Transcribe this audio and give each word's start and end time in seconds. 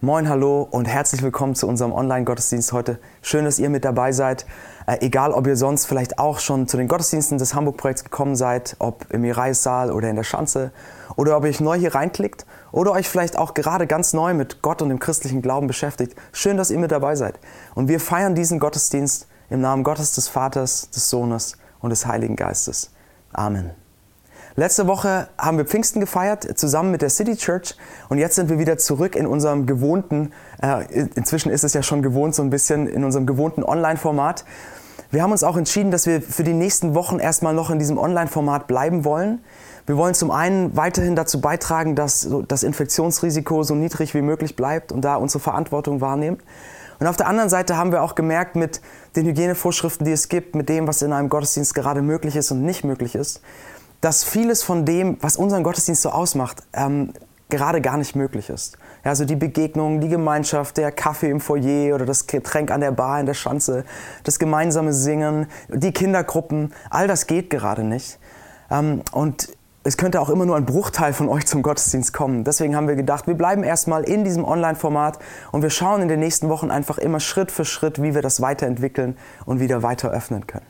Moin, 0.00 0.28
hallo 0.28 0.62
und 0.62 0.86
herzlich 0.86 1.22
willkommen 1.22 1.56
zu 1.56 1.66
unserem 1.66 1.90
Online-Gottesdienst 1.90 2.72
heute. 2.72 3.00
Schön, 3.20 3.44
dass 3.44 3.58
ihr 3.58 3.68
mit 3.68 3.84
dabei 3.84 4.12
seid. 4.12 4.46
Äh, 4.86 4.98
egal, 5.00 5.32
ob 5.32 5.48
ihr 5.48 5.56
sonst 5.56 5.86
vielleicht 5.86 6.20
auch 6.20 6.38
schon 6.38 6.68
zu 6.68 6.76
den 6.76 6.86
Gottesdiensten 6.86 7.36
des 7.36 7.52
Hamburg-Projekts 7.52 8.04
gekommen 8.04 8.36
seid, 8.36 8.76
ob 8.78 9.10
im 9.10 9.22
Mirais-Saal 9.22 9.90
oder 9.90 10.08
in 10.08 10.14
der 10.14 10.22
Schanze, 10.22 10.70
oder 11.16 11.36
ob 11.36 11.42
ihr 11.42 11.50
euch 11.50 11.58
neu 11.58 11.76
hier 11.76 11.96
reinklickt 11.96 12.46
oder 12.70 12.92
euch 12.92 13.08
vielleicht 13.08 13.36
auch 13.36 13.54
gerade 13.54 13.88
ganz 13.88 14.12
neu 14.12 14.34
mit 14.34 14.62
Gott 14.62 14.82
und 14.82 14.90
dem 14.90 15.00
christlichen 15.00 15.42
Glauben 15.42 15.66
beschäftigt. 15.66 16.14
Schön, 16.30 16.56
dass 16.56 16.70
ihr 16.70 16.78
mit 16.78 16.92
dabei 16.92 17.16
seid. 17.16 17.40
Und 17.74 17.88
wir 17.88 17.98
feiern 17.98 18.36
diesen 18.36 18.60
Gottesdienst 18.60 19.26
im 19.50 19.60
Namen 19.60 19.82
Gottes 19.82 20.14
des 20.14 20.28
Vaters, 20.28 20.90
des 20.90 21.10
Sohnes 21.10 21.56
und 21.80 21.90
des 21.90 22.06
Heiligen 22.06 22.36
Geistes. 22.36 22.92
Amen. 23.32 23.72
Letzte 24.58 24.88
Woche 24.88 25.28
haben 25.38 25.56
wir 25.56 25.66
Pfingsten 25.66 26.00
gefeiert, 26.00 26.58
zusammen 26.58 26.90
mit 26.90 27.00
der 27.00 27.10
City 27.10 27.36
Church. 27.36 27.76
Und 28.08 28.18
jetzt 28.18 28.34
sind 28.34 28.50
wir 28.50 28.58
wieder 28.58 28.76
zurück 28.76 29.14
in 29.14 29.24
unserem 29.24 29.66
gewohnten, 29.66 30.32
äh, 30.60 30.82
inzwischen 31.14 31.52
ist 31.52 31.62
es 31.62 31.74
ja 31.74 31.84
schon 31.84 32.02
gewohnt, 32.02 32.34
so 32.34 32.42
ein 32.42 32.50
bisschen 32.50 32.88
in 32.88 33.04
unserem 33.04 33.24
gewohnten 33.24 33.62
Online-Format. 33.62 34.44
Wir 35.12 35.22
haben 35.22 35.30
uns 35.30 35.44
auch 35.44 35.56
entschieden, 35.56 35.92
dass 35.92 36.06
wir 36.06 36.20
für 36.20 36.42
die 36.42 36.54
nächsten 36.54 36.96
Wochen 36.96 37.20
erstmal 37.20 37.54
noch 37.54 37.70
in 37.70 37.78
diesem 37.78 37.98
Online-Format 37.98 38.66
bleiben 38.66 39.04
wollen. 39.04 39.44
Wir 39.86 39.96
wollen 39.96 40.14
zum 40.14 40.32
einen 40.32 40.76
weiterhin 40.76 41.14
dazu 41.14 41.40
beitragen, 41.40 41.94
dass 41.94 42.28
das 42.48 42.64
Infektionsrisiko 42.64 43.62
so 43.62 43.76
niedrig 43.76 44.12
wie 44.14 44.22
möglich 44.22 44.56
bleibt 44.56 44.90
und 44.90 45.02
da 45.02 45.14
unsere 45.14 45.38
Verantwortung 45.38 46.00
wahrnehmen. 46.00 46.38
Und 46.98 47.06
auf 47.06 47.16
der 47.16 47.28
anderen 47.28 47.48
Seite 47.48 47.76
haben 47.76 47.92
wir 47.92 48.02
auch 48.02 48.16
gemerkt, 48.16 48.56
mit 48.56 48.80
den 49.14 49.24
Hygienevorschriften, 49.26 50.04
die 50.04 50.10
es 50.10 50.28
gibt, 50.28 50.56
mit 50.56 50.68
dem, 50.68 50.88
was 50.88 51.00
in 51.00 51.12
einem 51.12 51.28
Gottesdienst 51.28 51.76
gerade 51.76 52.02
möglich 52.02 52.34
ist 52.34 52.50
und 52.50 52.62
nicht 52.62 52.82
möglich 52.82 53.14
ist, 53.14 53.40
dass 54.00 54.24
vieles 54.24 54.62
von 54.62 54.84
dem, 54.84 55.18
was 55.20 55.36
unseren 55.36 55.62
Gottesdienst 55.62 56.02
so 56.02 56.10
ausmacht, 56.10 56.62
ähm, 56.72 57.12
gerade 57.48 57.80
gar 57.80 57.96
nicht 57.96 58.14
möglich 58.14 58.50
ist. 58.50 58.76
Ja, 59.04 59.10
also 59.10 59.24
die 59.24 59.36
Begegnung, 59.36 60.00
die 60.00 60.08
Gemeinschaft, 60.08 60.76
der 60.76 60.92
Kaffee 60.92 61.30
im 61.30 61.40
Foyer 61.40 61.94
oder 61.94 62.04
das 62.04 62.26
Getränk 62.26 62.70
an 62.70 62.80
der 62.80 62.92
Bar 62.92 63.20
in 63.20 63.26
der 63.26 63.34
Schanze, 63.34 63.84
das 64.24 64.38
gemeinsame 64.38 64.92
Singen, 64.92 65.46
die 65.68 65.92
Kindergruppen, 65.92 66.74
all 66.90 67.06
das 67.06 67.26
geht 67.26 67.50
gerade 67.50 67.84
nicht. 67.84 68.18
Ähm, 68.70 69.02
und 69.12 69.48
es 69.84 69.96
könnte 69.96 70.20
auch 70.20 70.28
immer 70.28 70.44
nur 70.44 70.56
ein 70.56 70.66
Bruchteil 70.66 71.14
von 71.14 71.30
euch 71.30 71.46
zum 71.46 71.62
Gottesdienst 71.62 72.12
kommen. 72.12 72.44
Deswegen 72.44 72.76
haben 72.76 72.88
wir 72.88 72.96
gedacht, 72.96 73.26
wir 73.26 73.34
bleiben 73.34 73.62
erstmal 73.62 74.04
in 74.04 74.24
diesem 74.24 74.44
Online-Format 74.44 75.18
und 75.50 75.62
wir 75.62 75.70
schauen 75.70 76.02
in 76.02 76.08
den 76.08 76.20
nächsten 76.20 76.50
Wochen 76.50 76.70
einfach 76.70 76.98
immer 76.98 77.20
Schritt 77.20 77.50
für 77.50 77.64
Schritt, 77.64 78.02
wie 78.02 78.14
wir 78.14 78.20
das 78.20 78.42
weiterentwickeln 78.42 79.16
und 79.46 79.60
wieder 79.60 79.82
weiter 79.82 80.10
öffnen 80.10 80.46
können. 80.46 80.66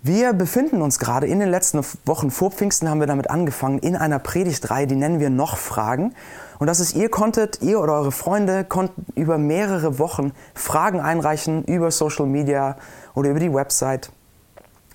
Wir 0.00 0.32
befinden 0.32 0.80
uns 0.80 1.00
gerade 1.00 1.26
in 1.26 1.40
den 1.40 1.48
letzten 1.48 1.84
Wochen 2.04 2.30
vor 2.30 2.52
Pfingsten 2.52 2.88
haben 2.88 3.00
wir 3.00 3.08
damit 3.08 3.30
angefangen 3.30 3.80
in 3.80 3.96
einer 3.96 4.20
Predigtreihe, 4.20 4.86
die 4.86 4.94
nennen 4.94 5.18
wir 5.18 5.28
noch 5.28 5.56
Fragen. 5.56 6.14
Und 6.60 6.68
das 6.68 6.78
ist, 6.78 6.94
ihr 6.94 7.08
konntet, 7.08 7.62
ihr 7.62 7.80
oder 7.80 7.94
eure 7.94 8.12
Freunde 8.12 8.64
konnten 8.64 9.06
über 9.16 9.38
mehrere 9.38 9.98
Wochen 9.98 10.32
Fragen 10.54 11.00
einreichen 11.00 11.64
über 11.64 11.90
Social 11.90 12.26
Media 12.26 12.76
oder 13.14 13.30
über 13.30 13.40
die 13.40 13.52
Website. 13.52 14.12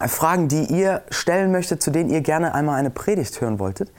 Fragen, 0.08 0.48
die 0.48 0.66
ihr 0.66 1.02
stellen 1.10 1.52
möchtet, 1.52 1.84
zu 1.84 1.92
denen 1.92 2.10
ihr 2.10 2.22
gerne 2.22 2.54
einmal 2.56 2.80
eine 2.80 2.90
Predigt 2.90 3.42
hören 3.42 3.60
wolltet. 3.60 3.92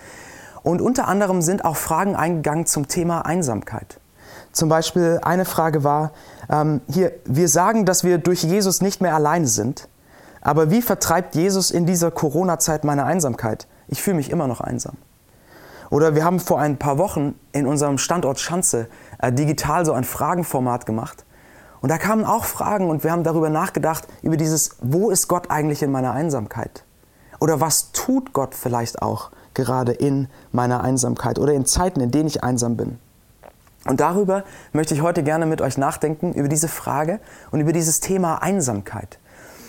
Und 0.63 0.81
unter 0.81 1.07
anderem 1.07 1.43
sind 1.43 1.67
auch 1.67 1.77
Fragen 1.77 2.17
eingegangen 2.17 2.65
zum 2.65 2.89
Thema 2.89 3.27
Einsamkeit. 3.27 4.01
Zum 4.53 4.71
Beispiel 4.71 5.21
eine 5.23 5.45
Frage 5.45 5.85
war, 5.85 6.13
ähm, 6.51 6.81
hier, 6.89 7.13
wir 7.27 7.49
sagen, 7.49 7.85
dass 7.85 8.05
wir 8.05 8.17
durch 8.17 8.43
Jesus 8.43 8.81
nicht 8.81 9.03
mehr 9.03 9.15
alleine 9.15 9.47
sind. 9.47 9.89
Aber 10.45 10.71
wie 10.71 10.83
vertreibt 10.83 11.35
Jesus 11.35 11.71
in 11.71 11.87
dieser 11.87 12.11
Corona-Zeit 12.11 12.85
meine 12.85 13.05
Einsamkeit? 13.05 13.67
Ich 13.89 14.03
fühle 14.03 14.17
mich 14.17 14.31
immer 14.31 14.47
noch 14.47 14.61
einsam. 14.61 14.97
Oder 15.91 16.15
wir 16.15 16.25
haben 16.25 16.39
vor 16.39 16.61
ein 16.61 16.79
paar 16.79 16.99
Wochen 16.99 17.35
in 17.53 17.67
unserem 17.67 17.99
Standort 17.99 18.39
Schanze 18.39 18.89
äh, 19.19 19.33
digital 19.33 19.87
so 19.87 19.93
ein 19.95 20.05
Fragenformat 20.05 20.87
gemacht. 20.87 21.25
Und 21.81 21.89
da 21.91 21.99
kamen 21.99 22.25
auch 22.25 22.45
Fragen 22.45 22.91
und 22.91 23.05
wir 23.05 23.11
haben 23.11 23.25
darüber 23.25 23.49
nachgedacht, 23.49 24.07
über 24.23 24.37
dieses, 24.37 24.77
wo 24.81 25.11
ist 25.11 25.29
Gott 25.29 25.51
eigentlich 25.51 25.83
in 25.83 25.91
meiner 25.91 26.13
Einsamkeit? 26.13 26.85
Oder 27.41 27.61
was 27.61 27.93
tut 27.93 28.33
Gott 28.33 28.55
vielleicht 28.55 29.03
auch 29.03 29.31
gerade 29.55 29.93
in 29.93 30.29
meiner 30.53 30.83
Einsamkeit 30.83 31.39
oder 31.39 31.53
in 31.53 31.67
Zeiten, 31.67 32.01
in 32.01 32.11
denen 32.11 32.27
ich 32.27 32.43
einsam 32.43 32.77
bin? 32.77 32.99
Und 33.87 34.01
darüber 34.01 34.45
möchte 34.73 34.95
ich 34.95 35.03
heute 35.03 35.23
gerne 35.23 35.47
mit 35.47 35.61
euch 35.61 35.77
nachdenken, 35.77 36.33
über 36.33 36.49
diese 36.49 36.69
Frage 36.69 37.21
und 37.51 37.61
über 37.61 37.73
dieses 37.73 38.01
Thema 38.01 38.43
Einsamkeit. 38.43 39.19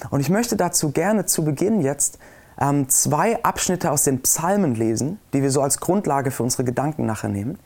Und 0.09 0.19
ich 0.19 0.29
möchte 0.29 0.55
dazu 0.55 0.91
gerne 0.91 1.25
zu 1.25 1.43
Beginn 1.43 1.81
jetzt 1.81 2.19
ähm, 2.59 2.87
zwei 2.89 3.43
Abschnitte 3.43 3.91
aus 3.91 4.03
den 4.03 4.21
Psalmen 4.21 4.75
lesen, 4.75 5.19
die 5.33 5.41
wir 5.41 5.51
so 5.51 5.61
als 5.61 5.79
Grundlage 5.79 6.31
für 6.31 6.43
unsere 6.43 6.63
Gedanken 6.63 7.05
nachher 7.05 7.29
nehmen. 7.29 7.59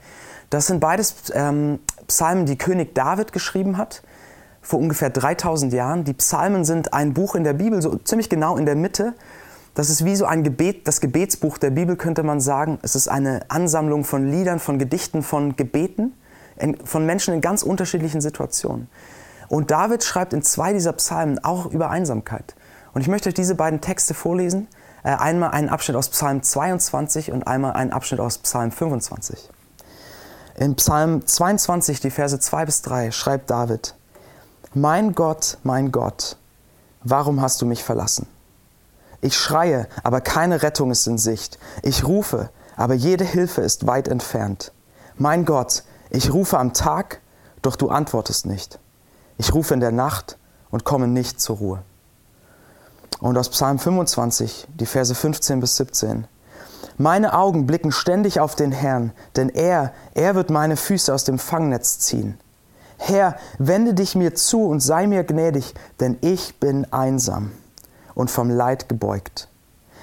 Das 0.49 0.67
sind 0.67 0.79
beides 0.79 1.15
ähm, 1.33 1.79
Psalmen, 2.07 2.45
die 2.45 2.57
König 2.57 2.95
David 2.95 3.31
geschrieben 3.31 3.77
hat, 3.77 4.01
vor 4.61 4.79
ungefähr 4.79 5.09
3000 5.09 5.73
Jahren. 5.73 6.03
Die 6.03 6.13
Psalmen 6.13 6.65
sind 6.65 6.93
ein 6.93 7.13
Buch 7.13 7.35
in 7.35 7.43
der 7.43 7.53
Bibel, 7.53 7.81
so 7.81 7.95
ziemlich 7.97 8.29
genau 8.29 8.57
in 8.57 8.65
der 8.65 8.75
Mitte. 8.75 9.13
Das 9.75 9.89
ist 9.89 10.03
wie 10.03 10.15
so 10.15 10.25
ein 10.25 10.43
Gebet, 10.43 10.87
das 10.87 10.99
Gebetsbuch 10.99 11.59
der 11.59 11.69
Bibel 11.69 11.95
könnte 11.95 12.23
man 12.23 12.41
sagen. 12.41 12.79
Es 12.81 12.95
ist 12.95 13.07
eine 13.07 13.41
Ansammlung 13.49 14.03
von 14.03 14.27
Liedern, 14.29 14.59
von 14.59 14.79
Gedichten, 14.79 15.21
von 15.21 15.55
Gebeten 15.55 16.13
von 16.83 17.05
Menschen 17.05 17.33
in 17.33 17.41
ganz 17.41 17.63
unterschiedlichen 17.63 18.21
Situationen. 18.21 18.87
Und 19.49 19.71
David 19.71 20.03
schreibt 20.03 20.33
in 20.33 20.43
zwei 20.43 20.73
dieser 20.73 20.93
Psalmen 20.93 21.43
auch 21.43 21.65
über 21.65 21.89
Einsamkeit. 21.89 22.55
Und 22.93 23.01
ich 23.01 23.07
möchte 23.07 23.29
euch 23.29 23.35
diese 23.35 23.55
beiden 23.55 23.81
Texte 23.81 24.13
vorlesen. 24.13 24.67
Äh, 25.03 25.09
einmal 25.09 25.51
einen 25.51 25.69
Abschnitt 25.69 25.97
aus 25.97 26.09
Psalm 26.09 26.43
22 26.43 27.31
und 27.31 27.47
einmal 27.47 27.73
einen 27.73 27.91
Abschnitt 27.91 28.19
aus 28.19 28.37
Psalm 28.39 28.71
25. 28.71 29.49
In 30.55 30.75
Psalm 30.75 31.25
22, 31.25 31.99
die 31.99 32.11
Verse 32.11 32.39
2 32.39 32.65
bis 32.65 32.81
3, 32.81 33.11
schreibt 33.11 33.49
David, 33.49 33.95
Mein 34.73 35.15
Gott, 35.15 35.57
mein 35.63 35.91
Gott, 35.91 36.37
warum 37.03 37.41
hast 37.41 37.61
du 37.61 37.65
mich 37.65 37.83
verlassen? 37.83 38.27
Ich 39.21 39.37
schreie, 39.37 39.87
aber 40.03 40.21
keine 40.21 40.61
Rettung 40.61 40.91
ist 40.91 41.07
in 41.07 41.17
Sicht. 41.17 41.59
Ich 41.81 42.05
rufe, 42.05 42.49
aber 42.75 42.93
jede 42.93 43.25
Hilfe 43.25 43.61
ist 43.61 43.87
weit 43.87 44.07
entfernt. 44.07 44.71
Mein 45.17 45.45
Gott, 45.45 45.83
ich 46.09 46.33
rufe 46.33 46.57
am 46.57 46.73
Tag, 46.73 47.19
doch 47.61 47.75
du 47.75 47.89
antwortest 47.89 48.45
nicht. 48.45 48.79
Ich 49.39 49.53
rufe 49.53 49.73
in 49.73 49.79
der 49.79 49.93
Nacht 49.93 50.37
und 50.69 50.83
komme 50.83 51.07
nicht 51.07 51.39
zur 51.39 51.57
Ruhe. 51.57 51.83
Und 53.21 53.37
aus 53.37 53.47
Psalm 53.49 53.79
25, 53.79 54.67
die 54.75 54.85
Verse 54.85 55.15
15 55.15 55.61
bis 55.61 55.77
17. 55.77 56.27
Meine 56.97 57.33
Augen 57.33 57.65
blicken 57.65 57.93
ständig 57.93 58.41
auf 58.41 58.55
den 58.55 58.73
Herrn, 58.73 59.13
denn 59.37 59.47
er, 59.47 59.93
er 60.13 60.35
wird 60.35 60.49
meine 60.49 60.75
Füße 60.75 61.13
aus 61.13 61.23
dem 61.23 61.39
Fangnetz 61.39 61.99
ziehen. 61.99 62.37
Herr, 62.97 63.37
wende 63.57 63.93
dich 63.93 64.13
mir 64.13 64.35
zu 64.35 64.65
und 64.65 64.81
sei 64.81 65.07
mir 65.07 65.23
gnädig, 65.23 65.73
denn 66.01 66.17
ich 66.19 66.59
bin 66.59 66.91
einsam 66.91 67.53
und 68.15 68.29
vom 68.29 68.49
Leid 68.49 68.89
gebeugt. 68.89 69.47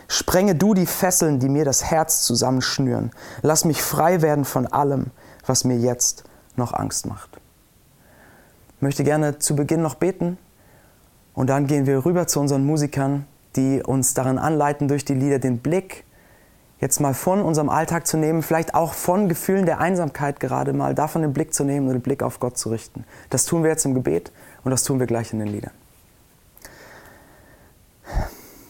Sprenge 0.09 0.55
du 0.55 0.73
die 0.73 0.87
Fesseln, 0.87 1.41
die 1.41 1.51
mir 1.51 1.67
das 1.67 1.85
Herz 1.85 2.23
zusammenschnüren. 2.23 3.11
Lass 3.43 3.67
mich 3.67 3.83
frei 3.83 4.23
werden 4.23 4.47
von 4.47 4.67
allem, 4.67 5.11
was 5.45 5.65
mir 5.65 5.77
jetzt 5.77 6.25
noch 6.57 6.73
Angst 6.73 7.05
macht. 7.05 7.39
Ich 8.77 8.83
möchte 8.83 9.05
gerne 9.05 9.39
zu 9.39 9.57
Beginn 9.57 9.81
noch 9.81 9.95
beten 9.95 10.37
und 11.35 11.49
dann 11.49 11.67
gehen 11.67 11.87
wir 11.87 12.05
rüber 12.05 12.27
zu 12.27 12.41
unseren 12.41 12.67
Musikern, 12.67 13.27
die 13.57 13.83
uns 13.83 14.13
daran 14.13 14.37
anleiten, 14.37 14.87
durch 14.87 15.05
die 15.05 15.15
Lieder 15.15 15.39
den 15.39 15.59
Blick 15.59 16.05
jetzt 16.79 17.01
mal 17.01 17.15
von 17.15 17.41
unserem 17.41 17.71
Alltag 17.71 18.07
zu 18.07 18.19
nehmen, 18.19 18.43
vielleicht 18.43 18.75
auch 18.75 18.93
von 18.93 19.31
Gefühlen 19.31 19.65
der 19.65 19.81
Einsamkeit 19.81 20.41
gerade 20.41 20.75
mal 20.75 20.95
davon 20.95 21.23
den 21.23 21.33
Blick 21.33 21.55
zu 21.55 21.65
nehmen 21.65 21.87
und 21.87 21.95
den 21.95 22.03
Blick 22.03 22.23
auf 22.23 22.39
Gott 22.39 22.59
zu 22.59 22.69
richten. 22.69 23.05
Das 23.31 23.47
tun 23.47 23.63
wir 23.63 23.71
jetzt 23.71 23.87
im 23.87 23.95
Gebet 23.95 24.31
und 24.63 24.71
das 24.73 24.83
tun 24.83 25.01
wir 25.01 25.07
gleich 25.07 25.33
in 25.33 25.39
den 25.39 25.49
Liedern. 25.49 25.73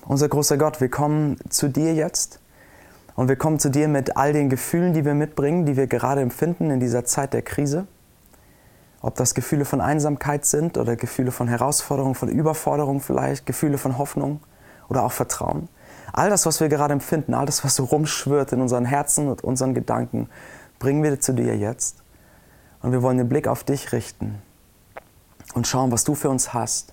Unser 0.07 0.29
großer 0.29 0.57
Gott, 0.57 0.81
wir 0.81 0.89
kommen 0.89 1.37
zu 1.49 1.67
dir 1.67 1.95
jetzt 1.95 2.39
und 3.17 3.29
wir 3.29 3.35
kommen 3.35 3.59
zu 3.59 3.71
dir 3.71 3.89
mit 3.89 4.17
all 4.17 4.33
den 4.33 4.51
Gefühlen, 4.51 4.93
die 4.93 5.05
wir 5.05 5.15
mitbringen, 5.15 5.67
die 5.67 5.77
wir 5.77 5.89
gerade 5.89 6.21
empfinden 6.21 6.71
in 6.71 6.79
dieser 6.79 7.05
Zeit 7.05 7.33
der 7.33 7.43
Krise. 7.43 7.89
Ob 9.07 9.15
das 9.15 9.37
Gefühle 9.37 9.65
von 9.65 9.81
Einsamkeit 9.81 10.45
sind 10.45 10.77
oder 10.77 10.97
Gefühle 10.97 11.31
von 11.31 11.47
Herausforderung, 11.47 12.17
von 12.17 12.29
Überforderung 12.29 13.01
vielleicht, 13.01 13.47
Gefühle 13.47 13.79
von 13.79 13.99
Hoffnung 13.99 14.41
oder 14.89 15.05
auch 15.05 15.13
Vertrauen. 15.13 15.69
All 16.13 16.29
das, 16.29 16.45
was 16.45 16.59
wir 16.59 16.69
gerade 16.69 16.93
empfinden, 16.93 17.33
all 17.33 17.47
das, 17.47 17.65
was 17.65 17.77
so 17.77 17.85
rumschwirrt 17.85 18.51
in 18.51 18.61
unseren 18.61 18.85
Herzen 18.85 19.29
und 19.29 19.45
unseren 19.45 19.75
Gedanken, 19.75 20.29
bringen 20.81 21.05
wir 21.05 21.21
zu 21.21 21.35
dir 21.35 21.57
jetzt. 21.57 22.03
Und 22.83 22.91
wir 22.91 23.01
wollen 23.01 23.17
den 23.17 23.29
Blick 23.29 23.47
auf 23.47 23.63
dich 23.63 23.93
richten 23.93 24.43
und 25.55 25.69
schauen, 25.69 25.93
was 25.93 26.03
du 26.03 26.17
für 26.17 26.29
uns 26.29 26.53
hast, 26.53 26.93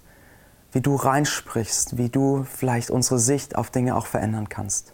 wie 0.72 0.82
du 0.82 0.96
reinsprichst, 0.96 1.98
wie 1.98 2.10
du 2.10 2.44
vielleicht 2.44 2.92
unsere 2.92 3.18
Sicht 3.18 3.56
auf 3.56 3.72
Dinge 3.72 3.96
auch 3.96 4.06
verändern 4.06 4.50
kannst. 4.50 4.94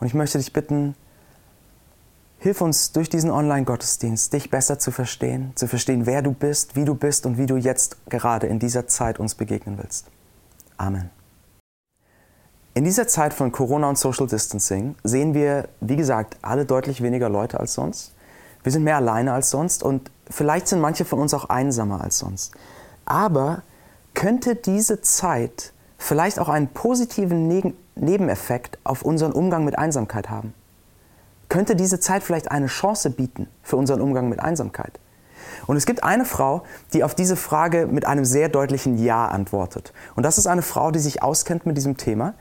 Und 0.00 0.08
ich 0.08 0.14
möchte 0.14 0.38
dich 0.38 0.52
bitten, 0.52 0.96
Hilf 2.38 2.60
uns 2.60 2.92
durch 2.92 3.08
diesen 3.08 3.30
Online-Gottesdienst, 3.30 4.32
dich 4.32 4.50
besser 4.50 4.78
zu 4.78 4.90
verstehen, 4.90 5.52
zu 5.54 5.66
verstehen, 5.66 6.06
wer 6.06 6.22
du 6.22 6.32
bist, 6.32 6.76
wie 6.76 6.84
du 6.84 6.94
bist 6.94 7.24
und 7.26 7.38
wie 7.38 7.46
du 7.46 7.56
jetzt 7.56 7.96
gerade 8.10 8.46
in 8.46 8.58
dieser 8.58 8.86
Zeit 8.86 9.18
uns 9.18 9.34
begegnen 9.34 9.78
willst. 9.78 10.06
Amen. 10.76 11.10
In 12.74 12.84
dieser 12.84 13.08
Zeit 13.08 13.32
von 13.32 13.52
Corona 13.52 13.88
und 13.88 13.96
Social 13.96 14.26
Distancing 14.26 14.96
sehen 15.02 15.32
wir, 15.32 15.68
wie 15.80 15.96
gesagt, 15.96 16.36
alle 16.42 16.66
deutlich 16.66 17.02
weniger 17.02 17.30
Leute 17.30 17.58
als 17.58 17.72
sonst. 17.72 18.12
Wir 18.62 18.70
sind 18.70 18.84
mehr 18.84 18.96
alleine 18.96 19.32
als 19.32 19.50
sonst 19.50 19.82
und 19.82 20.10
vielleicht 20.28 20.68
sind 20.68 20.80
manche 20.80 21.06
von 21.06 21.18
uns 21.18 21.32
auch 21.32 21.46
einsamer 21.48 22.02
als 22.02 22.18
sonst. 22.18 22.52
Aber 23.06 23.62
könnte 24.12 24.56
diese 24.56 25.00
Zeit 25.00 25.72
vielleicht 25.96 26.38
auch 26.38 26.50
einen 26.50 26.68
positiven 26.68 27.48
ne 27.48 27.72
Nebeneffekt 27.94 28.78
auf 28.84 29.00
unseren 29.02 29.32
Umgang 29.32 29.64
mit 29.64 29.78
Einsamkeit 29.78 30.28
haben? 30.28 30.52
Könnte 31.48 31.76
diese 31.76 32.00
Zeit 32.00 32.22
vielleicht 32.22 32.50
eine 32.50 32.66
Chance 32.66 33.10
bieten 33.10 33.48
für 33.62 33.76
unseren 33.76 34.00
Umgang 34.00 34.28
mit 34.28 34.40
Einsamkeit? 34.40 34.98
Und 35.66 35.76
es 35.76 35.86
gibt 35.86 36.02
eine 36.02 36.24
Frau, 36.24 36.62
die 36.92 37.04
auf 37.04 37.14
diese 37.14 37.36
Frage 37.36 37.86
mit 37.86 38.06
einem 38.06 38.24
sehr 38.24 38.48
deutlichen 38.48 38.98
Ja 38.98 39.26
antwortet. 39.26 39.92
Und 40.14 40.24
das 40.24 40.38
ist 40.38 40.46
eine 40.46 40.62
Frau, 40.62 40.90
die 40.90 40.98
sich 40.98 41.22
auskennt 41.22 41.66
mit 41.66 41.76
diesem 41.76 41.96
Thema. 41.96 42.34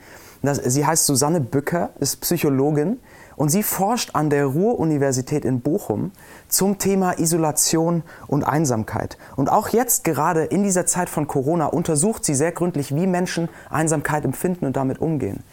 Sie 0.44 0.86
heißt 0.86 1.06
Susanne 1.06 1.42
Bücker, 1.42 1.90
ist 2.00 2.22
Psychologin 2.22 3.00
und 3.36 3.50
sie 3.50 3.64
forscht 3.64 4.12
an 4.14 4.30
der 4.30 4.46
Ruhr-Universität 4.46 5.44
in 5.44 5.62
Bochum 5.62 6.12
zum 6.48 6.78
Thema 6.78 7.18
Isolation 7.18 8.04
und 8.28 8.44
Einsamkeit. 8.44 9.18
Und 9.36 9.52
auch 9.52 9.70
jetzt 9.70 10.04
gerade 10.04 10.44
in 10.44 10.64
dieser 10.64 10.86
Zeit 10.86 11.10
von 11.10 11.28
Corona 11.28 11.66
untersucht 11.68 12.24
sie 12.26 12.36
sehr 12.36 12.52
gründlich, 12.52 12.96
wie 12.96 13.08
Menschen 13.08 13.50
Einsamkeit 13.70 14.24
empfinden 14.24 14.66
und 14.66 14.76
damit 14.78 15.00
umgehen. 15.02 15.44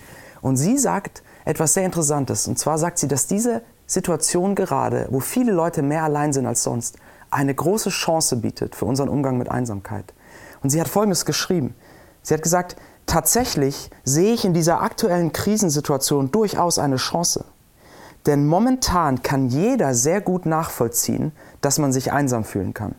Und 0.42 0.56
sie 0.56 0.76
sagt 0.76 1.22
etwas 1.44 1.74
sehr 1.74 1.84
Interessantes. 1.84 2.46
Und 2.48 2.58
zwar 2.58 2.78
sagt 2.78 2.98
sie, 2.98 3.08
dass 3.08 3.26
diese 3.26 3.62
Situation 3.86 4.54
gerade, 4.54 5.06
wo 5.10 5.20
viele 5.20 5.52
Leute 5.52 5.82
mehr 5.82 6.04
allein 6.04 6.32
sind 6.32 6.46
als 6.46 6.62
sonst, 6.62 6.96
eine 7.30 7.54
große 7.54 7.90
Chance 7.90 8.36
bietet 8.36 8.74
für 8.74 8.84
unseren 8.84 9.08
Umgang 9.08 9.38
mit 9.38 9.50
Einsamkeit. 9.50 10.12
Und 10.62 10.70
sie 10.70 10.80
hat 10.80 10.88
Folgendes 10.88 11.24
geschrieben. 11.24 11.74
Sie 12.22 12.34
hat 12.34 12.42
gesagt, 12.42 12.76
tatsächlich 13.06 13.90
sehe 14.04 14.34
ich 14.34 14.44
in 14.44 14.54
dieser 14.54 14.82
aktuellen 14.82 15.32
Krisensituation 15.32 16.30
durchaus 16.30 16.78
eine 16.78 16.96
Chance. 16.96 17.44
Denn 18.26 18.46
momentan 18.46 19.22
kann 19.22 19.48
jeder 19.48 19.94
sehr 19.94 20.20
gut 20.20 20.46
nachvollziehen, 20.46 21.32
dass 21.60 21.78
man 21.78 21.92
sich 21.92 22.12
einsam 22.12 22.44
fühlen 22.44 22.74
kann. 22.74 22.94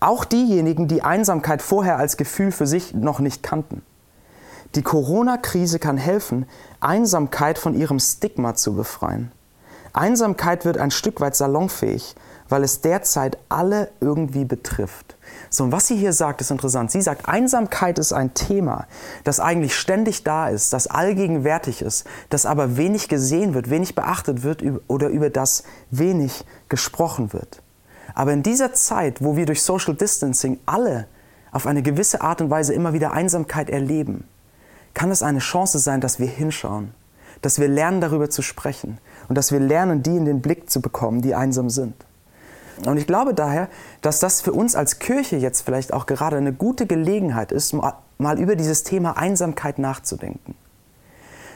Auch 0.00 0.24
diejenigen, 0.24 0.88
die 0.88 1.02
Einsamkeit 1.02 1.62
vorher 1.62 1.96
als 1.96 2.16
Gefühl 2.16 2.52
für 2.52 2.66
sich 2.66 2.94
noch 2.94 3.20
nicht 3.20 3.42
kannten. 3.42 3.82
Die 4.74 4.82
Corona-Krise 4.82 5.78
kann 5.78 5.98
helfen, 5.98 6.46
Einsamkeit 6.80 7.58
von 7.58 7.74
ihrem 7.74 7.98
Stigma 7.98 8.54
zu 8.54 8.74
befreien. 8.74 9.30
Einsamkeit 9.92 10.64
wird 10.64 10.78
ein 10.78 10.90
Stück 10.90 11.20
weit 11.20 11.36
salonfähig, 11.36 12.14
weil 12.48 12.64
es 12.64 12.80
derzeit 12.80 13.36
alle 13.50 13.90
irgendwie 14.00 14.46
betrifft. 14.46 15.16
So, 15.50 15.64
und 15.64 15.72
was 15.72 15.86
sie 15.86 15.96
hier 15.96 16.14
sagt, 16.14 16.40
ist 16.40 16.50
interessant. 16.50 16.90
Sie 16.90 17.02
sagt, 17.02 17.28
Einsamkeit 17.28 17.98
ist 17.98 18.14
ein 18.14 18.32
Thema, 18.32 18.86
das 19.24 19.40
eigentlich 19.40 19.76
ständig 19.76 20.24
da 20.24 20.48
ist, 20.48 20.72
das 20.72 20.86
allgegenwärtig 20.86 21.82
ist, 21.82 22.06
das 22.30 22.46
aber 22.46 22.78
wenig 22.78 23.08
gesehen 23.08 23.52
wird, 23.52 23.68
wenig 23.68 23.94
beachtet 23.94 24.42
wird 24.42 24.62
oder 24.88 25.08
über 25.08 25.28
das 25.28 25.64
wenig 25.90 26.46
gesprochen 26.70 27.34
wird. 27.34 27.60
Aber 28.14 28.32
in 28.32 28.42
dieser 28.42 28.72
Zeit, 28.72 29.22
wo 29.22 29.36
wir 29.36 29.44
durch 29.44 29.62
Social 29.62 29.94
Distancing 29.94 30.58
alle 30.64 31.06
auf 31.50 31.66
eine 31.66 31.82
gewisse 31.82 32.22
Art 32.22 32.40
und 32.40 32.48
Weise 32.48 32.72
immer 32.72 32.94
wieder 32.94 33.12
Einsamkeit 33.12 33.68
erleben, 33.68 34.24
kann 34.94 35.10
es 35.10 35.22
eine 35.22 35.38
Chance 35.38 35.78
sein, 35.78 36.00
dass 36.00 36.18
wir 36.18 36.26
hinschauen, 36.26 36.94
dass 37.40 37.58
wir 37.58 37.68
lernen, 37.68 38.00
darüber 38.00 38.30
zu 38.30 38.42
sprechen 38.42 38.98
und 39.28 39.36
dass 39.36 39.52
wir 39.52 39.60
lernen, 39.60 40.02
die 40.02 40.16
in 40.16 40.24
den 40.24 40.40
Blick 40.42 40.70
zu 40.70 40.80
bekommen, 40.80 41.22
die 41.22 41.34
einsam 41.34 41.70
sind. 41.70 41.94
Und 42.86 42.96
ich 42.96 43.06
glaube 43.06 43.34
daher, 43.34 43.68
dass 44.00 44.18
das 44.18 44.40
für 44.40 44.52
uns 44.52 44.74
als 44.74 44.98
Kirche 44.98 45.36
jetzt 45.36 45.62
vielleicht 45.62 45.92
auch 45.92 46.06
gerade 46.06 46.36
eine 46.36 46.52
gute 46.52 46.86
Gelegenheit 46.86 47.52
ist, 47.52 47.74
mal 47.74 48.38
über 48.38 48.56
dieses 48.56 48.82
Thema 48.82 49.16
Einsamkeit 49.16 49.78
nachzudenken. 49.78 50.54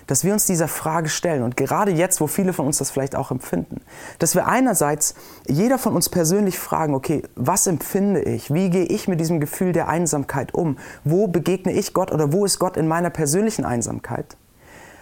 Dass 0.07 0.23
wir 0.23 0.33
uns 0.33 0.47
dieser 0.47 0.69
Frage 0.69 1.09
stellen 1.09 1.43
und 1.43 1.57
gerade 1.57 1.91
jetzt, 1.91 2.21
wo 2.21 2.29
viele 2.29 2.53
von 2.53 2.67
uns 2.67 2.79
das 2.79 2.91
vielleicht 2.91 3.17
auch 3.17 3.31
empfinden, 3.33 3.81
dass 4.21 4.35
wir 4.35 4.47
einerseits 4.47 5.15
jeder 5.49 5.79
von 5.79 5.95
uns 5.95 6.09
persönlich 6.09 6.59
fragen, 6.59 6.95
okay, 6.95 7.23
was 7.35 7.67
empfinde 7.67 8.23
ich? 8.23 8.55
Wie 8.55 8.71
gehe 8.71 8.85
ich 8.85 9.09
mit 9.09 9.19
diesem 9.19 9.41
Gefühl 9.41 9.73
der 9.73 9.89
Einsamkeit 9.89 10.55
um? 10.55 10.79
Wo 11.03 11.27
begegne 11.27 11.73
ich 11.73 11.93
Gott 11.93 12.13
oder 12.13 12.33
wo 12.33 12.45
ist 12.45 12.61
Gott 12.61 12.77
in 12.77 12.87
meiner 12.87 13.11
persönlichen 13.11 13.65
Einsamkeit? 13.65 14.37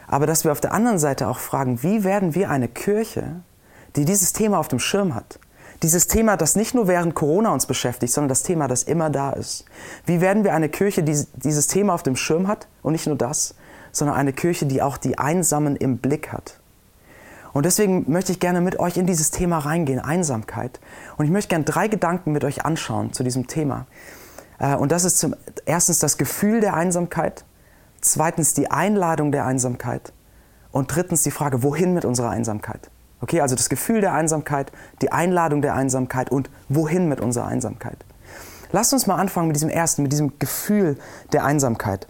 Aber 0.06 0.26
dass 0.26 0.44
wir 0.44 0.52
auf 0.52 0.60
der 0.60 0.72
anderen 0.72 0.98
Seite 0.98 1.28
auch 1.28 1.38
fragen, 1.38 1.82
wie 1.82 2.04
werden 2.04 2.34
wir 2.34 2.50
eine 2.50 2.68
Kirche, 2.68 3.42
die 3.96 4.04
dieses 4.04 4.32
Thema 4.32 4.58
auf 4.58 4.68
dem 4.68 4.78
Schirm 4.78 5.14
hat? 5.14 5.38
Dieses 5.82 6.06
Thema, 6.06 6.36
das 6.36 6.56
nicht 6.56 6.74
nur 6.74 6.88
während 6.88 7.14
Corona 7.14 7.52
uns 7.52 7.66
beschäftigt, 7.66 8.12
sondern 8.12 8.28
das 8.28 8.42
Thema, 8.42 8.68
das 8.68 8.84
immer 8.84 9.10
da 9.10 9.32
ist. 9.32 9.64
Wie 10.06 10.20
werden 10.20 10.44
wir 10.44 10.54
eine 10.54 10.68
Kirche, 10.68 11.02
die 11.02 11.26
dieses 11.34 11.66
Thema 11.66 11.94
auf 11.94 12.02
dem 12.02 12.16
Schirm 12.16 12.48
hat 12.48 12.68
und 12.82 12.92
nicht 12.92 13.06
nur 13.06 13.16
das, 13.16 13.54
sondern 13.94 14.17
eine 14.17 14.32
Kirche, 14.32 14.67
die 14.67 14.82
auch 14.82 14.99
die 14.99 15.19
Einsamen 15.19 15.76
im 15.76 15.99
Blick 15.99 16.32
hat? 16.32 16.61
Und 17.55 17.64
deswegen 17.64 18.11
möchte 18.11 18.32
ich 18.32 18.41
gerne 18.41 18.61
mit 18.61 18.81
euch 18.81 18.96
in 18.96 19.06
dieses 19.06 19.31
Thema 19.31 19.58
reingehen, 19.58 20.00
Einsamkeit. 20.00 20.81
Und 21.17 21.25
ich 21.25 21.31
möchte 21.31 21.50
gerne 21.50 21.64
drei 21.64 21.87
Gedanken 21.87 22.32
mit 22.32 22.44
euch 22.44 22.64
anschauen 22.64 23.12
zu 23.12 23.23
diesem 23.23 23.46
Thema. 23.46 23.87
Äh, 24.58 24.75
und 24.75 24.91
das 24.93 25.05
ist 25.05 25.19
zum, 25.19 25.35
erstens 25.64 26.00
das 26.00 26.19
Gefühl 26.19 26.61
der 26.61 26.75
Einsamkeit, 26.75 27.44
zweitens 28.00 28.55
die 28.55 28.70
Einladung 28.70 29.31
der 29.31 29.46
Einsamkeit 29.46 30.12
und 30.73 30.94
drittens 30.94 31.23
die 31.23 31.31
Frage, 31.31 31.62
wohin 31.62 31.94
mit 31.94 32.05
unserer 32.05 32.31
Einsamkeit? 32.31 32.90
Okay, 33.20 33.40
also 33.40 33.55
das 33.55 33.69
Gefühl 33.69 34.00
der 34.00 34.12
Einsamkeit, 34.12 34.73
die 35.00 35.12
Einladung 35.12 35.62
der 35.62 35.75
Einsamkeit 35.75 36.31
und 36.31 36.50
wohin 36.69 37.08
mit 37.08 37.20
unserer 37.20 37.47
Einsamkeit. 37.47 38.05
Lasst 38.73 38.93
uns 38.93 39.06
mal 39.06 39.14
anfangen 39.14 39.47
mit 39.47 39.56
diesem 39.56 39.70
ersten, 39.70 40.02
mit 40.02 40.11
diesem 40.11 40.38
Gefühl 40.40 40.99
der 41.32 41.44
Einsamkeit. 41.44 42.08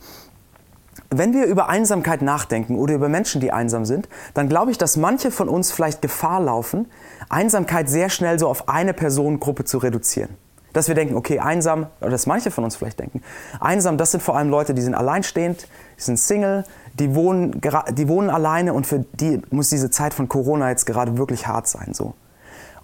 Wenn 1.16 1.32
wir 1.32 1.46
über 1.46 1.68
Einsamkeit 1.68 2.22
nachdenken 2.22 2.76
oder 2.76 2.94
über 2.94 3.08
Menschen, 3.08 3.40
die 3.40 3.52
einsam 3.52 3.84
sind, 3.84 4.08
dann 4.34 4.48
glaube 4.48 4.72
ich, 4.72 4.78
dass 4.78 4.96
manche 4.96 5.30
von 5.30 5.48
uns 5.48 5.70
vielleicht 5.70 6.02
Gefahr 6.02 6.40
laufen, 6.40 6.86
Einsamkeit 7.28 7.88
sehr 7.88 8.10
schnell 8.10 8.38
so 8.40 8.48
auf 8.48 8.68
eine 8.68 8.94
Personengruppe 8.94 9.64
zu 9.64 9.78
reduzieren. 9.78 10.30
Dass 10.72 10.88
wir 10.88 10.96
denken, 10.96 11.14
okay, 11.14 11.38
einsam, 11.38 11.86
oder 12.00 12.10
dass 12.10 12.26
manche 12.26 12.50
von 12.50 12.64
uns 12.64 12.74
vielleicht 12.74 12.98
denken, 12.98 13.22
einsam, 13.60 13.96
das 13.96 14.10
sind 14.10 14.24
vor 14.24 14.36
allem 14.36 14.50
Leute, 14.50 14.74
die 14.74 14.82
sind 14.82 14.96
alleinstehend, 14.96 15.68
die 15.98 16.02
sind 16.02 16.18
Single, 16.18 16.64
die 16.94 17.14
wohnen, 17.14 17.60
die 17.92 18.08
wohnen 18.08 18.28
alleine 18.28 18.74
und 18.74 18.84
für 18.84 19.04
die 19.12 19.40
muss 19.50 19.68
diese 19.70 19.90
Zeit 19.90 20.14
von 20.14 20.28
Corona 20.28 20.70
jetzt 20.70 20.84
gerade 20.84 21.16
wirklich 21.16 21.46
hart 21.46 21.68
sein. 21.68 21.90
So. 21.92 22.14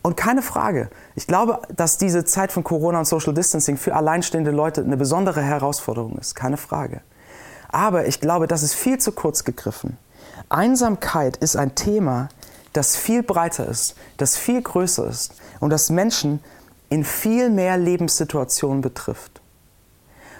Und 0.03 0.17
keine 0.17 0.43
Frage, 0.43 0.89
ich 1.17 1.27
glaube, 1.27 1.63
dass 1.75 1.99
diese 1.99 2.25
Zeit 2.25 2.53
von 2.53 2.63
Corona 2.63 3.01
und 3.01 3.07
Social 3.07 3.35
Distancing 3.35 3.77
für 3.77 3.97
alleinstehende 3.97 4.53
Leute 4.53 4.83
eine 4.83 4.97
besondere 4.97 5.43
Herausforderung 5.43 6.17
ist, 6.17 6.37
keine 6.37 6.59
Frage. 6.59 7.01
Aber 7.73 8.07
ich 8.07 8.21
glaube, 8.21 8.47
das 8.47 8.63
ist 8.63 8.75
viel 8.75 8.99
zu 8.99 9.13
kurz 9.13 9.45
gegriffen. 9.45 9.97
Einsamkeit 10.49 11.37
ist 11.37 11.57
ein 11.57 11.75
Thema, 11.75 12.29
das 12.73 12.97
viel 12.97 13.23
breiter 13.23 13.67
ist, 13.67 13.95
das 14.17 14.37
viel 14.37 14.63
größer 14.63 15.07
ist 15.07 15.35
und 15.61 15.71
das 15.71 15.91
Menschen 15.91 16.41
in 16.89 17.05
viel 17.05 17.51
mehr 17.51 17.79
Lebenssituationen 17.79 18.81
betrifft. 18.81 19.41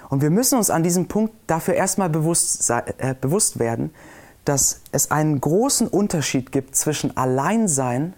Und 0.09 0.21
wir 0.21 0.29
müssen 0.29 0.57
uns 0.57 0.69
an 0.69 0.83
diesem 0.83 1.07
Punkt 1.07 1.33
dafür 1.47 1.73
erstmal 1.73 2.09
bewusst, 2.09 2.69
äh, 2.69 3.15
bewusst 3.19 3.59
werden, 3.59 3.93
dass 4.43 4.81
es 4.91 5.11
einen 5.11 5.39
großen 5.39 5.87
Unterschied 5.87 6.51
gibt 6.51 6.75
zwischen 6.75 7.15
Alleinsein 7.15 8.13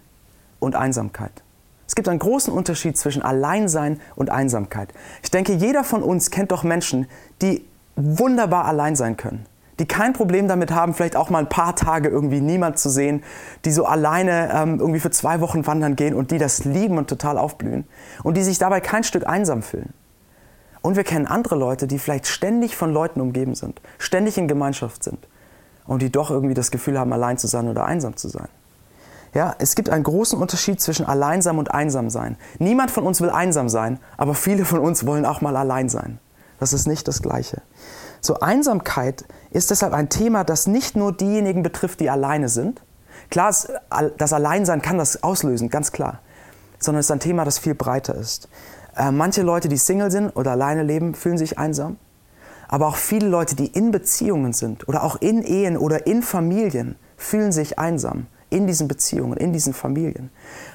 und 0.59 0.75
Einsamkeit. 0.75 1.43
Es 1.85 1.93
gibt 1.95 2.07
einen 2.07 2.17
großen 2.17 2.51
Unterschied 2.51 2.97
zwischen 2.97 3.21
Alleinsein 3.21 4.01
und 4.15 4.31
Einsamkeit. 4.31 4.93
Ich 5.21 5.29
denke, 5.29 5.53
jeder 5.53 5.83
von 5.83 6.01
uns 6.01 6.31
kennt 6.31 6.51
doch 6.51 6.63
Menschen, 6.63 7.07
die 7.41 7.63
wunderbar 7.95 8.65
allein 8.65 8.95
sein 8.95 9.17
können, 9.17 9.45
die 9.79 9.85
kein 9.85 10.13
Problem 10.13 10.47
damit 10.47 10.71
haben, 10.71 10.93
vielleicht 10.93 11.15
auch 11.15 11.29
mal 11.29 11.39
ein 11.39 11.49
paar 11.49 11.75
Tage 11.75 12.09
irgendwie 12.09 12.41
niemand 12.41 12.79
zu 12.79 12.89
sehen, 12.89 13.23
die 13.65 13.71
so 13.71 13.85
alleine 13.85 14.51
ähm, 14.53 14.79
irgendwie 14.79 14.99
für 14.99 15.11
zwei 15.11 15.41
Wochen 15.41 15.65
wandern 15.65 15.95
gehen 15.95 16.13
und 16.13 16.31
die 16.31 16.37
das 16.37 16.65
lieben 16.65 16.97
und 16.97 17.07
total 17.07 17.37
aufblühen 17.37 17.85
und 18.23 18.37
die 18.37 18.43
sich 18.43 18.57
dabei 18.57 18.81
kein 18.81 19.03
Stück 19.03 19.27
einsam 19.27 19.61
fühlen. 19.61 19.93
Und 20.81 20.97
wir 20.97 21.03
kennen 21.03 21.27
andere 21.27 21.55
Leute, 21.55 21.87
die 21.87 21.97
vielleicht 21.97 22.27
ständig 22.27 22.75
von 22.75 22.91
Leuten 22.91 23.21
umgeben 23.21 23.55
sind, 23.55 23.81
ständig 23.99 24.37
in 24.37 24.47
Gemeinschaft 24.47 25.03
sind 25.03 25.27
und 25.85 26.01
die 26.01 26.11
doch 26.11 26.29
irgendwie 26.29 26.55
das 26.55 26.71
Gefühl 26.71 26.99
haben, 26.99 27.13
allein 27.13 27.37
zu 27.37 27.47
sein 27.47 27.69
oder 27.69 27.85
einsam 27.85 28.17
zu 28.17 28.27
sein. 28.27 28.49
Ja, 29.33 29.55
es 29.57 29.75
gibt 29.75 29.89
einen 29.89 30.03
großen 30.03 30.39
Unterschied 30.39 30.79
zwischen 30.79 31.05
Alleinsam 31.05 31.57
und 31.57 31.73
Einsam 31.73 32.09
sein. 32.09 32.37
Niemand 32.59 32.91
von 32.91 33.03
uns 33.03 33.19
will 33.19 33.31
einsam 33.31 33.67
sein, 33.67 33.99
aber 34.15 34.35
viele 34.35 34.63
von 34.63 34.79
uns 34.79 35.07
wollen 35.07 35.25
auch 35.25 35.41
mal 35.41 35.55
allein 35.57 35.89
sein. 35.89 36.19
Das 36.59 36.73
ist 36.73 36.87
nicht 36.87 37.07
das 37.07 37.21
Gleiche. 37.21 37.61
So, 38.21 38.39
Einsamkeit 38.39 39.25
ist 39.51 39.69
deshalb 39.71 39.93
ein 39.93 40.09
Thema, 40.09 40.43
das 40.43 40.67
nicht 40.67 40.95
nur 40.95 41.11
diejenigen 41.11 41.63
betrifft, 41.63 41.99
die 41.99 42.09
alleine 42.09 42.49
sind. 42.49 42.81
Klar, 43.29 43.53
das 44.17 44.33
Alleinsein 44.33 44.81
kann 44.81 44.97
das 44.97 45.23
auslösen, 45.23 45.69
ganz 45.69 45.91
klar. 45.91 46.19
Sondern 46.79 46.99
es 46.99 47.07
ist 47.07 47.11
ein 47.11 47.19
Thema, 47.19 47.45
das 47.45 47.59
viel 47.59 47.75
breiter 47.75 48.15
ist. 48.15 48.47
Äh, 48.95 49.11
manche 49.11 49.41
Leute, 49.41 49.67
die 49.67 49.77
Single 49.77 50.11
sind 50.11 50.35
oder 50.35 50.51
alleine 50.51 50.83
leben, 50.83 51.15
fühlen 51.15 51.37
sich 51.37 51.57
einsam. 51.57 51.97
Aber 52.67 52.87
auch 52.87 52.95
viele 52.95 53.27
Leute, 53.27 53.55
die 53.55 53.67
in 53.67 53.91
Beziehungen 53.91 54.53
sind 54.53 54.87
oder 54.87 55.03
auch 55.03 55.17
in 55.21 55.43
Ehen 55.43 55.77
oder 55.77 56.07
in 56.07 56.23
Familien, 56.23 56.95
fühlen 57.17 57.51
sich 57.51 57.77
einsam 57.79 58.27
in 58.49 58.67
diesen 58.67 58.87
Beziehungen, 58.87 59.37
in 59.37 59.51
diesen 59.53 59.73
Familien. 59.73 60.29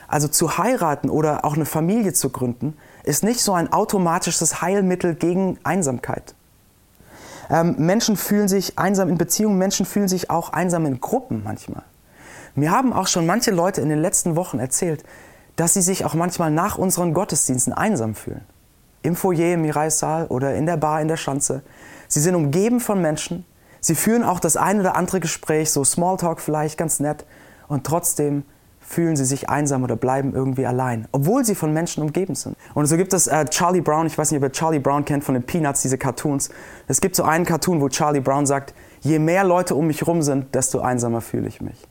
Also 0.08 0.28
zu 0.28 0.58
heiraten 0.58 1.10
oder 1.10 1.44
auch 1.44 1.54
eine 1.54 1.64
Familie 1.64 2.12
zu 2.12 2.30
gründen, 2.30 2.76
ist 3.04 3.24
nicht 3.24 3.40
so 3.42 3.52
ein 3.52 3.72
automatisches 3.72 4.60
Heilmittel 4.60 5.14
gegen 5.14 5.58
Einsamkeit. 5.64 6.34
Ähm, 7.50 7.76
Menschen 7.78 8.16
fühlen 8.16 8.48
sich 8.48 8.78
einsam 8.78 9.08
in 9.08 9.18
Beziehungen, 9.18 9.58
Menschen 9.58 9.86
fühlen 9.86 10.08
sich 10.08 10.30
auch 10.30 10.52
einsam 10.52 10.86
in 10.86 11.00
Gruppen 11.00 11.42
manchmal. 11.42 11.84
Mir 12.54 12.70
haben 12.70 12.92
auch 12.92 13.06
schon 13.06 13.26
manche 13.26 13.50
Leute 13.50 13.80
in 13.80 13.88
den 13.88 14.00
letzten 14.00 14.36
Wochen 14.36 14.58
erzählt, 14.58 15.04
dass 15.56 15.74
sie 15.74 15.82
sich 15.82 16.04
auch 16.04 16.14
manchmal 16.14 16.50
nach 16.50 16.78
unseren 16.78 17.14
Gottesdiensten 17.14 17.72
einsam 17.72 18.14
fühlen. 18.14 18.44
Im 19.02 19.16
Foyer, 19.16 19.54
im 19.54 19.62
Mirai-Saal 19.62 20.26
oder 20.26 20.54
in 20.54 20.66
der 20.66 20.76
Bar 20.76 21.00
in 21.00 21.08
der 21.08 21.16
Schanze. 21.16 21.62
Sie 22.08 22.20
sind 22.20 22.34
umgeben 22.34 22.80
von 22.80 23.00
Menschen. 23.00 23.44
Sie 23.80 23.94
führen 23.94 24.24
auch 24.24 24.40
das 24.40 24.56
ein 24.56 24.80
oder 24.80 24.96
andere 24.96 25.20
Gespräch, 25.20 25.70
so 25.70 25.84
Smalltalk 25.84 26.40
vielleicht, 26.40 26.78
ganz 26.78 27.00
nett. 27.00 27.24
Und 27.68 27.84
trotzdem 27.84 28.44
fühlen 28.88 29.16
sie 29.16 29.26
sich 29.26 29.50
einsam 29.50 29.84
oder 29.84 29.96
bleiben 29.96 30.32
irgendwie 30.34 30.64
allein, 30.64 31.06
obwohl 31.12 31.44
sie 31.44 31.54
von 31.54 31.74
Menschen 31.74 32.02
umgeben 32.02 32.34
sind. 32.34 32.56
Und 32.72 32.86
so 32.86 32.96
gibt 32.96 33.12
es 33.12 33.26
äh, 33.26 33.44
Charlie 33.44 33.82
Brown, 33.82 34.06
ich 34.06 34.16
weiß 34.16 34.30
nicht, 34.30 34.38
ob 34.38 34.48
ihr 34.48 34.52
Charlie 34.52 34.78
Brown 34.78 35.04
kennt 35.04 35.24
von 35.24 35.34
den 35.34 35.42
Peanuts, 35.42 35.82
diese 35.82 35.98
Cartoons. 35.98 36.48
Es 36.86 37.02
gibt 37.02 37.14
so 37.14 37.22
einen 37.22 37.44
Cartoon, 37.44 37.82
wo 37.82 37.90
Charlie 37.90 38.20
Brown 38.20 38.46
sagt, 38.46 38.72
je 39.00 39.18
mehr 39.18 39.44
Leute 39.44 39.74
um 39.74 39.88
mich 39.88 40.00
herum 40.00 40.22
sind, 40.22 40.54
desto 40.54 40.80
einsamer 40.80 41.20
fühle 41.20 41.48
ich 41.48 41.60
mich. 41.60 41.86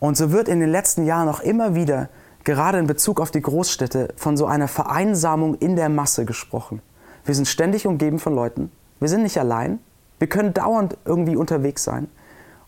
Und 0.00 0.16
so 0.16 0.32
wird 0.32 0.48
in 0.48 0.58
den 0.58 0.70
letzten 0.70 1.04
Jahren 1.04 1.28
auch 1.28 1.40
immer 1.40 1.74
wieder, 1.74 2.08
gerade 2.44 2.78
in 2.78 2.86
Bezug 2.86 3.20
auf 3.20 3.30
die 3.30 3.42
Großstädte, 3.42 4.14
von 4.16 4.38
so 4.38 4.46
einer 4.46 4.68
Vereinsamung 4.68 5.54
in 5.56 5.76
der 5.76 5.90
Masse 5.90 6.24
gesprochen. 6.24 6.80
Wir 7.26 7.34
sind 7.34 7.46
ständig 7.46 7.86
umgeben 7.86 8.18
von 8.18 8.34
Leuten. 8.34 8.72
Wir 9.00 9.08
sind 9.08 9.22
nicht 9.22 9.38
allein. 9.38 9.80
Wir 10.18 10.28
können 10.28 10.54
dauernd 10.54 10.96
irgendwie 11.04 11.36
unterwegs 11.36 11.84
sein. 11.84 12.08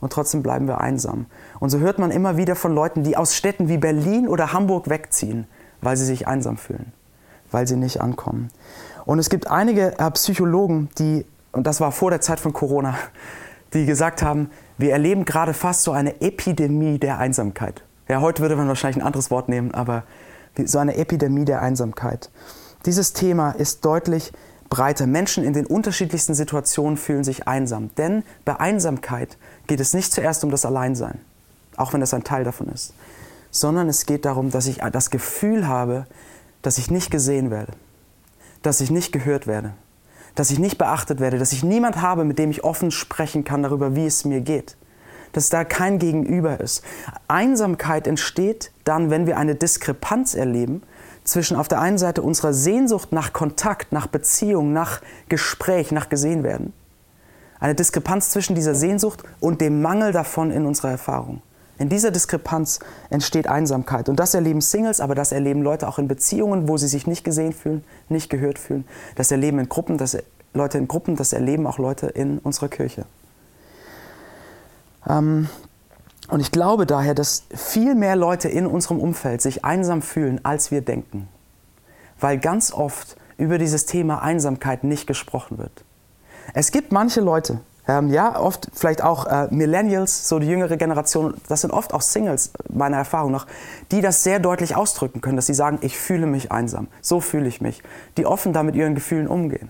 Und 0.06 0.12
trotzdem 0.12 0.44
bleiben 0.44 0.68
wir 0.68 0.80
einsam. 0.80 1.26
Und 1.58 1.70
so 1.70 1.80
hört 1.80 1.98
man 1.98 2.12
immer 2.12 2.36
wieder 2.36 2.54
von 2.54 2.72
Leuten, 2.72 3.02
die 3.02 3.16
aus 3.16 3.34
Städten 3.34 3.68
wie 3.68 3.76
Berlin 3.76 4.28
oder 4.28 4.52
Hamburg 4.52 4.88
wegziehen, 4.88 5.48
weil 5.80 5.96
sie 5.96 6.04
sich 6.04 6.28
einsam 6.28 6.58
fühlen, 6.58 6.92
weil 7.50 7.66
sie 7.66 7.74
nicht 7.74 8.00
ankommen. 8.00 8.52
Und 9.04 9.18
es 9.18 9.30
gibt 9.30 9.50
einige 9.50 9.98
äh, 9.98 10.08
Psychologen, 10.12 10.90
die, 11.00 11.26
und 11.50 11.66
das 11.66 11.80
war 11.80 11.90
vor 11.90 12.10
der 12.10 12.20
Zeit 12.20 12.38
von 12.38 12.52
Corona, 12.52 12.94
die 13.74 13.84
gesagt 13.84 14.22
haben, 14.22 14.48
wir 14.78 14.92
erleben 14.92 15.24
gerade 15.24 15.52
fast 15.52 15.82
so 15.82 15.90
eine 15.90 16.20
Epidemie 16.20 17.00
der 17.00 17.18
Einsamkeit. 17.18 17.82
Ja, 18.08 18.20
heute 18.20 18.42
würde 18.42 18.54
man 18.54 18.68
wahrscheinlich 18.68 19.02
ein 19.02 19.06
anderes 19.08 19.32
Wort 19.32 19.48
nehmen, 19.48 19.74
aber 19.74 20.04
so 20.66 20.78
eine 20.78 20.96
Epidemie 20.96 21.46
der 21.46 21.62
Einsamkeit. 21.62 22.30
Dieses 22.84 23.12
Thema 23.12 23.50
ist 23.50 23.84
deutlich 23.84 24.32
breiter. 24.68 25.06
Menschen 25.06 25.44
in 25.44 25.52
den 25.52 25.66
unterschiedlichsten 25.66 26.34
Situationen 26.34 26.96
fühlen 26.96 27.24
sich 27.24 27.48
einsam. 27.48 27.90
Denn 27.96 28.22
bei 28.44 28.58
Einsamkeit 28.58 29.38
geht 29.66 29.80
es 29.80 29.94
nicht 29.94 30.12
zuerst 30.12 30.44
um 30.44 30.50
das 30.50 30.64
Alleinsein, 30.64 31.18
auch 31.76 31.92
wenn 31.92 32.00
das 32.00 32.14
ein 32.14 32.24
Teil 32.24 32.44
davon 32.44 32.68
ist, 32.68 32.94
sondern 33.50 33.88
es 33.88 34.06
geht 34.06 34.24
darum, 34.24 34.50
dass 34.50 34.66
ich 34.66 34.78
das 34.92 35.10
Gefühl 35.10 35.66
habe, 35.66 36.06
dass 36.62 36.78
ich 36.78 36.90
nicht 36.90 37.10
gesehen 37.10 37.50
werde, 37.50 37.72
dass 38.62 38.80
ich 38.80 38.90
nicht 38.90 39.12
gehört 39.12 39.46
werde, 39.46 39.72
dass 40.34 40.50
ich 40.50 40.58
nicht 40.58 40.78
beachtet 40.78 41.20
werde, 41.20 41.38
dass 41.38 41.52
ich 41.52 41.62
niemand 41.62 42.00
habe, 42.00 42.24
mit 42.24 42.38
dem 42.38 42.50
ich 42.50 42.64
offen 42.64 42.90
sprechen 42.90 43.44
kann 43.44 43.62
darüber, 43.62 43.94
wie 43.94 44.06
es 44.06 44.24
mir 44.24 44.40
geht, 44.40 44.76
dass 45.32 45.48
da 45.48 45.64
kein 45.64 45.98
Gegenüber 45.98 46.60
ist. 46.60 46.82
Einsamkeit 47.28 48.06
entsteht 48.06 48.72
dann, 48.84 49.10
wenn 49.10 49.26
wir 49.26 49.36
eine 49.36 49.54
Diskrepanz 49.54 50.34
erleben 50.34 50.82
zwischen 51.24 51.56
auf 51.56 51.68
der 51.68 51.80
einen 51.80 51.98
Seite 51.98 52.22
unserer 52.22 52.52
Sehnsucht 52.52 53.12
nach 53.12 53.32
Kontakt, 53.32 53.92
nach 53.92 54.06
Beziehung, 54.06 54.72
nach 54.72 55.00
Gespräch, 55.28 55.90
nach 55.90 56.08
gesehen 56.08 56.44
werden. 56.44 56.72
Eine 57.66 57.74
Diskrepanz 57.74 58.30
zwischen 58.30 58.54
dieser 58.54 58.76
Sehnsucht 58.76 59.24
und 59.40 59.60
dem 59.60 59.82
Mangel 59.82 60.12
davon 60.12 60.52
in 60.52 60.66
unserer 60.66 60.92
Erfahrung. 60.92 61.42
In 61.80 61.88
dieser 61.88 62.12
Diskrepanz 62.12 62.78
entsteht 63.10 63.48
Einsamkeit. 63.48 64.08
Und 64.08 64.20
das 64.20 64.34
erleben 64.34 64.60
Singles, 64.60 65.00
aber 65.00 65.16
das 65.16 65.32
erleben 65.32 65.62
Leute 65.62 65.88
auch 65.88 65.98
in 65.98 66.06
Beziehungen, 66.06 66.68
wo 66.68 66.76
sie 66.76 66.86
sich 66.86 67.08
nicht 67.08 67.24
gesehen 67.24 67.52
fühlen, 67.52 67.82
nicht 68.08 68.30
gehört 68.30 68.60
fühlen. 68.60 68.84
Das 69.16 69.32
erleben 69.32 69.58
in 69.58 69.68
Gruppen, 69.68 69.98
das, 69.98 70.16
Leute 70.54 70.78
in 70.78 70.86
Gruppen, 70.86 71.16
das 71.16 71.32
erleben 71.32 71.66
auch 71.66 71.78
Leute 71.78 72.06
in 72.06 72.38
unserer 72.38 72.68
Kirche. 72.68 73.04
Ähm, 75.08 75.48
und 76.28 76.38
ich 76.38 76.52
glaube 76.52 76.86
daher, 76.86 77.14
dass 77.14 77.46
viel 77.52 77.96
mehr 77.96 78.14
Leute 78.14 78.48
in 78.48 78.68
unserem 78.68 79.00
Umfeld 79.00 79.42
sich 79.42 79.64
einsam 79.64 80.02
fühlen, 80.02 80.38
als 80.44 80.70
wir 80.70 80.82
denken. 80.82 81.26
Weil 82.20 82.38
ganz 82.38 82.72
oft 82.72 83.16
über 83.38 83.58
dieses 83.58 83.86
Thema 83.86 84.22
Einsamkeit 84.22 84.84
nicht 84.84 85.08
gesprochen 85.08 85.58
wird. 85.58 85.82
Es 86.54 86.72
gibt 86.72 86.92
manche 86.92 87.20
Leute, 87.20 87.60
ähm, 87.88 88.08
ja, 88.10 88.38
oft 88.38 88.68
vielleicht 88.74 89.02
auch 89.02 89.26
äh, 89.26 89.48
Millennials, 89.50 90.28
so 90.28 90.38
die 90.38 90.48
jüngere 90.48 90.76
Generation, 90.76 91.34
das 91.48 91.60
sind 91.60 91.70
oft 91.70 91.94
auch 91.94 92.02
Singles, 92.02 92.50
meiner 92.68 92.96
Erfahrung 92.96 93.32
nach, 93.32 93.46
die 93.92 94.00
das 94.00 94.24
sehr 94.24 94.40
deutlich 94.40 94.74
ausdrücken 94.74 95.20
können, 95.20 95.36
dass 95.36 95.46
sie 95.46 95.54
sagen, 95.54 95.78
ich 95.82 95.96
fühle 95.96 96.26
mich 96.26 96.50
einsam, 96.50 96.88
so 97.00 97.20
fühle 97.20 97.46
ich 97.46 97.60
mich, 97.60 97.82
die 98.16 98.26
offen 98.26 98.52
damit 98.52 98.74
ihren 98.74 98.94
Gefühlen 98.94 99.28
umgehen. 99.28 99.68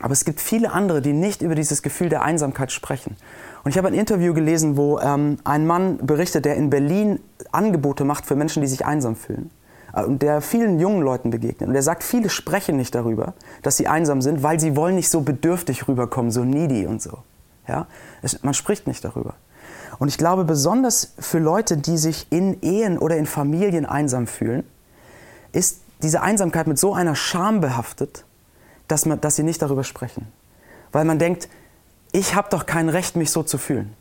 Aber 0.00 0.12
es 0.12 0.24
gibt 0.24 0.40
viele 0.40 0.70
andere, 0.70 1.02
die 1.02 1.12
nicht 1.12 1.42
über 1.42 1.56
dieses 1.56 1.82
Gefühl 1.82 2.08
der 2.08 2.22
Einsamkeit 2.22 2.70
sprechen. 2.70 3.16
Und 3.64 3.72
ich 3.72 3.78
habe 3.78 3.88
ein 3.88 3.94
Interview 3.94 4.32
gelesen, 4.32 4.76
wo 4.76 5.00
ähm, 5.00 5.38
ein 5.42 5.66
Mann 5.66 5.98
berichtet, 6.06 6.44
der 6.44 6.54
in 6.54 6.70
Berlin 6.70 7.18
Angebote 7.50 8.04
macht 8.04 8.24
für 8.24 8.36
Menschen, 8.36 8.62
die 8.62 8.68
sich 8.68 8.86
einsam 8.86 9.16
fühlen. 9.16 9.50
Äh, 9.98 10.04
und 10.04 10.22
der 10.22 10.40
vielen 10.40 10.78
jungen 10.78 11.02
Leuten 11.02 11.30
begegnet. 11.30 11.68
Und 11.68 11.74
er 11.74 11.82
sagt, 11.82 12.02
viele 12.02 12.30
sprechen 12.30 12.76
nicht 12.76 12.94
darüber, 12.94 13.34
dass 13.62 13.76
sie 13.76 13.88
einsam 13.88 14.22
sind, 14.22 14.42
weil 14.42 14.60
sie 14.60 14.76
wollen 14.76 14.94
nicht 14.94 15.08
so 15.08 15.20
bedürftig 15.20 15.88
rüberkommen, 15.88 16.30
so 16.30 16.44
needy 16.44 16.86
und 16.86 17.02
so. 17.02 17.18
Ja? 17.66 17.86
Es, 18.22 18.42
man 18.42 18.54
spricht 18.54 18.86
nicht 18.86 19.04
darüber. 19.04 19.34
Und 19.98 20.08
ich 20.08 20.18
glaube, 20.18 20.44
besonders 20.44 21.14
für 21.18 21.38
Leute, 21.38 21.76
die 21.76 21.98
sich 21.98 22.26
in 22.30 22.60
Ehen 22.62 22.98
oder 22.98 23.16
in 23.16 23.26
Familien 23.26 23.84
einsam 23.84 24.26
fühlen, 24.26 24.64
ist 25.52 25.80
diese 26.02 26.22
Einsamkeit 26.22 26.66
mit 26.66 26.78
so 26.78 26.94
einer 26.94 27.16
Scham 27.16 27.60
behaftet, 27.60 28.24
dass, 28.86 29.06
man, 29.06 29.20
dass 29.20 29.36
sie 29.36 29.42
nicht 29.42 29.60
darüber 29.60 29.82
sprechen. 29.82 30.28
Weil 30.92 31.04
man 31.04 31.18
denkt, 31.18 31.48
ich 32.12 32.34
habe 32.34 32.48
doch 32.50 32.64
kein 32.64 32.88
Recht, 32.88 33.16
mich 33.16 33.30
so 33.30 33.42
zu 33.42 33.58
fühlen. 33.58 33.94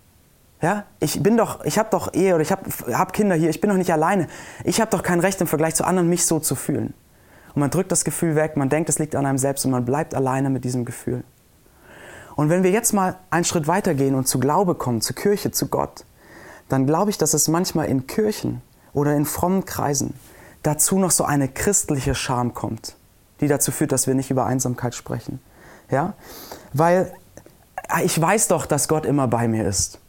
Ja, 0.62 0.86
ich 1.00 1.22
bin 1.22 1.38
doch, 1.38 1.64
ich 1.66 1.78
habe 1.78 1.90
doch 1.92 2.14
Ehe 2.14 2.34
oder 2.34 2.42
ich 2.42 2.52
habe 2.52 2.64
hab 2.92 3.14
Kinder 3.14 3.36
hier, 3.36 3.50
ich 3.50 3.62
bin 3.62 3.70
doch 3.70 3.78
nicht 3.78 3.92
alleine. 3.92 4.28
Ich 4.64 4.82
habe 4.82 4.90
doch 4.90 5.04
kein 5.04 5.20
Recht 5.20 5.40
im 5.40 5.48
Vergleich 5.48 5.76
zu 5.76 5.86
anderen, 5.86 6.10
mich 6.10 6.26
so 6.26 6.40
zu 6.40 6.56
fühlen. 6.56 6.94
Und 7.54 7.62
man 7.62 7.70
drückt 7.70 7.92
das 7.92 8.04
Gefühl 8.04 8.36
weg, 8.36 8.58
man 8.58 8.70
denkt, 8.70 8.90
es 8.90 8.98
liegt 8.98 9.16
an 9.16 9.26
einem 9.26 9.38
selbst 9.38 9.66
und 9.66 9.72
man 9.72 9.86
bleibt 9.86 10.16
alleine 10.16 10.50
mit 10.50 10.64
diesem 10.64 10.84
Gefühl. 10.84 11.24
Und 12.36 12.50
wenn 12.50 12.64
wir 12.64 12.72
jetzt 12.72 12.94
mal 12.94 13.18
einen 13.30 13.46
Schritt 13.46 13.68
weitergehen 13.68 14.16
und 14.16 14.28
zu 14.28 14.40
Glaube 14.40 14.76
kommen, 14.76 15.02
zur 15.02 15.16
Kirche, 15.16 15.52
zu 15.52 15.68
Gott, 15.68 16.06
dann 16.70 16.86
glaube 16.86 17.12
ich, 17.12 17.18
dass 17.18 17.34
es 17.34 17.48
manchmal 17.48 17.88
in 17.88 18.08
Kirchen 18.08 18.62
oder 18.94 19.16
in 19.16 19.26
frommen 19.26 19.66
Kreisen 19.66 20.14
dazu 20.64 21.00
noch 21.00 21.12
so 21.12 21.24
eine 21.24 21.48
christliche 21.48 22.14
Scham 22.14 22.54
kommt, 22.54 22.96
die 23.42 23.48
dazu 23.48 23.72
führt, 23.72 23.92
dass 23.92 24.08
wir 24.08 24.16
nicht 24.16 24.32
über 24.32 24.46
Einsamkeit 24.46 24.96
sprechen. 24.96 25.40
Ja? 25.90 26.14
Weil 26.74 27.12
ah, 27.88 28.02
ich 28.04 28.20
weiß 28.20 28.50
doch, 28.50 28.66
dass 28.66 28.88
Gott 28.88 29.06
immer 29.06 29.28
bei 29.28 29.48
mir 29.48 29.68
ist. 29.68 30.00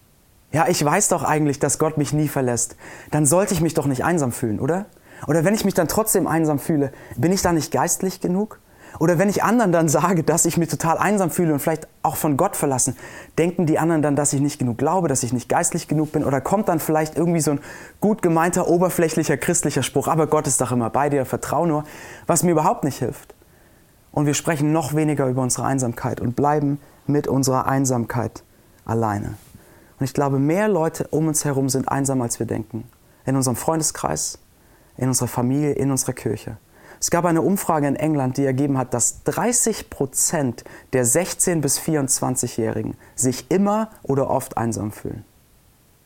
Ja, 0.50 0.66
ich 0.66 0.82
weiß 0.82 1.08
doch 1.08 1.24
eigentlich, 1.24 1.58
dass 1.58 1.78
Gott 1.78 1.98
mich 1.98 2.12
nie 2.12 2.28
verlässt. 2.28 2.76
Dann 3.10 3.26
sollte 3.26 3.52
ich 3.52 3.60
mich 3.60 3.74
doch 3.74 3.86
nicht 3.86 4.04
einsam 4.04 4.32
fühlen, 4.32 4.60
oder? 4.60 4.86
Oder 5.26 5.44
wenn 5.44 5.54
ich 5.54 5.64
mich 5.64 5.74
dann 5.74 5.88
trotzdem 5.88 6.26
einsam 6.26 6.58
fühle, 6.58 6.92
bin 7.16 7.32
ich 7.32 7.42
da 7.42 7.52
nicht 7.52 7.70
geistlich 7.70 8.20
genug? 8.20 8.60
Oder 8.98 9.18
wenn 9.18 9.28
ich 9.28 9.42
anderen 9.42 9.72
dann 9.72 9.88
sage, 9.90 10.22
dass 10.22 10.46
ich 10.46 10.56
mich 10.56 10.68
total 10.68 10.96
einsam 10.96 11.30
fühle 11.30 11.52
und 11.52 11.60
vielleicht 11.60 11.86
auch 12.02 12.16
von 12.16 12.38
Gott 12.38 12.56
verlassen, 12.56 12.96
denken 13.36 13.66
die 13.66 13.78
anderen 13.78 14.00
dann, 14.00 14.16
dass 14.16 14.32
ich 14.32 14.40
nicht 14.40 14.58
genug 14.58 14.78
glaube, 14.78 15.08
dass 15.08 15.22
ich 15.22 15.34
nicht 15.34 15.50
geistlich 15.50 15.86
genug 15.86 16.12
bin? 16.12 16.24
Oder 16.24 16.40
kommt 16.40 16.68
dann 16.68 16.80
vielleicht 16.80 17.16
irgendwie 17.16 17.40
so 17.40 17.52
ein 17.52 17.60
gut 18.00 18.22
gemeinter, 18.22 18.68
oberflächlicher 18.68 19.36
christlicher 19.36 19.82
Spruch, 19.82 20.08
aber 20.08 20.26
Gott 20.26 20.46
ist 20.46 20.60
doch 20.62 20.72
immer 20.72 20.88
bei 20.88 21.10
dir, 21.10 21.26
vertrau 21.26 21.66
nur, 21.66 21.84
was 22.26 22.42
mir 22.42 22.52
überhaupt 22.52 22.84
nicht 22.84 22.98
hilft. 22.98 23.34
Und 24.12 24.24
wir 24.24 24.34
sprechen 24.34 24.72
noch 24.72 24.94
weniger 24.94 25.26
über 25.26 25.42
unsere 25.42 25.66
Einsamkeit 25.66 26.20
und 26.20 26.34
bleiben 26.34 26.80
mit 27.06 27.28
unserer 27.28 27.66
Einsamkeit 27.66 28.42
alleine. 28.86 29.34
Und 29.98 30.04
ich 30.04 30.14
glaube, 30.14 30.38
mehr 30.38 30.68
Leute 30.68 31.06
um 31.08 31.28
uns 31.28 31.44
herum 31.44 31.68
sind 31.68 31.88
einsam, 31.88 32.22
als 32.22 32.38
wir 32.38 32.46
denken. 32.46 32.84
In 33.24 33.36
unserem 33.36 33.56
Freundeskreis, 33.56 34.38
in 34.96 35.08
unserer 35.08 35.28
Familie, 35.28 35.72
in 35.72 35.90
unserer 35.90 36.12
Kirche. 36.12 36.56
Es 37.00 37.10
gab 37.10 37.24
eine 37.24 37.42
Umfrage 37.42 37.86
in 37.86 37.96
England, 37.96 38.36
die 38.36 38.44
ergeben 38.44 38.76
hat, 38.76 38.92
dass 38.92 39.22
30 39.24 39.90
Prozent 39.90 40.64
der 40.92 41.06
16- 41.06 41.60
bis 41.60 41.78
24-Jährigen 41.78 42.96
sich 43.14 43.50
immer 43.50 43.90
oder 44.02 44.30
oft 44.30 44.56
einsam 44.56 44.90
fühlen. 44.90 45.24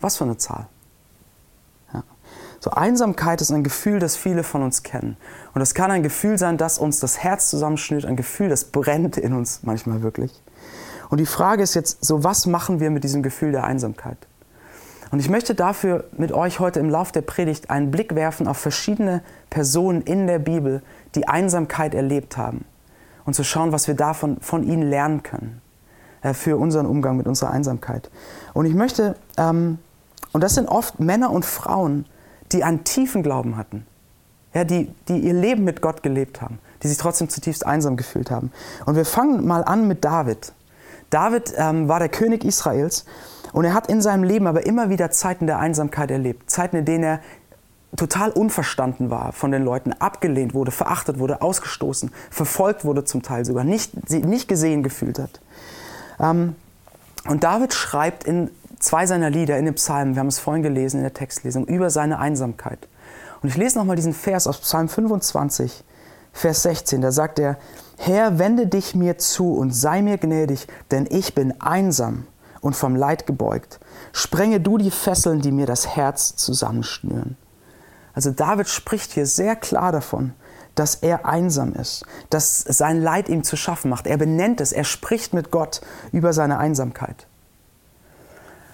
Was 0.01 0.17
für 0.17 0.25
eine 0.25 0.37
Zahl. 0.37 0.67
Ja. 1.95 2.03
So 2.61 2.73
Einsamkeit 2.73 3.41
ist 3.41 3.51
ein 3.51 3.65
Gefühl, 3.65 4.01
das 4.01 4.17
viele 4.17 4.43
von 4.43 4.63
uns 4.63 4.83
kennen. 4.83 5.17
Und 5.55 5.63
es 5.63 5.75
kann 5.75 5.91
ein 5.91 6.03
Gefühl 6.03 6.37
sein, 6.37 6.59
das 6.59 6.79
uns 6.79 7.01
das 7.01 7.19
Herz 7.19 7.49
zusammenschnürt, 7.49 8.05
ein 8.05 8.17
Gefühl, 8.17 8.51
das 8.51 8.65
brennt 8.65 9.17
in 9.17 9.33
uns 9.33 9.61
manchmal 9.63 10.03
wirklich. 10.03 10.43
Und 11.13 11.19
die 11.19 11.27
Frage 11.27 11.63
ist 11.63 11.75
jetzt 11.75 12.03
so, 12.03 12.25
was 12.25 12.47
machen 12.47 12.81
wir 12.81 12.91
mit 12.91 13.05
diesem 13.05 13.23
Gefühl 13.23 13.53
der 13.53 13.65
Einsamkeit? 13.65 14.17
Und 15.11 15.19
ich 15.19 15.29
möchte 15.29 15.55
dafür 15.55 16.05
mit 16.17 16.33
euch 16.33 16.59
heute 16.59 16.81
im 16.81 16.89
Lauf 16.89 17.13
der 17.13 17.21
Predigt 17.21 17.69
einen 17.69 17.91
Blick 17.91 18.15
werfen 18.15 18.49
auf 18.49 18.57
verschiedene 18.57 19.21
Personen 19.51 20.01
in 20.01 20.27
der 20.27 20.39
Bibel, 20.39 20.81
die 21.15 21.29
Einsamkeit 21.29 21.93
erlebt 21.93 22.39
haben. 22.39 22.65
Und 23.27 23.35
zu 23.35 23.45
schauen, 23.45 23.73
was 23.73 23.89
wir 23.89 23.95
davon 23.95 24.39
von 24.41 24.63
ihnen 24.65 24.89
lernen 24.89 25.23
können 25.23 25.61
äh, 26.23 26.33
für 26.33 26.57
unseren 26.57 26.87
Umgang 26.87 27.19
mit 27.19 27.27
unserer 27.27 27.51
Einsamkeit. 27.51 28.11
Und 28.55 28.65
ich 28.65 28.73
möchte, 28.73 29.15
ähm, 29.37 29.77
und 30.33 30.43
das 30.43 30.55
sind 30.55 30.67
oft 30.67 30.99
Männer 30.99 31.31
und 31.31 31.45
Frauen, 31.45 32.07
die 32.53 32.65
einen 32.65 32.85
tiefen 32.85 33.23
Glauben 33.23 33.59
hatten, 33.59 33.85
ja, 34.55 34.65
die, 34.65 34.91
die 35.09 35.19
ihr 35.19 35.35
Leben 35.35 35.65
mit 35.65 35.83
Gott 35.83 36.03
gelebt 36.03 36.41
haben, 36.41 36.59
die 36.83 36.89
sich 36.89 36.97
trotzdem 36.97 37.29
zutiefst 37.29 37.67
einsam 37.67 37.99
gefühlt 37.99 38.31
haben. 38.31 38.51
Und 38.87 38.97
wir 38.97 39.05
fangen 39.05 39.47
mal 39.47 39.63
an 39.63 39.87
mit 39.87 40.07
David. 40.07 40.55
David 41.13 41.53
ähm, 41.57 41.89
war 41.89 41.99
der 41.99 42.09
König 42.09 42.45
Israels 42.45 43.05
und 43.53 43.65
er 43.65 43.75
hat 43.75 43.89
in 43.89 44.01
seinem 44.01 44.25
Leben 44.25 44.47
aber 44.47 44.67
immer 44.67 44.89
wieder 44.89 45.11
Zeiten 45.11 45.47
der 45.47 45.59
Einsamkeit 45.59 46.11
erlebt. 46.11 46.51
Zeiten, 46.51 46.77
in 46.77 46.85
denen 46.85 47.05
er 47.05 47.21
total 47.97 48.31
unverstanden 48.31 49.11
war 49.11 49.33
von 49.33 49.53
den 49.53 49.63
Leuten, 49.63 49.93
abgelehnt 49.93 50.55
wurde, 50.55 50.71
verachtet 50.71 51.19
wurde, 51.19 51.43
ausgestoßen, 51.43 52.11
verfolgt 52.31 52.85
wurde 52.85 53.05
zum 53.05 53.23
Teil 53.23 53.45
sogar, 53.45 53.65
nicht, 53.65 54.11
nicht 54.11 54.49
gesehen 54.49 54.83
gefühlt 54.83 55.19
hat. 55.19 55.41
Ähm, 56.19 56.57
und 57.29 57.45
David 57.45 57.75
schreibt 57.75 58.25
in 58.25 58.51
zwei 58.79 59.07
seiner 59.07 59.29
Lieder 59.29 59.59
in 59.59 59.67
den 59.67 59.75
Psalmen, 59.75 60.15
wir 60.15 60.21
haben 60.21 60.29
es 60.29 60.39
vorhin 60.39 60.63
gelesen 60.63 60.97
in 60.97 61.03
der 61.03 61.15
Textlesung, 61.15 61.67
über 61.67 61.91
seine 61.91 62.19
Einsamkeit. 62.19 62.89
Und 63.43 63.51
ich 63.51 63.57
lese 63.57 63.79
nochmal 63.79 63.97
diesen 63.97 64.15
Vers 64.15 64.47
aus 64.47 64.59
Psalm 64.61 64.89
25, 64.89 65.85
Vers 66.33 66.63
16. 66.63 67.03
Da 67.03 67.13
sagt 67.13 67.39
er, 67.39 67.59
Herr, 67.99 68.39
wende 68.39 68.67
dich 68.67 68.95
mir 68.95 69.19
zu 69.19 69.55
und 69.55 69.73
sei 69.73 70.03
mir 70.03 70.19
gnädig, 70.19 70.67
denn 70.91 71.07
ich 71.11 71.35
bin 71.35 71.61
einsam 71.61 72.27
und 72.61 72.75
vom 72.75 72.97
Leid 72.97 73.27
gebeugt. 73.27 73.81
Sprenge 74.13 74.61
du 74.61 74.79
die 74.79 74.91
Fesseln, 74.91 75.41
die 75.41 75.53
mir 75.53 75.67
das 75.67 75.97
Herz 75.97 76.37
zusammenschnüren. 76.37 77.37
Also 78.15 78.31
David 78.31 78.69
spricht 78.69 79.13
hier 79.13 79.27
sehr 79.27 79.57
klar 79.57 79.93
davon, 79.93 80.33
dass 80.75 80.97
er 80.97 81.27
einsam 81.27 81.75
ist, 81.75 82.05
dass 82.31 82.61
sein 82.61 83.03
Leid 83.03 83.29
ihm 83.29 83.45
zu 83.45 83.57
schaffen 83.57 83.91
macht. 83.91 84.07
Er 84.07 84.17
benennt 84.17 84.61
es, 84.61 84.73
er 84.73 84.85
spricht 84.85 85.35
mit 85.35 85.51
Gott 85.51 85.81
über 86.13 86.33
seine 86.33 86.59
Einsamkeit. 86.59 87.27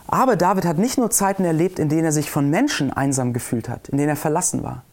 Aber 0.06 0.36
David 0.36 0.64
hat 0.64 0.78
nicht 0.78 0.96
nur 0.96 1.10
Zeiten 1.10 1.44
erlebt, 1.44 1.78
in 1.78 1.88
denen 1.88 2.06
er 2.06 2.12
sich 2.12 2.30
von 2.30 2.48
Menschen 2.48 2.92
einsam 2.92 3.32
gefühlt 3.32 3.68
hat, 3.68 3.88
in 3.90 3.98
denen 3.98 4.10
er 4.10 4.16
verlassen 4.16 4.62
war, 4.62 4.84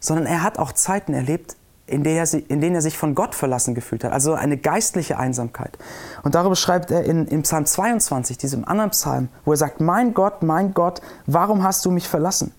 sondern 0.00 0.26
er 0.26 0.42
hat 0.42 0.58
auch 0.58 0.72
Zeiten 0.72 1.12
erlebt, 1.12 1.56
in 1.86 2.02
denen 2.02 2.16
er, 2.16 2.50
in 2.50 2.60
denen 2.60 2.74
er 2.74 2.82
sich 2.82 2.96
von 2.96 3.14
Gott 3.14 3.34
verlassen 3.34 3.74
gefühlt 3.74 4.04
hat, 4.04 4.12
also 4.12 4.34
eine 4.34 4.56
geistliche 4.56 5.18
Einsamkeit. 5.18 5.76
Und 6.22 6.34
darüber 6.34 6.56
schreibt 6.56 6.90
er 6.90 7.04
in, 7.04 7.26
in 7.26 7.42
Psalm 7.42 7.66
22, 7.66 8.38
diesem 8.38 8.64
anderen 8.64 8.90
Psalm, 8.90 9.28
wo 9.44 9.52
er 9.52 9.58
sagt, 9.58 9.80
mein 9.80 10.14
Gott, 10.14 10.42
mein 10.42 10.72
Gott, 10.72 11.02
warum 11.26 11.62
hast 11.62 11.84
du 11.84 11.90
mich 11.90 12.08
verlassen? 12.08 12.52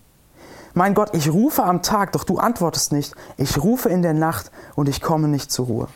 Mein 0.74 0.94
Gott, 0.94 1.12
ich 1.14 1.32
rufe 1.32 1.64
am 1.64 1.82
Tag, 1.82 2.12
doch 2.12 2.26
du 2.26 2.38
antwortest 2.38 2.92
nicht. 2.92 3.16
Ich 3.38 3.64
rufe 3.64 3.90
in 3.90 4.02
der 4.02 4.14
Nacht 4.14 4.52
und 4.76 4.90
ich 4.90 5.02
komme 5.02 5.28
nicht 5.28 5.50
zur 5.50 5.68
Ruhe. 5.68 5.88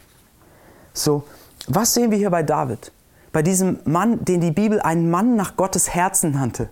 So, 0.94 1.24
was 1.68 1.94
sehen 1.94 2.12
wir 2.12 2.18
hier 2.18 2.30
bei 2.30 2.44
David? 2.44 2.92
Bei 3.32 3.44
diesem 3.44 3.80
Mann, 3.84 4.24
den 4.26 4.42
die 4.42 4.52
Bibel 4.52 4.80
einen 4.80 5.12
Mann 5.12 5.36
nach 5.36 5.56
Gottes 5.56 5.94
Herzen 5.94 6.32
nannte. 6.32 6.70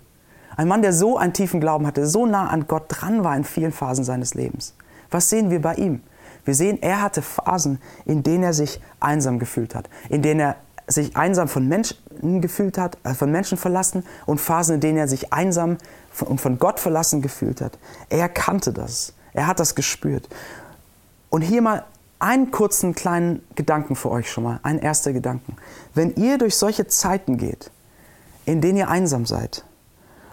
Ein 0.56 0.70
Mann, 0.70 0.82
der 0.82 0.94
so 0.94 1.18
einen 1.18 1.34
tiefen 1.34 1.60
Glauben 1.60 1.86
hatte, 1.86 2.08
so 2.08 2.26
nah 2.26 2.48
an 2.48 2.66
Gott 2.68 2.86
dran 2.88 3.24
war 3.24 3.36
in 3.36 3.44
vielen 3.44 3.72
Phasen 3.72 4.04
seines 4.04 4.34
Lebens. 4.34 4.74
Was 5.12 5.30
sehen 5.30 5.52
wir 5.52 5.62
bei 5.62 5.76
ihm? 5.76 6.02
Wir 6.48 6.56
sehen, 6.56 6.82
er 6.82 7.02
hatte 7.02 7.22
Phasen, 7.22 7.82
in 8.06 8.24
denen 8.24 8.44
er 8.44 8.54
sich 8.54 8.80
einsam 9.02 9.38
gefühlt 9.38 9.76
hat, 9.76 9.90
in 10.08 10.22
denen 10.22 10.40
er 10.40 10.56
sich 10.88 11.18
einsam 11.18 11.50
von 11.50 11.68
Menschen 11.68 11.98
gefühlt 12.40 12.78
hat, 12.78 12.98
äh, 13.04 13.14
von 13.14 13.30
Menschen 13.30 13.58
verlassen 13.58 14.06
und 14.26 14.40
Phasen, 14.40 14.76
in 14.76 14.80
denen 14.80 14.98
er 14.98 15.10
sich 15.10 15.34
einsam 15.34 15.78
und 16.22 16.40
von 16.40 16.58
Gott 16.58 16.80
verlassen 16.80 17.22
gefühlt 17.22 17.60
hat. 17.60 17.78
Er 18.08 18.30
kannte 18.30 18.72
das. 18.72 19.14
Er 19.34 19.46
hat 19.46 19.60
das 19.60 19.76
gespürt. 19.76 20.30
Und 21.30 21.42
hier 21.42 21.62
mal 21.62 21.84
einen 22.20 22.50
kurzen 22.52 22.96
kleinen 22.96 23.46
Gedanken 23.56 23.98
für 23.98 24.10
euch 24.10 24.32
schon 24.32 24.46
mal, 24.46 24.62
ein 24.64 24.80
erster 24.80 25.12
Gedanken. 25.12 25.58
Wenn 25.94 26.16
ihr 26.16 26.38
durch 26.38 26.56
solche 26.56 26.88
Zeiten 26.88 27.38
geht, 27.38 27.72
in 28.46 28.62
denen 28.62 28.78
ihr 28.78 28.88
einsam 28.88 29.26
seid 29.26 29.66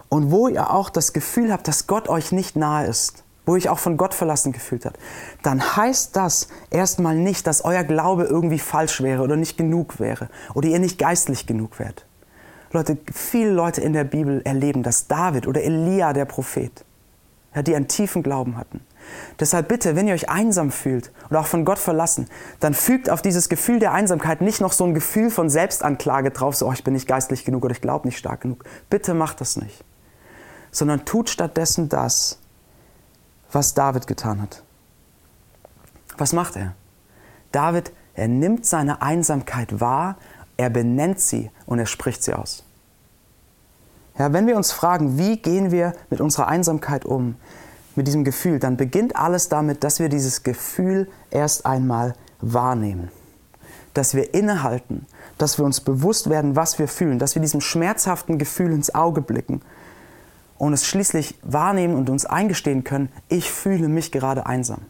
und 0.09 0.30
wo 0.30 0.47
ihr 0.47 0.71
auch 0.71 0.90
das 0.90 1.12
Gefühl 1.12 1.52
habt, 1.52 1.66
dass 1.66 1.88
Gott 1.88 2.09
euch 2.09 2.30
nicht 2.30 2.54
nahe 2.54 2.87
ist, 2.87 3.24
wo 3.46 3.52
euch 3.52 3.68
auch 3.68 3.78
von 3.78 3.96
Gott 3.96 4.14
verlassen 4.14 4.52
gefühlt 4.52 4.86
habt, 4.86 4.98
dann 5.42 5.76
heißt 5.76 6.16
das 6.16 6.48
erstmal 6.70 7.16
nicht, 7.16 7.46
dass 7.46 7.64
euer 7.64 7.84
Glaube 7.84 8.24
irgendwie 8.24 8.58
falsch 8.58 9.02
wäre 9.02 9.22
oder 9.22 9.36
nicht 9.36 9.56
genug 9.56 10.00
wäre 10.00 10.28
oder 10.54 10.68
ihr 10.68 10.78
nicht 10.78 10.98
geistlich 10.98 11.46
genug 11.46 11.78
wärt. 11.78 12.06
Leute, 12.72 12.98
viele 13.12 13.50
Leute 13.50 13.80
in 13.80 13.92
der 13.92 14.04
Bibel 14.04 14.42
erleben, 14.44 14.82
dass 14.82 15.06
David 15.06 15.46
oder 15.46 15.62
Elia, 15.62 16.12
der 16.12 16.24
Prophet, 16.24 16.84
ja, 17.54 17.62
die 17.62 17.76
einen 17.76 17.86
tiefen 17.86 18.22
Glauben 18.22 18.56
hatten. 18.56 18.80
Deshalb 19.38 19.68
bitte, 19.68 19.96
wenn 19.96 20.08
ihr 20.08 20.14
euch 20.14 20.28
einsam 20.28 20.72
fühlt 20.72 21.12
oder 21.30 21.40
auch 21.40 21.46
von 21.46 21.64
Gott 21.64 21.78
verlassen, 21.78 22.26
dann 22.58 22.74
fügt 22.74 23.10
auf 23.10 23.22
dieses 23.22 23.48
Gefühl 23.48 23.78
der 23.78 23.92
Einsamkeit 23.92 24.40
nicht 24.40 24.60
noch 24.60 24.73
so 24.73 24.84
ein 24.84 24.95
Gefühl 24.95 25.30
von 25.30 25.50
Selbstanklage 25.50 26.30
drauf, 26.30 26.56
so 26.56 26.66
oh, 26.66 26.73
ich 26.73 26.84
bin 26.84 26.95
nicht 26.95 27.06
geistlich 27.06 27.45
genug 27.45 27.64
oder 27.64 27.73
ich 27.73 27.80
glaube 27.80 28.08
nicht 28.08 28.19
stark 28.19 28.40
genug. 28.40 28.64
Bitte 28.90 29.14
macht 29.14 29.40
das 29.40 29.56
nicht. 29.56 29.84
Sondern 30.71 31.04
tut 31.04 31.30
stattdessen 31.30 31.88
das, 31.88 32.40
was 33.54 33.75
David 33.75 34.06
getan 34.06 34.40
hat. 34.40 34.62
Was 36.17 36.32
macht 36.32 36.56
er? 36.56 36.75
David, 37.52 37.93
er 38.14 38.28
nimmt 38.28 38.67
seine 38.67 39.02
Einsamkeit 39.02 39.80
wahr 39.80 40.17
er 40.56 40.71
benennt 40.71 41.21
sie 41.21 41.50
und 41.67 41.78
er 41.78 41.86
spricht 41.86 42.23
sie 42.23 42.34
aus. 42.34 42.64
Ja, 44.19 44.32
wenn 44.32 44.47
wir 44.47 44.56
uns 44.56 44.71
fragen, 44.71 45.19
wie 45.19 45.36
gehen 45.36 45.73
wir 45.73 45.93
mit 46.10 46.21
unserer 46.21 46.47
Einsamkeit 46.47 47.04
um, 47.04 47.34
mit 47.97 48.06
diesem 48.06 48.25
Gefühl, 48.25 48.58
dann 48.58 48.76
beginnt 48.76 49.17
alles 49.17 49.49
damit, 49.49 49.82
dass 49.82 49.99
wir 49.99 50.08
dieses 50.08 50.43
Gefühl 50.43 51.08
erst 51.30 51.67
einmal 51.67 52.14
wahrnehmen. 52.40 53.10
Dass 53.93 54.14
wir 54.14 54.34
innehalten, 54.34 55.06
dass 55.38 55.58
wir 55.58 55.64
uns 55.64 55.80
bewusst 55.80 56.30
werden, 56.30 56.56
was 56.56 56.78
wir 56.78 56.88
fühlen, 56.88 57.19
dass 57.19 57.34
wir 57.34 57.43
diesem 57.43 57.60
schmerzhaften 57.60 58.38
Gefühl 58.38 58.73
ins 58.73 58.95
Auge 58.95 59.21
blicken 59.21 59.62
und 60.58 60.73
es 60.73 60.86
schließlich 60.86 61.34
wahrnehmen 61.43 61.95
und 61.95 62.10
uns 62.10 62.26
eingestehen 62.26 62.84
können, 62.84 63.10
ich 63.28 63.50
fühle 63.50 63.88
mich 63.88 64.12
gerade 64.12 64.47
einsam. 64.47 64.82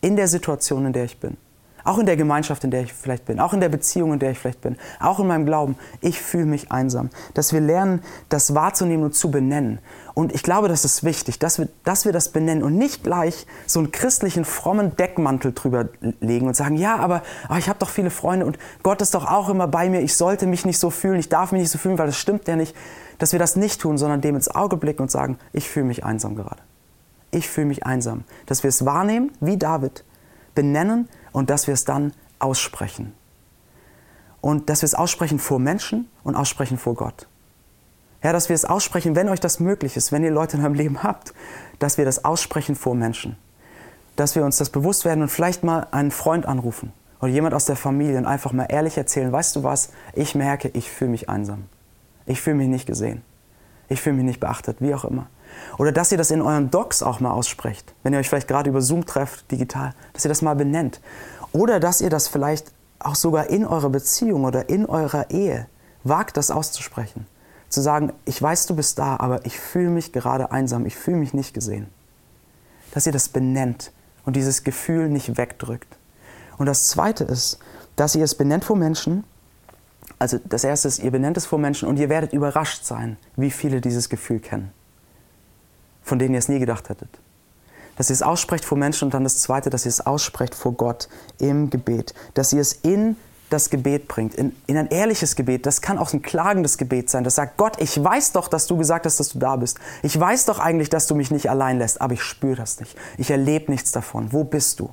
In 0.00 0.16
der 0.16 0.28
Situation, 0.28 0.86
in 0.86 0.92
der 0.92 1.04
ich 1.04 1.18
bin. 1.18 1.36
Auch 1.84 1.98
in 1.98 2.06
der 2.06 2.16
Gemeinschaft, 2.16 2.64
in 2.64 2.70
der 2.70 2.82
ich 2.82 2.94
vielleicht 2.94 3.26
bin, 3.26 3.38
auch 3.38 3.52
in 3.52 3.60
der 3.60 3.68
Beziehung, 3.68 4.14
in 4.14 4.18
der 4.18 4.30
ich 4.30 4.38
vielleicht 4.38 4.62
bin, 4.62 4.78
auch 5.00 5.20
in 5.20 5.26
meinem 5.26 5.44
Glauben, 5.44 5.76
ich 6.00 6.18
fühle 6.18 6.46
mich 6.46 6.72
einsam. 6.72 7.10
Dass 7.34 7.52
wir 7.52 7.60
lernen, 7.60 8.02
das 8.30 8.54
wahrzunehmen 8.54 9.04
und 9.04 9.14
zu 9.14 9.30
benennen. 9.30 9.80
Und 10.14 10.34
ich 10.34 10.42
glaube, 10.42 10.68
das 10.68 10.86
ist 10.86 11.04
wichtig, 11.04 11.38
dass 11.38 11.58
wir, 11.58 11.68
dass 11.84 12.06
wir 12.06 12.12
das 12.12 12.30
benennen 12.30 12.62
und 12.62 12.78
nicht 12.78 13.04
gleich 13.04 13.46
so 13.66 13.80
einen 13.80 13.92
christlichen, 13.92 14.46
frommen 14.46 14.96
Deckmantel 14.96 15.52
drüber 15.52 15.90
legen 16.20 16.46
und 16.46 16.56
sagen, 16.56 16.76
ja, 16.76 16.96
aber, 16.96 17.22
aber 17.48 17.58
ich 17.58 17.68
habe 17.68 17.78
doch 17.78 17.90
viele 17.90 18.10
Freunde 18.10 18.46
und 18.46 18.58
Gott 18.82 19.02
ist 19.02 19.14
doch 19.14 19.30
auch 19.30 19.50
immer 19.50 19.68
bei 19.68 19.90
mir, 19.90 20.00
ich 20.00 20.16
sollte 20.16 20.46
mich 20.46 20.64
nicht 20.64 20.78
so 20.78 20.88
fühlen, 20.88 21.18
ich 21.18 21.28
darf 21.28 21.52
mich 21.52 21.60
nicht 21.60 21.70
so 21.70 21.78
fühlen, 21.78 21.98
weil 21.98 22.06
das 22.06 22.16
stimmt 22.16 22.48
ja 22.48 22.56
nicht. 22.56 22.74
Dass 23.18 23.32
wir 23.32 23.38
das 23.38 23.56
nicht 23.56 23.80
tun, 23.80 23.98
sondern 23.98 24.20
dem 24.20 24.34
ins 24.34 24.48
Auge 24.48 24.76
blicken 24.76 25.02
und 25.02 25.10
sagen, 25.10 25.38
ich 25.52 25.68
fühle 25.68 25.86
mich 25.86 26.04
einsam 26.04 26.34
gerade. 26.34 26.62
Ich 27.30 27.48
fühle 27.48 27.66
mich 27.66 27.84
einsam. 27.86 28.24
Dass 28.46 28.62
wir 28.62 28.68
es 28.68 28.84
wahrnehmen, 28.84 29.32
wie 29.40 29.56
David, 29.56 30.04
benennen 30.54 31.08
und 31.32 31.50
dass 31.50 31.66
wir 31.66 31.74
es 31.74 31.84
dann 31.84 32.12
aussprechen. 32.38 33.12
Und 34.40 34.68
dass 34.68 34.82
wir 34.82 34.86
es 34.86 34.94
aussprechen 34.94 35.38
vor 35.38 35.58
Menschen 35.58 36.08
und 36.22 36.34
aussprechen 36.34 36.78
vor 36.78 36.94
Gott. 36.94 37.26
Ja, 38.22 38.32
dass 38.32 38.48
wir 38.48 38.54
es 38.54 38.64
aussprechen, 38.64 39.16
wenn 39.16 39.28
euch 39.28 39.40
das 39.40 39.60
möglich 39.60 39.96
ist, 39.96 40.10
wenn 40.10 40.24
ihr 40.24 40.30
Leute 40.30 40.56
in 40.56 40.62
eurem 40.62 40.74
Leben 40.74 41.02
habt, 41.02 41.34
dass 41.78 41.98
wir 41.98 42.04
das 42.04 42.24
aussprechen 42.24 42.74
vor 42.74 42.94
Menschen. 42.94 43.36
Dass 44.16 44.34
wir 44.34 44.44
uns 44.44 44.56
das 44.56 44.70
bewusst 44.70 45.04
werden 45.04 45.22
und 45.22 45.28
vielleicht 45.28 45.62
mal 45.62 45.88
einen 45.90 46.10
Freund 46.10 46.46
anrufen 46.46 46.92
oder 47.20 47.30
jemand 47.30 47.54
aus 47.54 47.66
der 47.66 47.76
Familie 47.76 48.16
und 48.16 48.26
einfach 48.26 48.52
mal 48.52 48.66
ehrlich 48.68 48.96
erzählen, 48.96 49.32
weißt 49.32 49.56
du 49.56 49.62
was, 49.62 49.90
ich 50.14 50.34
merke, 50.34 50.68
ich 50.68 50.90
fühle 50.90 51.10
mich 51.10 51.28
einsam. 51.28 51.64
Ich 52.26 52.40
fühle 52.40 52.56
mich 52.56 52.68
nicht 52.68 52.86
gesehen. 52.86 53.22
Ich 53.88 54.00
fühle 54.00 54.16
mich 54.16 54.24
nicht 54.24 54.40
beachtet, 54.40 54.78
wie 54.80 54.94
auch 54.94 55.04
immer. 55.04 55.26
Oder 55.78 55.92
dass 55.92 56.10
ihr 56.10 56.18
das 56.18 56.30
in 56.30 56.42
euren 56.42 56.70
Docs 56.70 57.02
auch 57.02 57.20
mal 57.20 57.30
aussprecht, 57.30 57.94
wenn 58.02 58.12
ihr 58.12 58.18
euch 58.18 58.28
vielleicht 58.28 58.48
gerade 58.48 58.70
über 58.70 58.80
Zoom 58.80 59.06
trefft, 59.06 59.50
digital, 59.50 59.94
dass 60.12 60.24
ihr 60.24 60.30
das 60.30 60.42
mal 60.42 60.56
benennt. 60.56 61.00
Oder 61.52 61.80
dass 61.80 62.00
ihr 62.00 62.10
das 62.10 62.28
vielleicht 62.28 62.72
auch 62.98 63.14
sogar 63.14 63.48
in 63.50 63.66
eurer 63.66 63.90
Beziehung 63.90 64.44
oder 64.44 64.68
in 64.68 64.86
eurer 64.86 65.30
Ehe 65.30 65.66
wagt, 66.02 66.36
das 66.36 66.50
auszusprechen. 66.50 67.26
Zu 67.68 67.80
sagen, 67.80 68.12
ich 68.24 68.40
weiß, 68.40 68.66
du 68.66 68.76
bist 68.76 68.98
da, 68.98 69.16
aber 69.16 69.44
ich 69.46 69.58
fühle 69.58 69.90
mich 69.90 70.12
gerade 70.12 70.52
einsam, 70.52 70.86
ich 70.86 70.96
fühle 70.96 71.18
mich 71.18 71.34
nicht 71.34 71.54
gesehen. 71.54 71.88
Dass 72.92 73.06
ihr 73.06 73.12
das 73.12 73.28
benennt 73.28 73.92
und 74.24 74.36
dieses 74.36 74.64
Gefühl 74.64 75.08
nicht 75.08 75.36
wegdrückt. 75.36 75.98
Und 76.56 76.66
das 76.66 76.88
Zweite 76.88 77.24
ist, 77.24 77.58
dass 77.96 78.14
ihr 78.14 78.24
es 78.24 78.34
benennt 78.34 78.64
vor 78.64 78.76
Menschen. 78.76 79.24
Also 80.18 80.38
das 80.44 80.64
Erste 80.64 80.88
ist, 80.88 81.00
ihr 81.00 81.10
benennt 81.10 81.36
es 81.36 81.46
vor 81.46 81.58
Menschen 81.58 81.88
und 81.88 81.98
ihr 81.98 82.08
werdet 82.08 82.32
überrascht 82.32 82.84
sein, 82.84 83.16
wie 83.36 83.50
viele 83.50 83.80
dieses 83.80 84.08
Gefühl 84.08 84.40
kennen 84.40 84.72
von 86.04 86.18
denen 86.18 86.34
ihr 86.34 86.38
es 86.38 86.48
nie 86.48 86.60
gedacht 86.60 86.88
hättet. 86.88 87.08
Dass 87.96 88.10
ihr 88.10 88.14
es 88.14 88.22
aussprecht 88.22 88.64
vor 88.64 88.78
Menschen 88.78 89.06
und 89.06 89.14
dann 89.14 89.24
das 89.24 89.38
Zweite, 89.38 89.70
dass 89.70 89.86
ihr 89.86 89.90
es 89.90 90.04
aussprecht 90.06 90.54
vor 90.54 90.72
Gott 90.72 91.08
im 91.38 91.70
Gebet. 91.70 92.14
Dass 92.34 92.52
ihr 92.52 92.60
es 92.60 92.72
in 92.72 93.16
das 93.50 93.70
Gebet 93.70 94.08
bringt, 94.08 94.34
in, 94.34 94.54
in 94.66 94.76
ein 94.76 94.88
ehrliches 94.88 95.36
Gebet. 95.36 95.64
Das 95.64 95.80
kann 95.80 95.98
auch 95.98 96.12
ein 96.12 96.22
klagendes 96.22 96.76
Gebet 96.76 97.08
sein. 97.08 97.24
Das 97.24 97.36
sagt, 97.36 97.56
Gott, 97.56 97.80
ich 97.80 98.02
weiß 98.02 98.32
doch, 98.32 98.48
dass 98.48 98.66
du 98.66 98.76
gesagt 98.76 99.06
hast, 99.06 99.20
dass 99.20 99.30
du 99.30 99.38
da 99.38 99.56
bist. 99.56 99.78
Ich 100.02 100.18
weiß 100.18 100.46
doch 100.46 100.58
eigentlich, 100.58 100.90
dass 100.90 101.06
du 101.06 101.14
mich 101.14 101.30
nicht 101.30 101.48
allein 101.50 101.78
lässt, 101.78 102.00
aber 102.00 102.14
ich 102.14 102.22
spüre 102.22 102.56
das 102.56 102.80
nicht. 102.80 102.96
Ich 103.16 103.30
erlebe 103.30 103.70
nichts 103.70 103.92
davon. 103.92 104.32
Wo 104.32 104.44
bist 104.44 104.80
du? 104.80 104.92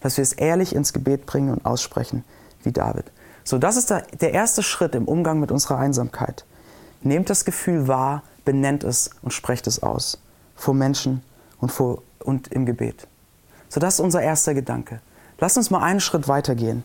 Dass 0.00 0.16
wir 0.16 0.22
es 0.22 0.32
ehrlich 0.32 0.74
ins 0.74 0.94
Gebet 0.94 1.26
bringen 1.26 1.50
und 1.50 1.66
aussprechen, 1.66 2.24
wie 2.62 2.72
David. 2.72 3.04
So, 3.50 3.58
das 3.58 3.76
ist 3.76 3.90
der, 3.90 4.32
erste 4.32 4.62
Schritt 4.62 4.94
im 4.94 5.08
Umgang 5.08 5.40
mit 5.40 5.50
unserer 5.50 5.76
Einsamkeit. 5.76 6.44
Nehmt 7.02 7.28
das 7.30 7.44
Gefühl 7.44 7.88
wahr, 7.88 8.22
benennt 8.44 8.84
es 8.84 9.10
und 9.22 9.32
sprecht 9.32 9.66
es 9.66 9.82
aus 9.82 10.20
vor 10.54 10.72
Menschen 10.72 11.24
und, 11.58 11.72
vor, 11.72 12.00
und 12.20 12.46
im 12.52 12.64
Gebet. 12.64 13.08
So, 13.68 13.80
das 13.80 13.94
ist 13.94 14.00
unser 14.00 14.22
erster 14.22 14.54
Gedanke. 14.54 15.00
Lass 15.40 15.56
uns 15.56 15.68
mal 15.68 15.82
einen 15.82 15.98
Schritt 15.98 16.28
weitergehen 16.28 16.84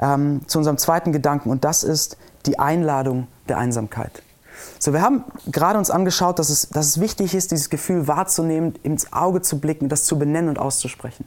ähm, 0.00 0.40
zu 0.48 0.58
unserem 0.58 0.78
zweiten 0.78 1.12
Gedanken 1.12 1.48
und 1.48 1.64
das 1.64 1.84
ist 1.84 2.16
die 2.44 2.58
Einladung 2.58 3.28
der 3.48 3.58
Einsamkeit. 3.58 4.24
So, 4.80 4.92
wir 4.92 5.02
haben 5.02 5.24
gerade 5.46 5.78
uns 5.78 5.90
angeschaut, 5.90 6.40
dass 6.40 6.50
es, 6.50 6.70
dass 6.70 6.86
es 6.86 7.00
wichtig 7.00 7.36
ist, 7.36 7.52
dieses 7.52 7.70
Gefühl 7.70 8.08
wahrzunehmen, 8.08 8.74
ins 8.82 9.12
Auge 9.12 9.42
zu 9.42 9.60
blicken, 9.60 9.88
das 9.88 10.06
zu 10.06 10.18
benennen 10.18 10.48
und 10.48 10.58
auszusprechen. 10.58 11.24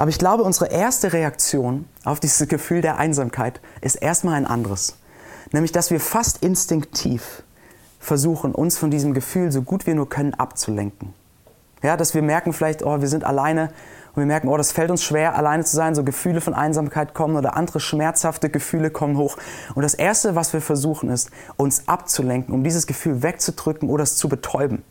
Aber 0.00 0.08
ich 0.08 0.18
glaube, 0.18 0.44
unsere 0.44 0.70
erste 0.70 1.12
Reaktion 1.12 1.84
auf 2.04 2.20
dieses 2.20 2.48
Gefühl 2.48 2.80
der 2.80 2.96
Einsamkeit 2.96 3.60
ist 3.82 3.96
erstmal 3.96 4.32
ein 4.36 4.46
anderes. 4.46 4.96
Nämlich, 5.52 5.72
dass 5.72 5.90
wir 5.90 6.00
fast 6.00 6.42
instinktiv 6.42 7.42
versuchen, 7.98 8.54
uns 8.54 8.78
von 8.78 8.90
diesem 8.90 9.12
Gefühl 9.12 9.52
so 9.52 9.60
gut 9.60 9.86
wir 9.86 9.94
nur 9.94 10.08
können 10.08 10.32
abzulenken. 10.32 11.12
Ja, 11.82 11.98
dass 11.98 12.14
wir 12.14 12.22
merken 12.22 12.54
vielleicht, 12.54 12.82
oh, 12.82 13.02
wir 13.02 13.08
sind 13.08 13.24
alleine 13.24 13.72
und 14.14 14.22
wir 14.22 14.24
merken, 14.24 14.48
oh, 14.48 14.56
das 14.56 14.72
fällt 14.72 14.90
uns 14.90 15.04
schwer, 15.04 15.36
alleine 15.36 15.66
zu 15.66 15.76
sein. 15.76 15.94
So 15.94 16.02
Gefühle 16.02 16.40
von 16.40 16.54
Einsamkeit 16.54 17.12
kommen 17.12 17.36
oder 17.36 17.54
andere 17.54 17.78
schmerzhafte 17.78 18.48
Gefühle 18.48 18.90
kommen 18.90 19.18
hoch. 19.18 19.36
Und 19.74 19.82
das 19.82 19.92
Erste, 19.92 20.34
was 20.34 20.54
wir 20.54 20.62
versuchen, 20.62 21.10
ist, 21.10 21.30
uns 21.58 21.88
abzulenken, 21.88 22.54
um 22.54 22.64
dieses 22.64 22.86
Gefühl 22.86 23.22
wegzudrücken 23.22 23.90
oder 23.90 24.04
es 24.04 24.16
zu 24.16 24.30
betäuben. 24.30 24.82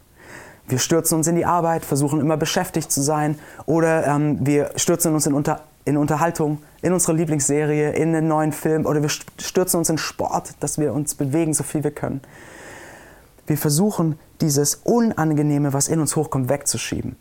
Wir 0.70 0.78
stürzen 0.78 1.18
uns 1.18 1.28
in 1.28 1.36
die 1.36 1.46
Arbeit, 1.46 1.84
versuchen 1.84 2.22
immer 2.22 2.38
beschäftigt 2.38 2.92
zu 2.92 3.02
sein 3.02 3.40
oder 3.66 4.06
ähm, 4.06 4.38
wir 4.46 4.72
stürzen 4.76 5.14
uns 5.14 5.26
in, 5.26 5.34
Unter 5.34 5.62
in 5.86 5.98
Unterhaltung, 5.98 6.60
in 6.84 6.94
unsere 6.94 7.14
Lieblingsserie, 7.14 7.92
in 7.94 8.16
einen 8.16 8.28
neuen 8.28 8.52
Film 8.52 8.86
oder 8.86 9.02
wir 9.02 9.10
stürzen 9.10 9.80
uns 9.80 9.90
in 9.90 9.98
Sport, 9.98 10.54
dass 10.60 10.78
wir 10.78 10.94
uns 10.94 11.16
bewegen, 11.16 11.54
so 11.54 11.64
viel 11.64 11.84
wir 11.84 11.92
können. 11.92 12.22
Wir 13.48 13.58
versuchen, 13.58 14.20
dieses 14.42 14.76
Unangenehme, 14.76 15.74
was 15.74 15.88
in 15.88 16.00
uns 16.00 16.16
hochkommt, 16.16 16.50
wegzuschieben. 16.50 17.16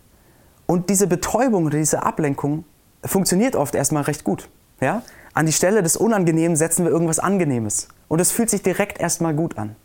Und 0.67 0.91
diese 0.91 1.07
Betäubung 1.07 1.65
oder 1.65 1.79
diese 1.79 2.03
Ablenkung 2.03 2.65
funktioniert 3.03 3.57
oft 3.57 3.75
erstmal 3.75 4.03
recht 4.03 4.25
gut. 4.25 4.51
Ja? 4.83 5.03
An 5.33 5.47
die 5.47 5.53
Stelle 5.53 5.83
des 5.83 5.97
Unangenehmen 5.97 6.57
setzen 6.57 6.85
wir 6.85 6.93
irgendwas 6.93 7.19
Angenehmes. 7.19 7.89
Und 8.09 8.21
es 8.21 8.31
fühlt 8.31 8.51
sich 8.51 8.63
direkt 8.63 9.01
erstmal 9.01 9.35
gut 9.35 9.57
an. 9.57 9.77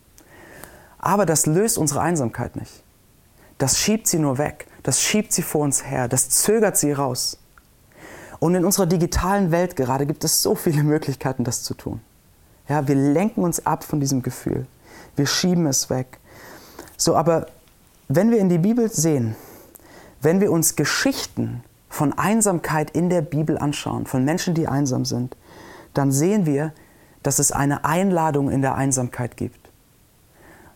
Aber 0.99 1.25
das 1.25 1.45
löst 1.45 1.77
unsere 1.77 2.01
Einsamkeit 2.01 2.57
nicht. 2.57 2.82
Das 3.57 3.79
schiebt 3.79 4.07
sie 4.07 4.19
nur 4.19 4.37
weg. 4.37 4.67
Das 4.83 5.01
schiebt 5.01 5.31
sie 5.31 5.41
vor 5.41 5.61
uns 5.61 5.85
her. 5.85 6.07
Das 6.07 6.29
zögert 6.29 6.77
sie 6.77 6.91
raus. 6.91 7.37
Und 8.39 8.55
in 8.55 8.65
unserer 8.65 8.85
digitalen 8.85 9.51
Welt 9.51 9.75
gerade 9.75 10.05
gibt 10.05 10.23
es 10.23 10.41
so 10.41 10.55
viele 10.55 10.83
Möglichkeiten, 10.83 11.43
das 11.43 11.63
zu 11.63 11.73
tun. 11.73 12.01
Ja, 12.67 12.87
wir 12.87 12.95
lenken 12.95 13.43
uns 13.43 13.65
ab 13.65 13.83
von 13.83 13.99
diesem 13.99 14.21
Gefühl. 14.21 14.65
Wir 15.15 15.27
schieben 15.27 15.65
es 15.65 15.89
weg. 15.89 16.19
So, 16.97 17.15
aber 17.15 17.47
wenn 18.07 18.31
wir 18.31 18.39
in 18.39 18.49
die 18.49 18.57
Bibel 18.57 18.89
sehen, 18.89 19.35
wenn 20.21 20.39
wir 20.39 20.51
uns 20.51 20.75
Geschichten 20.75 21.63
von 21.89 22.13
Einsamkeit 22.13 22.91
in 22.91 23.09
der 23.09 23.21
Bibel 23.21 23.57
anschauen, 23.57 24.05
von 24.05 24.25
Menschen, 24.25 24.53
die 24.55 24.67
einsam 24.67 25.05
sind, 25.05 25.35
dann 25.93 26.11
sehen 26.11 26.45
wir, 26.45 26.73
dass 27.21 27.39
es 27.39 27.51
eine 27.51 27.85
Einladung 27.85 28.49
in 28.49 28.61
der 28.61 28.75
Einsamkeit 28.75 29.37
gibt. 29.37 29.69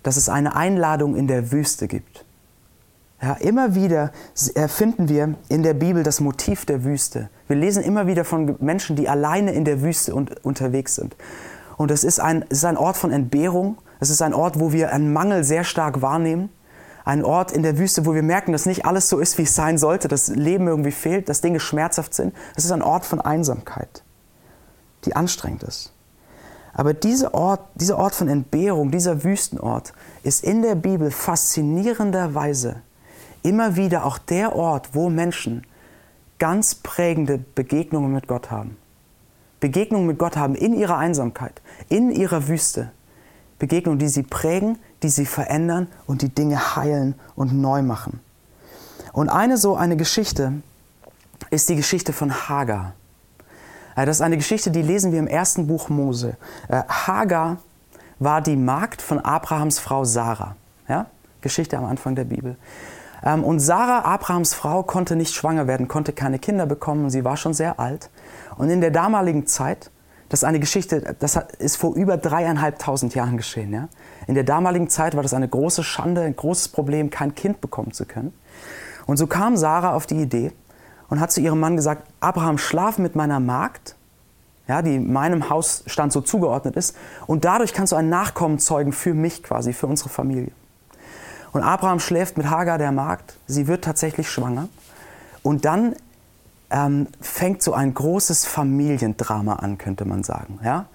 Dass 0.03 0.15
es 0.15 0.29
eine 0.29 0.55
Einladung 0.55 1.15
in 1.15 1.27
der 1.27 1.51
Wüste 1.51 1.87
gibt. 1.87 2.23
Ja, 3.21 3.33
immer 3.33 3.73
wieder 3.73 4.11
finden 4.67 5.09
wir 5.09 5.33
in 5.49 5.63
der 5.63 5.73
Bibel 5.73 6.03
das 6.03 6.19
Motiv 6.19 6.65
der 6.65 6.83
Wüste. 6.83 7.29
Wir 7.47 7.55
lesen 7.55 7.81
immer 7.81 8.05
wieder 8.05 8.23
von 8.23 8.55
Menschen, 8.59 8.95
die 8.95 9.09
alleine 9.09 9.53
in 9.53 9.65
der 9.65 9.81
Wüste 9.81 10.13
und, 10.13 10.45
unterwegs 10.45 10.95
sind. 10.95 11.15
Und 11.77 11.89
es 11.89 12.03
ist, 12.03 12.19
ein, 12.19 12.45
es 12.49 12.59
ist 12.59 12.65
ein 12.65 12.77
Ort 12.77 12.95
von 12.95 13.11
Entbehrung. 13.11 13.77
Es 13.99 14.11
ist 14.11 14.21
ein 14.21 14.35
Ort, 14.35 14.59
wo 14.59 14.71
wir 14.71 14.91
einen 14.91 15.13
Mangel 15.13 15.43
sehr 15.43 15.63
stark 15.63 16.01
wahrnehmen. 16.01 16.49
Ein 17.05 17.23
Ort 17.23 17.51
in 17.51 17.63
der 17.63 17.79
Wüste, 17.79 18.05
wo 18.05 18.13
wir 18.13 18.21
merken, 18.21 18.51
dass 18.51 18.67
nicht 18.67 18.85
alles 18.85 19.09
so 19.09 19.17
ist, 19.17 19.39
wie 19.39 19.43
es 19.43 19.55
sein 19.55 19.79
sollte, 19.79 20.07
dass 20.07 20.27
Leben 20.27 20.67
irgendwie 20.67 20.91
fehlt, 20.91 21.27
dass 21.27 21.41
Dinge 21.41 21.59
schmerzhaft 21.59 22.13
sind. 22.13 22.35
Es 22.55 22.65
ist 22.65 22.71
ein 22.71 22.83
Ort 22.83 23.05
von 23.05 23.19
Einsamkeit, 23.19 24.03
die 25.05 25.15
anstrengend 25.15 25.63
ist. 25.63 25.91
Aber 26.73 26.93
dieser 26.93 27.33
Ort, 27.33 27.61
dieser 27.75 27.97
Ort 27.97 28.13
von 28.13 28.27
Entbehrung, 28.27 28.91
dieser 28.91 29.23
Wüstenort, 29.23 29.93
ist 30.21 30.43
in 30.43 30.61
der 30.61 30.75
Bibel 30.75 31.09
faszinierenderweise 31.09 32.83
immer 33.47 33.77
wieder 33.77 34.05
auch 34.05 34.17
der 34.17 34.55
Ort, 34.55 34.89
wo 34.93 35.09
Menschen 35.09 35.65
ganz 36.37 36.75
prägende 36.75 37.37
Begegnungen 37.37 38.13
mit 38.13 38.27
Gott 38.27 38.51
haben. 38.51 38.77
Begegnungen 39.59 40.05
mit 40.05 40.19
Gott 40.19 40.35
haben 40.35 40.53
in 40.53 40.73
ihrer 40.73 40.97
Einsamkeit, 40.97 41.61
in 41.89 42.11
ihrer 42.11 42.47
Wüste. 42.47 42.91
Begegnungen, 43.57 43.97
die 43.97 44.09
sie 44.09 44.21
prägen, 44.21 44.77
die 45.01 45.09
sie 45.09 45.25
verändern 45.25 45.87
und 46.05 46.21
die 46.21 46.29
Dinge 46.29 46.75
heilen 46.75 47.15
und 47.35 47.53
neu 47.53 47.81
machen. 47.81 48.19
Und 49.13 49.29
eine 49.29 49.57
so 49.57 49.75
eine 49.75 49.95
Geschichte 49.97 50.53
ist 51.49 51.69
die 51.69 51.75
Geschichte 51.75 52.13
von 52.13 52.31
Hagar. 52.49 52.93
Äh, 53.95 54.05
das 54.05 54.17
ist 54.17 54.21
eine 54.21 54.37
Geschichte, 54.37 54.69
die 54.69 54.81
lesen 54.81 55.11
wir 55.11 55.19
im 55.19 55.27
ersten 55.27 55.65
Buch 55.65 55.89
Mose. 55.89 56.37
Äh, 56.67 56.83
Hagar 56.87 57.57
war 58.19 58.41
die 58.41 58.57
Magd 58.57 59.01
von 59.01 59.19
Abrahams 59.19 59.79
Frau 59.79 60.03
Sarah. 60.03 60.55
Ja? 60.87 61.07
Geschichte 61.41 61.77
am 61.77 61.85
Anfang 61.85 62.13
der 62.13 62.25
Bibel. 62.25 62.57
Ähm, 63.23 63.43
und 63.43 63.59
Sarah, 63.59 64.05
Abrahams 64.05 64.53
Frau, 64.53 64.83
konnte 64.83 65.15
nicht 65.15 65.33
schwanger 65.33 65.67
werden, 65.67 65.87
konnte 65.87 66.13
keine 66.13 66.39
Kinder 66.39 66.65
bekommen. 66.65 67.09
Sie 67.09 67.23
war 67.23 67.37
schon 67.37 67.53
sehr 67.53 67.79
alt. 67.79 68.09
Und 68.57 68.69
in 68.69 68.81
der 68.81 68.91
damaligen 68.91 69.47
Zeit, 69.47 69.91
das 70.29 70.41
ist 70.41 70.43
eine 70.43 70.59
Geschichte, 70.59 71.15
das 71.19 71.39
ist 71.59 71.77
vor 71.77 71.95
über 71.95 72.17
dreieinhalbtausend 72.17 73.15
Jahren 73.15 73.37
geschehen. 73.37 73.71
Ja? 73.73 73.87
In 74.27 74.35
der 74.35 74.43
damaligen 74.43 74.89
Zeit 74.89 75.15
war 75.15 75.23
das 75.23 75.33
eine 75.33 75.47
große 75.47 75.83
Schande, 75.83 76.21
ein 76.21 76.35
großes 76.35 76.69
Problem, 76.69 77.09
kein 77.09 77.33
Kind 77.33 77.61
bekommen 77.61 77.93
zu 77.93 78.05
können. 78.05 78.33
Und 79.05 79.17
so 79.17 79.27
kam 79.27 79.55
Sarah 79.55 79.93
auf 79.93 80.05
die 80.05 80.21
Idee 80.21 80.51
und 81.09 81.19
hat 81.19 81.31
zu 81.31 81.39
ihrem 81.39 81.59
Mann 81.59 81.75
gesagt, 81.77 82.03
Abraham, 82.19 82.57
schlaf 82.57 82.97
mit 82.97 83.15
meiner 83.15 83.39
Magd, 83.39 83.95
ja, 84.67 84.81
die 84.81 84.99
meinem 84.99 85.49
Hausstand 85.49 86.11
so 86.11 86.19
zugeordnet 86.19 86.75
ist, 86.75 86.95
und 87.25 87.45
dadurch 87.45 87.73
kannst 87.73 87.93
du 87.93 87.95
einen 87.95 88.09
Nachkommen 88.09 88.59
zeugen 88.59 88.91
für 88.91 89.13
mich 89.13 89.43
quasi, 89.43 89.71
für 89.71 89.87
unsere 89.87 90.09
Familie. 90.09 90.51
Und 91.57 91.63
Abraham 91.63 91.99
schläft 91.99 92.37
mit 92.37 92.51
Hagar, 92.51 92.77
der 92.77 92.91
Magd. 92.91 93.35
Sie 93.47 93.65
wird 93.65 93.83
tatsächlich 93.83 94.29
schwanger. 94.29 94.69
Und 95.41 95.65
dann 95.65 95.95
ähm, 96.69 97.07
fängt 97.19 97.63
so 97.63 97.73
ein 97.73 97.95
großes 97.95 98.45
Familiendrama 98.45 99.55
an, 99.55 99.79
könnte 99.79 100.05
man 100.05 100.23
sagen. 100.23 100.59
Ja? 100.63 100.85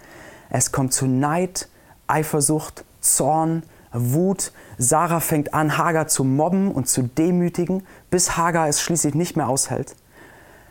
Es 0.51 0.71
kommt 0.71 0.93
zu 0.93 1.09
Neid, 1.09 1.69
Eifersucht, 2.07 2.85
Zorn, 3.01 3.65
Wut. 3.93 4.53
Sarah 4.79 5.19
fängt 5.19 5.53
an, 5.53 5.79
Hagar 5.79 6.07
zu 6.07 6.23
mobben 6.23 6.71
und 6.71 6.87
zu 6.87 7.03
demütigen, 7.03 7.85
bis 8.11 8.37
Hagar 8.37 8.69
es 8.69 8.81
schließlich 8.81 9.17
nicht 9.17 9.37
mehr 9.37 9.49
aushält 9.49 9.97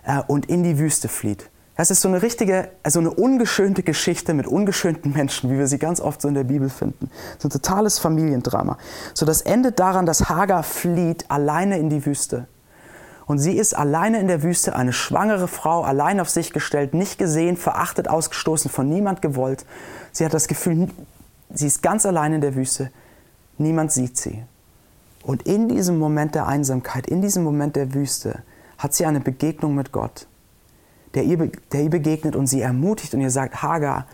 äh, 0.06 0.22
und 0.26 0.46
in 0.46 0.64
die 0.64 0.80
Wüste 0.80 1.10
flieht. 1.10 1.50
Das 1.82 1.90
ist 1.90 2.02
so 2.02 2.10
eine 2.10 2.22
richtige, 2.22 2.70
also 2.84 3.00
eine 3.00 3.10
ungeschönte 3.10 3.82
Geschichte 3.82 4.36
mit 4.36 4.46
ungeschönten 4.46 5.14
Menschen, 5.14 5.50
wie 5.50 5.58
wir 5.58 5.66
sie 5.66 5.80
ganz 5.80 6.00
oft 6.00 6.22
so 6.22 6.28
in 6.28 6.36
der 6.36 6.44
Bibel 6.44 6.70
finden. 6.70 7.10
So 7.40 7.48
ein 7.48 7.52
totales 7.52 7.98
Familiendrama. 7.98 8.78
So, 9.16 9.26
das 9.26 9.42
endet 9.42 9.80
daran, 9.80 10.06
dass 10.06 10.30
Hagar 10.30 10.62
flieht 10.62 11.26
alleine 11.32 11.80
in 11.80 11.90
die 11.90 12.06
Wüste. 12.06 12.46
Und 13.26 13.40
sie 13.40 13.58
ist 13.58 13.76
alleine 13.76 14.20
in 14.20 14.28
der 14.28 14.44
Wüste, 14.44 14.76
eine 14.76 14.94
schwangere 14.94 15.48
Frau, 15.48 15.82
allein 15.82 16.20
auf 16.20 16.30
sich 16.30 16.54
gestellt, 16.54 16.94
nicht 16.94 17.18
gesehen, 17.18 17.58
verachtet, 17.58 18.08
ausgestoßen, 18.08 18.70
von 18.70 18.88
niemand 18.88 19.24
gewollt. 19.24 19.66
Sie 20.12 20.24
hat 20.24 20.36
das 20.36 20.48
Gefühl, 20.48 20.88
sie 21.52 21.66
ist 21.66 21.82
ganz 21.82 22.06
allein 22.06 22.34
in 22.34 22.42
der 22.42 22.54
Wüste. 22.54 22.92
Niemand 23.58 23.92
sieht 23.92 24.20
sie. 24.20 24.44
Und 25.24 25.48
in 25.48 25.68
diesem 25.68 25.98
Moment 25.98 26.36
der 26.36 26.46
Einsamkeit, 26.46 27.08
in 27.08 27.24
diesem 27.24 27.44
Moment 27.44 27.76
der 27.76 27.96
Wüste, 27.96 28.44
hat 28.78 28.94
sie 28.94 29.08
eine 29.08 29.20
Begegnung 29.20 29.74
mit 29.74 29.92
Gott 29.92 30.28
der 31.14 31.24
ihr, 31.24 31.52
der 31.72 31.84
ihr 31.84 31.90
begegnet 31.90 32.36
und 32.36 32.48
sie 32.48 32.62
ermutigt 32.62 33.14
und 33.14 33.22
ihr 33.22 33.32
sagt, 33.32 33.62
Hagar, 33.62 34.06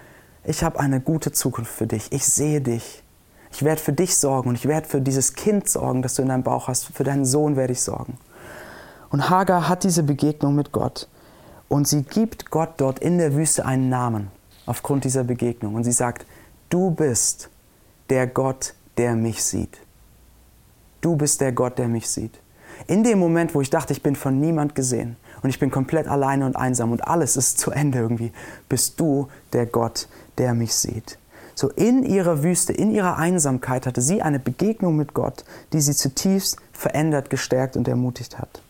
ich 0.44 0.64
habe 0.64 0.80
eine 0.80 1.02
gute 1.02 1.32
Zukunft 1.32 1.72
für 1.72 1.88
dich. 1.88 2.12
Ich 2.12 2.26
sehe 2.26 2.62
dich. 2.62 3.04
Ich 3.52 3.64
werde 3.64 3.82
für 3.82 3.94
dich 3.94 4.18
sorgen 4.18 4.50
und 4.50 4.56
ich 4.56 4.68
werde 4.68 4.88
für 4.88 5.02
dieses 5.02 5.34
Kind 5.34 5.70
sorgen, 5.70 6.02
das 6.02 6.16
du 6.16 6.22
in 6.22 6.28
deinem 6.28 6.44
Bauch 6.44 6.68
hast. 6.68 6.86
Für 6.86 7.04
deinen 7.04 7.26
Sohn 7.26 7.56
werde 7.56 7.74
ich 7.74 7.82
sorgen. 7.82 8.18
Und 9.10 9.30
Hagar 9.30 9.70
hat 9.70 9.84
diese 9.84 10.04
Begegnung 10.04 10.56
mit 10.56 10.72
Gott. 10.72 11.08
Und 11.70 11.88
sie 11.88 12.04
gibt 12.04 12.50
Gott 12.50 12.72
dort 12.78 13.00
in 13.00 13.18
der 13.18 13.36
Wüste 13.36 13.66
einen 13.66 13.90
Namen 13.90 14.30
aufgrund 14.66 15.04
dieser 15.04 15.24
Begegnung. 15.24 15.76
Und 15.76 15.84
sie 15.84 15.92
sagt, 15.92 16.26
du 16.70 16.92
bist 16.92 17.50
der 18.10 18.28
Gott, 18.28 18.74
der 18.98 19.16
mich 19.16 19.44
sieht. 19.44 19.78
Du 21.02 21.16
bist 21.16 21.42
der 21.42 21.52
Gott, 21.52 21.78
der 21.78 21.88
mich 21.88 22.10
sieht. 22.10 22.40
In 22.88 23.04
dem 23.04 23.20
Moment, 23.20 23.56
wo 23.56 23.62
ich 23.62 23.70
dachte, 23.70 23.94
ich 23.94 24.04
bin 24.04 24.16
von 24.16 24.40
niemand 24.40 24.76
gesehen, 24.76 25.18
und 25.42 25.50
ich 25.50 25.60
bin 25.60 25.72
komplett 25.72 26.08
alleine 26.08 26.46
und 26.46 26.56
einsam 26.56 26.92
und 26.92 27.08
alles 27.08 27.38
ist 27.38 27.60
zu 27.60 27.72
Ende 27.72 28.00
irgendwie, 28.00 28.32
bist 28.70 29.00
du 29.00 29.28
der 29.54 29.66
Gott, 29.66 30.08
der 30.38 30.54
mich 30.54 30.74
sieht. 30.74 31.18
So 31.56 31.70
in 31.70 32.04
ihrer 32.04 32.44
Wüste, 32.44 32.74
in 32.74 32.92
ihrer 32.92 33.18
Einsamkeit 33.18 33.88
hatte 33.88 34.02
sie 34.02 34.22
eine 34.22 34.40
Begegnung 34.40 34.96
mit 34.96 35.14
Gott, 35.14 35.44
die 35.74 35.82
sie 35.82 35.96
zutiefst 35.96 36.58
verändert, 36.72 37.30
gestärkt 37.30 37.76
und 37.76 37.88
ermutigt 37.88 38.38
hat. 38.38 38.62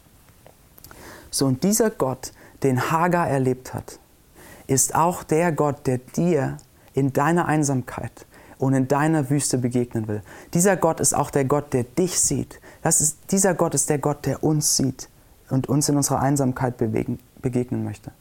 So 1.30 1.46
und 1.46 1.64
dieser 1.64 1.90
Gott, 1.90 2.32
den 2.64 2.92
Hagar 2.92 3.28
erlebt 3.28 3.74
hat, 3.74 4.00
ist 4.68 4.96
auch 4.96 5.24
der 5.24 5.52
Gott, 5.52 5.86
der 5.86 5.98
dir 5.98 6.58
in 6.94 7.14
deiner 7.14 7.46
Einsamkeit 7.46 8.26
und 8.58 8.74
in 8.74 8.88
deiner 8.88 9.30
Wüste 9.30 9.58
begegnen 9.58 10.08
will. 10.08 10.22
Dieser 10.54 10.78
Gott 10.78 11.00
ist 11.00 11.14
auch 11.14 11.30
der 11.30 11.46
Gott, 11.46 11.74
der 11.74 11.84
dich 11.84 12.20
sieht. 12.20 12.60
Das 12.82 13.02
ist, 13.02 13.18
dieser 13.32 13.54
Gott 13.54 13.76
ist 13.76 13.90
der 13.90 14.00
Gott, 14.00 14.26
der 14.26 14.44
uns 14.44 14.78
sieht 14.78 15.10
und 15.50 15.68
uns 15.68 15.90
in 15.90 15.98
unserer 15.98 16.20
Einsamkeit 16.20 16.78
bewegen, 16.78 17.20
begegnen 17.42 17.84
möchte. 17.84 18.12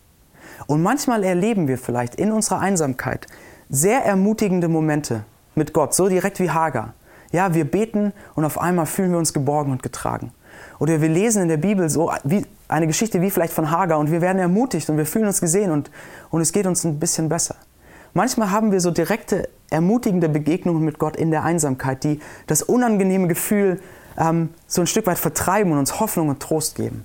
Und 0.67 0.83
manchmal 0.83 1.25
erleben 1.25 1.69
wir 1.69 1.79
vielleicht 1.79 2.15
in 2.15 2.33
unserer 2.33 2.61
Einsamkeit 2.61 3.27
sehr 3.69 4.05
ermutigende 4.05 4.69
Momente 4.69 5.25
mit 5.55 5.73
Gott, 5.73 5.95
so 5.95 6.09
direkt 6.09 6.39
wie 6.41 6.51
Hagar. 6.51 6.95
Ja, 7.33 7.55
wir 7.55 7.65
beten 7.65 8.13
und 8.35 8.45
auf 8.45 8.61
einmal 8.61 8.87
fühlen 8.87 9.11
wir 9.11 9.19
uns 9.19 9.33
geborgen 9.33 9.73
und 9.73 9.83
getragen. 9.83 10.33
Oder 10.79 11.01
wir 11.01 11.09
lesen 11.09 11.43
in 11.43 11.49
der 11.49 11.57
Bibel 11.57 11.89
so 11.89 12.13
wie 12.25 12.47
eine 12.69 12.87
Geschichte 12.87 13.21
wie 13.21 13.31
vielleicht 13.31 13.53
von 13.53 13.71
Hagar 13.71 13.99
und 13.99 14.11
wir 14.11 14.21
werden 14.21 14.39
ermutigt 14.39 14.89
und 14.89 14.97
wir 14.97 15.07
fühlen 15.07 15.27
uns 15.27 15.41
gesehen 15.41 15.71
und, 15.71 15.91
und 16.31 16.41
es 16.41 16.53
geht 16.53 16.67
uns 16.67 16.85
ein 16.85 16.99
bisschen 16.99 17.29
besser. 17.29 17.57
Manchmal 18.15 18.51
haben 18.51 18.73
wir 18.73 18.81
so 18.81 18.91
direkte, 18.91 19.49
ermutigende 19.69 20.29
Begegnungen 20.29 20.85
mit 20.85 20.99
Gott 20.99 21.17
in 21.17 21.31
der 21.31 21.45
Einsamkeit, 21.45 22.05
die 22.05 22.21
das 22.47 22.63
unangenehme 22.63 23.29
Gefühl 23.29 23.81
ähm, 24.17 24.51
so 24.67 24.81
ein 24.81 24.87
Stück 24.87 25.07
weit 25.07 25.19
vertreiben 25.19 25.73
und 25.73 25.79
uns 25.79 26.01
Hoffnung 26.01 26.29
und 26.29 26.41
Trost 26.41 26.77
geben. 26.77 27.05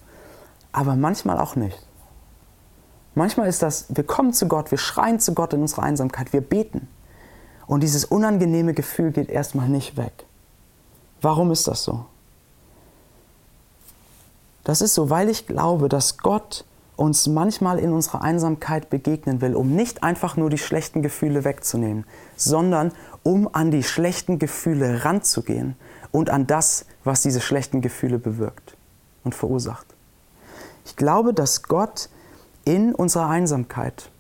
Aber 0.72 0.96
manchmal 0.96 1.40
auch 1.40 1.56
nicht. 1.56 1.78
Manchmal 3.14 3.48
ist 3.48 3.62
das, 3.62 3.86
wir 3.90 4.06
kommen 4.06 4.34
zu 4.34 4.48
Gott, 4.48 4.72
wir 4.72 4.78
schreien 4.78 5.20
zu 5.20 5.34
Gott 5.34 5.54
in 5.54 5.62
unserer 5.62 5.84
Einsamkeit, 5.84 6.32
wir 6.32 6.42
beten. 6.42 6.88
Und 7.68 7.84
dieses 7.84 8.06
unangenehme 8.06 8.74
Gefühl 8.74 9.12
geht 9.12 9.30
erstmal 9.30 9.68
nicht 9.68 9.98
weg. 9.98 10.26
Warum 11.22 11.52
ist 11.52 11.68
das 11.68 11.84
so? 11.84 12.06
Das 14.64 14.82
ist 14.82 14.94
so, 14.94 15.10
weil 15.10 15.30
ich 15.30 15.48
glaube, 15.48 15.90
dass 15.90 16.18
Gott 16.18 16.66
uns 16.96 17.28
manchmal 17.28 17.80
in 17.80 17.92
unserer 17.92 18.22
Einsamkeit 18.22 18.90
begegnen 18.90 19.42
will, 19.42 19.56
um 19.56 19.76
nicht 19.76 20.04
einfach 20.04 20.38
nur 20.38 20.50
die 20.50 20.58
schlechten 20.58 21.02
Gefühle 21.02 21.44
wegzunehmen, 21.44 22.06
sondern 22.36 22.92
um 23.24 23.50
an 23.54 23.72
die 23.72 23.84
schlechten 23.84 24.38
Gefühle 24.38 25.04
ranzugehen 25.04 25.76
und 26.12 26.30
an 26.30 26.48
das, 26.48 26.86
was 27.04 27.22
diese 27.22 27.42
schlechten 27.42 27.82
Gefühle 27.82 28.20
bewirkt 28.20 28.78
und 29.24 29.34
verursacht. 29.34 29.88
Ich 30.92 30.98
glaube, 30.98 31.34
dass 31.34 31.64
Gott 31.64 32.10
in 32.66 32.94
unserer 32.94 33.30
Einsamkeit 33.30 34.12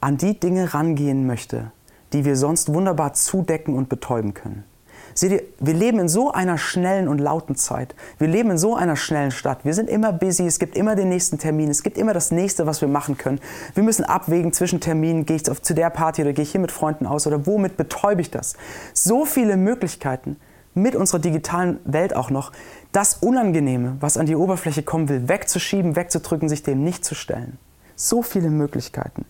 an 0.00 0.16
die 0.16 0.40
Dinge 0.40 0.72
rangehen 0.72 1.26
möchte, 1.26 1.72
die 2.14 2.24
wir 2.24 2.36
sonst 2.36 2.72
wunderbar 2.72 3.12
zudecken 3.12 3.76
und 3.76 3.90
betäuben 3.90 4.32
können. 4.32 4.64
Seht 5.12 5.30
ihr, 5.30 5.42
wir 5.60 5.74
leben 5.74 5.98
in 5.98 6.08
so 6.08 6.32
einer 6.32 6.56
schnellen 6.56 7.06
und 7.06 7.18
lauten 7.18 7.54
Zeit. 7.54 7.94
Wir 8.16 8.28
leben 8.28 8.50
in 8.52 8.56
so 8.56 8.74
einer 8.74 8.96
schnellen 8.96 9.30
Stadt. 9.30 9.62
Wir 9.66 9.74
sind 9.74 9.90
immer 9.90 10.10
busy, 10.10 10.46
es 10.46 10.58
gibt 10.58 10.74
immer 10.74 10.94
den 10.94 11.10
nächsten 11.10 11.36
Termin, 11.36 11.68
es 11.68 11.82
gibt 11.82 11.98
immer 11.98 12.14
das 12.14 12.30
nächste, 12.30 12.66
was 12.66 12.80
wir 12.80 12.88
machen 12.88 13.18
können. 13.18 13.38
Wir 13.74 13.82
müssen 13.82 14.06
abwägen 14.06 14.54
zwischen 14.54 14.80
Terminen, 14.80 15.26
gehe 15.26 15.36
ich 15.36 15.44
zu 15.44 15.74
der 15.74 15.90
Party 15.90 16.22
oder 16.22 16.32
gehe 16.32 16.44
ich 16.44 16.52
hier 16.52 16.62
mit 16.62 16.72
Freunden 16.72 17.04
aus 17.04 17.26
oder 17.26 17.46
womit 17.46 17.76
betäube 17.76 18.22
ich 18.22 18.30
das? 18.30 18.54
So 18.94 19.26
viele 19.26 19.58
Möglichkeiten 19.58 20.38
mit 20.74 20.96
unserer 20.96 21.18
digitalen 21.18 21.80
Welt 21.84 22.16
auch 22.16 22.30
noch, 22.30 22.52
das 22.92 23.14
Unangenehme, 23.14 23.96
was 24.00 24.16
an 24.16 24.26
die 24.26 24.36
Oberfläche 24.36 24.82
kommen 24.82 25.08
will, 25.08 25.28
wegzuschieben, 25.28 25.96
wegzudrücken, 25.96 26.48
sich 26.48 26.62
dem 26.62 26.82
nicht 26.82 27.04
zu 27.04 27.14
stellen. 27.14 27.58
So 27.96 28.22
viele 28.22 28.50
Möglichkeiten. 28.50 29.24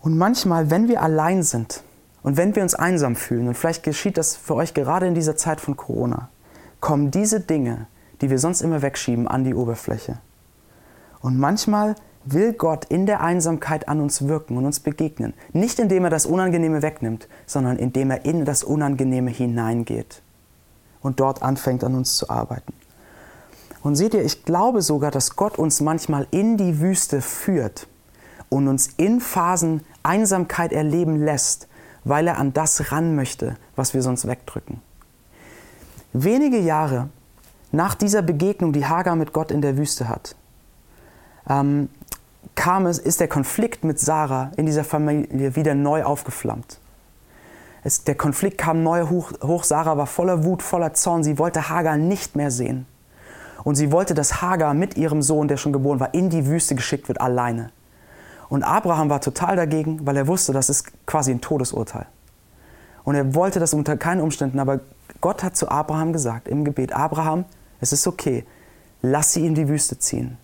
Und 0.00 0.16
manchmal, 0.16 0.70
wenn 0.70 0.88
wir 0.88 1.02
allein 1.02 1.42
sind 1.42 1.82
und 2.22 2.36
wenn 2.36 2.54
wir 2.54 2.62
uns 2.62 2.74
einsam 2.74 3.16
fühlen, 3.16 3.48
und 3.48 3.54
vielleicht 3.54 3.82
geschieht 3.82 4.16
das 4.16 4.36
für 4.36 4.54
euch 4.54 4.74
gerade 4.74 5.06
in 5.06 5.14
dieser 5.14 5.36
Zeit 5.36 5.60
von 5.60 5.76
Corona, 5.76 6.28
kommen 6.80 7.10
diese 7.10 7.40
Dinge, 7.40 7.86
die 8.20 8.30
wir 8.30 8.38
sonst 8.38 8.62
immer 8.62 8.82
wegschieben, 8.82 9.28
an 9.28 9.44
die 9.44 9.54
Oberfläche. 9.54 10.18
Und 11.20 11.38
manchmal 11.38 11.96
will 12.24 12.52
Gott 12.52 12.84
in 12.86 13.06
der 13.06 13.20
Einsamkeit 13.20 13.88
an 13.88 14.00
uns 14.00 14.26
wirken 14.28 14.56
und 14.56 14.66
uns 14.66 14.80
begegnen. 14.80 15.34
Nicht 15.52 15.78
indem 15.78 16.04
er 16.04 16.10
das 16.10 16.26
Unangenehme 16.26 16.82
wegnimmt, 16.82 17.28
sondern 17.46 17.76
indem 17.78 18.10
er 18.10 18.24
in 18.24 18.44
das 18.44 18.62
Unangenehme 18.62 19.30
hineingeht 19.30 20.22
und 21.00 21.20
dort 21.20 21.42
anfängt 21.42 21.82
an 21.84 21.94
uns 21.94 22.16
zu 22.16 22.28
arbeiten. 22.28 22.72
Und 23.82 23.96
seht 23.96 24.12
ihr, 24.12 24.24
ich 24.24 24.44
glaube 24.44 24.82
sogar, 24.82 25.10
dass 25.10 25.36
Gott 25.36 25.58
uns 25.58 25.80
manchmal 25.80 26.26
in 26.30 26.58
die 26.58 26.80
Wüste 26.80 27.22
führt 27.22 27.86
und 28.50 28.68
uns 28.68 28.88
in 28.98 29.20
Phasen 29.20 29.82
Einsamkeit 30.02 30.72
erleben 30.72 31.24
lässt, 31.24 31.68
weil 32.04 32.26
er 32.26 32.38
an 32.38 32.52
das 32.52 32.92
ran 32.92 33.16
möchte, 33.16 33.56
was 33.76 33.94
wir 33.94 34.02
sonst 34.02 34.26
wegdrücken. 34.26 34.82
Wenige 36.12 36.58
Jahre 36.58 37.08
nach 37.72 37.94
dieser 37.94 38.20
Begegnung, 38.20 38.72
die 38.72 38.86
Hagar 38.86 39.16
mit 39.16 39.32
Gott 39.32 39.50
in 39.50 39.62
der 39.62 39.76
Wüste 39.78 40.08
hat, 40.08 40.34
ähm, 41.50 41.90
kam 42.54 42.86
es, 42.86 42.98
ist 42.98 43.20
der 43.20 43.28
Konflikt 43.28 43.84
mit 43.84 43.98
Sarah 43.98 44.52
in 44.56 44.66
dieser 44.66 44.84
Familie 44.84 45.56
wieder 45.56 45.74
neu 45.74 46.04
aufgeflammt. 46.04 46.78
Es, 47.82 48.04
der 48.04 48.14
Konflikt 48.14 48.58
kam 48.58 48.82
neu 48.82 49.08
hoch, 49.08 49.32
hoch. 49.42 49.64
Sarah 49.64 49.96
war 49.96 50.06
voller 50.06 50.44
Wut, 50.44 50.62
voller 50.62 50.94
Zorn. 50.94 51.24
Sie 51.24 51.38
wollte 51.38 51.68
Hagar 51.68 51.96
nicht 51.96 52.36
mehr 52.36 52.50
sehen. 52.50 52.86
Und 53.64 53.74
sie 53.74 53.90
wollte, 53.92 54.14
dass 54.14 54.40
Hagar 54.40 54.74
mit 54.74 54.96
ihrem 54.96 55.22
Sohn, 55.22 55.48
der 55.48 55.56
schon 55.56 55.72
geboren 55.72 56.00
war, 56.00 56.14
in 56.14 56.30
die 56.30 56.46
Wüste 56.46 56.74
geschickt 56.74 57.08
wird, 57.08 57.20
alleine. 57.20 57.70
Und 58.48 58.62
Abraham 58.62 59.10
war 59.10 59.20
total 59.20 59.56
dagegen, 59.56 60.06
weil 60.06 60.16
er 60.16 60.26
wusste, 60.26 60.52
das 60.52 60.68
ist 60.70 61.06
quasi 61.06 61.30
ein 61.30 61.40
Todesurteil. 61.40 62.06
Und 63.04 63.14
er 63.14 63.34
wollte 63.34 63.60
das 63.60 63.74
unter 63.74 63.96
keinen 63.96 64.20
Umständen, 64.20 64.58
aber 64.58 64.80
Gott 65.20 65.42
hat 65.42 65.56
zu 65.56 65.68
Abraham 65.68 66.12
gesagt 66.12 66.48
im 66.48 66.64
Gebet, 66.64 66.92
Abraham, 66.92 67.44
es 67.80 67.92
ist 67.92 68.06
okay, 68.06 68.44
lass 69.02 69.32
sie 69.32 69.46
in 69.46 69.54
die 69.54 69.68
Wüste 69.68 69.98
ziehen, 69.98 70.36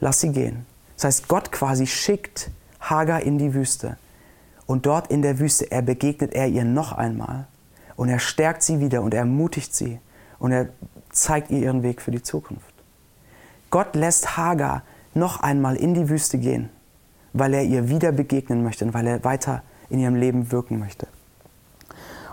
lass 0.00 0.20
sie 0.20 0.32
gehen. 0.32 0.66
Das 0.96 1.04
heißt, 1.04 1.28
Gott 1.28 1.52
quasi 1.52 1.86
schickt 1.86 2.50
Hagar 2.80 3.22
in 3.22 3.38
die 3.38 3.54
Wüste. 3.54 3.96
Und 4.66 4.86
dort 4.86 5.10
in 5.10 5.22
der 5.22 5.38
Wüste, 5.38 5.70
er 5.70 5.82
begegnet 5.82 6.34
er 6.34 6.48
ihr 6.48 6.64
noch 6.64 6.92
einmal. 6.92 7.46
Und 7.96 8.08
er 8.08 8.18
stärkt 8.18 8.62
sie 8.62 8.80
wieder 8.80 9.02
und 9.02 9.14
er 9.14 9.20
ermutigt 9.20 9.74
sie. 9.74 9.98
Und 10.38 10.52
er 10.52 10.68
zeigt 11.10 11.50
ihr 11.50 11.58
ihren 11.58 11.82
Weg 11.82 12.02
für 12.02 12.10
die 12.10 12.22
Zukunft. 12.22 12.74
Gott 13.70 13.94
lässt 13.94 14.36
Hagar 14.36 14.82
noch 15.14 15.40
einmal 15.40 15.76
in 15.76 15.94
die 15.94 16.08
Wüste 16.08 16.38
gehen, 16.38 16.70
weil 17.32 17.54
er 17.54 17.64
ihr 17.64 17.88
wieder 17.88 18.12
begegnen 18.12 18.62
möchte 18.62 18.84
und 18.84 18.94
weil 18.94 19.06
er 19.06 19.24
weiter 19.24 19.62
in 19.90 19.98
ihrem 19.98 20.14
Leben 20.14 20.52
wirken 20.52 20.78
möchte. 20.78 21.06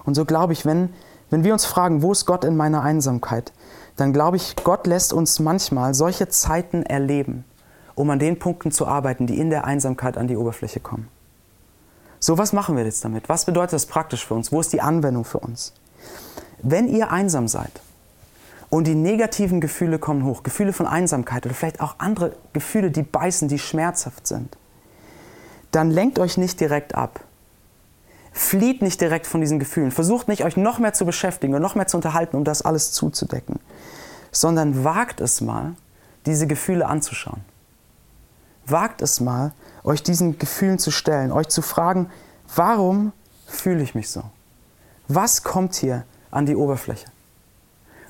Und 0.06 0.16
so 0.16 0.26
glaube 0.26 0.54
ich, 0.54 0.66
wenn, 0.66 0.90
wenn 1.30 1.44
wir 1.44 1.54
uns 1.54 1.66
fragen, 1.66 2.02
wo 2.02 2.12
ist 2.12 2.26
Gott 2.26 2.44
in 2.44 2.56
meiner 2.56 2.84
Einsamkeit, 2.84 3.52
dann 3.96 4.14
glaube 4.14 4.38
ich, 4.38 4.56
Gott 4.58 4.88
lässt 4.88 5.14
uns 5.14 5.40
manchmal 5.40 5.94
solche 5.94 6.28
Zeiten 6.28 6.84
erleben, 6.84 7.46
um 7.96 8.10
an 8.10 8.20
den 8.20 8.38
Punkten 8.38 8.72
zu 8.72 8.86
arbeiten, 8.86 9.26
die 9.26 9.40
in 9.40 9.50
der 9.50 9.66
Einsamkeit 9.66 10.18
an 10.18 10.28
die 10.28 10.36
Oberfläche 10.36 10.80
kommen. 10.80 11.08
So, 12.20 12.38
was 12.38 12.54
machen 12.54 12.76
wir 12.76 12.84
jetzt 12.84 13.04
damit? 13.06 13.30
Was 13.30 13.46
bedeutet 13.46 13.74
das 13.74 13.86
praktisch 13.86 14.26
für 14.26 14.34
uns? 14.34 14.52
Wo 14.52 14.60
ist 14.60 14.74
die 14.74 14.82
Anwendung 14.82 15.26
für 15.26 15.40
uns? 15.40 15.74
Wenn 16.62 16.88
ihr 16.88 17.12
einsam 17.12 17.48
seid 17.48 17.72
und 18.70 18.88
die 18.88 18.96
negativen 18.96 19.62
Gefühle 19.62 20.00
kommen 20.00 20.26
hoch, 20.26 20.44
Gefühle 20.44 20.74
von 20.74 20.88
Einsamkeit 20.88 21.46
oder 21.46 21.56
vielleicht 21.56 21.82
auch 21.82 21.96
andere 22.00 22.36
Gefühle, 22.54 22.92
die 22.92 23.04
beißen, 23.04 23.48
die 23.48 23.60
schmerzhaft 23.60 24.28
sind, 24.28 24.58
dann 25.72 25.92
lenkt 25.92 26.20
euch 26.20 26.38
nicht 26.38 26.60
direkt 26.60 26.96
ab. 26.96 27.22
Flieht 28.32 28.82
nicht 28.82 29.00
direkt 29.00 29.28
von 29.28 29.40
diesen 29.40 29.60
Gefühlen. 29.60 29.92
Versucht 29.92 30.28
nicht, 30.28 30.44
euch 30.44 30.58
noch 30.58 30.80
mehr 30.80 30.94
zu 30.94 31.06
beschäftigen 31.06 31.54
und 31.54 31.62
noch 31.62 31.76
mehr 31.76 31.88
zu 31.88 31.98
unterhalten, 31.98 32.36
um 32.36 32.44
das 32.44 32.64
alles 32.64 32.92
zuzudecken. 32.92 33.60
Sondern 34.32 34.84
wagt 34.84 35.22
es 35.22 35.40
mal, 35.40 35.76
diese 36.26 36.48
Gefühle 36.48 36.88
anzuschauen. 36.88 37.42
Wagt 38.66 39.02
es 39.02 39.20
mal, 39.20 39.54
euch 39.84 40.02
diesen 40.02 40.40
Gefühlen 40.40 40.80
zu 40.80 40.92
stellen, 40.92 41.32
euch 41.32 41.48
zu 41.48 41.62
fragen, 41.62 42.10
warum 42.56 43.14
fühle 43.46 43.84
ich 43.84 43.96
mich 43.96 44.10
so? 44.10 44.24
Was 45.08 45.44
kommt 45.44 45.76
hier 45.76 46.04
an 46.32 46.46
die 46.46 46.56
Oberfläche? 46.56 47.08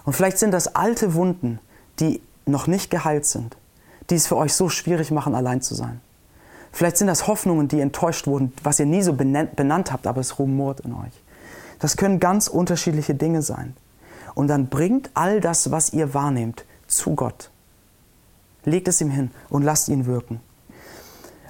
Und 0.05 0.13
vielleicht 0.13 0.37
sind 0.37 0.51
das 0.51 0.75
alte 0.75 1.13
Wunden, 1.13 1.59
die 1.99 2.21
noch 2.45 2.67
nicht 2.67 2.89
geheilt 2.89 3.25
sind, 3.25 3.57
die 4.09 4.15
es 4.15 4.27
für 4.27 4.37
euch 4.37 4.53
so 4.53 4.69
schwierig 4.69 5.11
machen, 5.11 5.35
allein 5.35 5.61
zu 5.61 5.75
sein. 5.75 5.99
Vielleicht 6.71 6.97
sind 6.97 7.07
das 7.07 7.27
Hoffnungen, 7.27 7.67
die 7.67 7.79
enttäuscht 7.79 8.27
wurden, 8.27 8.53
was 8.63 8.79
ihr 8.79 8.85
nie 8.85 9.01
so 9.01 9.13
benannt 9.13 9.91
habt, 9.91 10.07
aber 10.07 10.21
es 10.21 10.39
rumort 10.39 10.81
in 10.81 10.93
euch. 10.93 11.23
Das 11.79 11.97
können 11.97 12.19
ganz 12.19 12.47
unterschiedliche 12.47 13.15
Dinge 13.15 13.41
sein. 13.41 13.75
Und 14.35 14.47
dann 14.47 14.67
bringt 14.67 15.09
all 15.13 15.39
das, 15.39 15.71
was 15.71 15.93
ihr 15.93 16.13
wahrnehmt, 16.13 16.65
zu 16.87 17.15
Gott. 17.15 17.49
Legt 18.65 18.87
es 18.87 18.99
ihm 19.01 19.09
hin 19.09 19.31
und 19.49 19.63
lasst 19.63 19.89
ihn 19.89 20.05
wirken. 20.05 20.41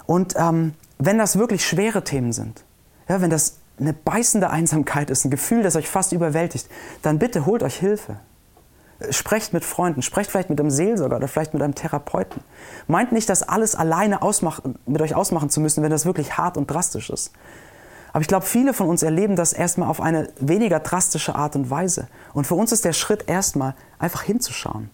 Und 0.06 0.36
ähm, 0.38 0.74
wenn 0.98 1.18
das 1.18 1.38
wirklich 1.38 1.66
schwere 1.66 2.04
Themen 2.04 2.32
sind, 2.32 2.64
ja, 3.08 3.22
wenn 3.22 3.30
das 3.30 3.58
eine 3.80 3.94
beißende 3.94 4.50
Einsamkeit 4.50 5.10
ist, 5.10 5.26
ein 5.26 5.32
Gefühl, 5.32 5.64
das 5.64 5.76
euch 5.76 5.90
fast 5.90 6.14
überwältigt, 6.14 6.70
dann 7.02 7.20
bitte 7.20 7.46
holt 7.46 7.64
euch 7.64 7.76
Hilfe. 7.76 8.20
Sprecht 9.10 9.52
mit 9.52 9.66
Freunden, 9.66 10.02
sprecht 10.02 10.32
vielleicht 10.32 10.50
mit 10.50 10.60
einem 10.60 10.72
Seelsorger 10.72 11.18
oder 11.18 11.28
vielleicht 11.28 11.54
mit 11.54 11.62
einem 11.62 11.76
Therapeuten. 11.76 12.42
Meint 12.88 13.12
nicht, 13.12 13.28
das 13.28 13.44
alles 13.44 13.76
alleine 13.76 14.20
mit 14.86 15.02
euch 15.02 15.16
ausmachen 15.16 15.50
zu 15.50 15.60
müssen, 15.60 15.84
wenn 15.84 15.92
das 15.92 16.06
wirklich 16.06 16.38
hart 16.38 16.56
und 16.56 16.68
drastisch 16.68 17.10
ist. 17.10 17.32
Aber 18.14 18.22
ich 18.22 18.30
glaube, 18.30 18.46
viele 18.46 18.74
von 18.74 18.88
uns 18.88 19.04
erleben 19.04 19.36
das 19.36 19.52
erstmal 19.52 19.90
auf 19.90 20.00
eine 20.00 20.30
weniger 20.40 20.80
drastische 20.80 21.36
Art 21.36 21.58
und 21.58 21.70
Weise. 21.70 22.08
Und 22.34 22.48
für 22.48 22.56
uns 22.56 22.72
ist 22.72 22.86
der 22.86 22.94
Schritt 22.94 23.28
erstmal 23.28 23.76
einfach 24.00 24.22
hinzuschauen, 24.22 24.90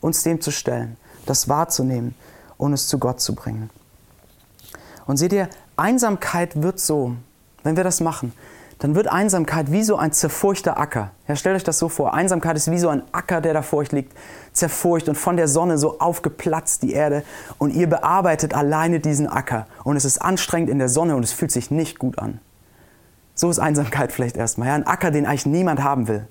uns 0.00 0.22
dem 0.22 0.40
zu 0.40 0.52
stellen, 0.52 0.96
das 1.26 1.48
wahrzunehmen 1.48 2.14
und 2.58 2.72
es 2.72 2.88
zu 2.88 2.98
Gott 2.98 3.20
zu 3.20 3.34
bringen. 3.34 3.70
Und 5.06 5.16
seht 5.16 5.32
ihr, 5.32 5.48
Einsamkeit 5.76 6.62
wird 6.62 6.78
so, 6.78 7.16
wenn 7.62 7.76
wir 7.76 7.84
das 7.84 8.00
machen, 8.00 8.32
dann 8.80 8.94
wird 8.94 9.08
Einsamkeit 9.08 9.70
wie 9.70 9.82
so 9.82 9.96
ein 9.96 10.12
zerfurchter 10.12 10.78
Acker. 10.78 11.10
Ja, 11.28 11.36
stellt 11.36 11.56
euch 11.56 11.64
das 11.64 11.78
so 11.78 11.90
vor. 11.90 12.14
Einsamkeit 12.14 12.56
ist 12.56 12.70
wie 12.70 12.78
so 12.78 12.88
ein 12.88 13.02
Acker, 13.12 13.42
der 13.42 13.52
da 13.52 13.62
vor 13.62 13.80
euch 13.80 13.92
liegt, 13.92 14.16
zerfurcht 14.52 15.08
und 15.08 15.16
von 15.16 15.36
der 15.36 15.48
Sonne 15.48 15.76
so 15.76 16.00
aufgeplatzt, 16.00 16.82
die 16.82 16.92
Erde. 16.92 17.22
Und 17.58 17.74
ihr 17.74 17.88
bearbeitet 17.88 18.54
alleine 18.54 18.98
diesen 18.98 19.26
Acker. 19.26 19.66
Und 19.84 19.96
es 19.96 20.06
ist 20.06 20.22
anstrengend 20.22 20.70
in 20.70 20.78
der 20.78 20.88
Sonne 20.88 21.14
und 21.14 21.22
es 21.22 21.32
fühlt 21.32 21.52
sich 21.52 21.70
nicht 21.70 21.98
gut 21.98 22.18
an. 22.18 22.40
So 23.34 23.50
ist 23.50 23.58
Einsamkeit 23.58 24.12
vielleicht 24.12 24.38
erstmal. 24.38 24.68
Ja? 24.68 24.74
Ein 24.74 24.86
Acker, 24.86 25.10
den 25.10 25.26
eigentlich 25.26 25.46
niemand 25.46 25.82
haben 25.82 26.08
will. 26.08 26.26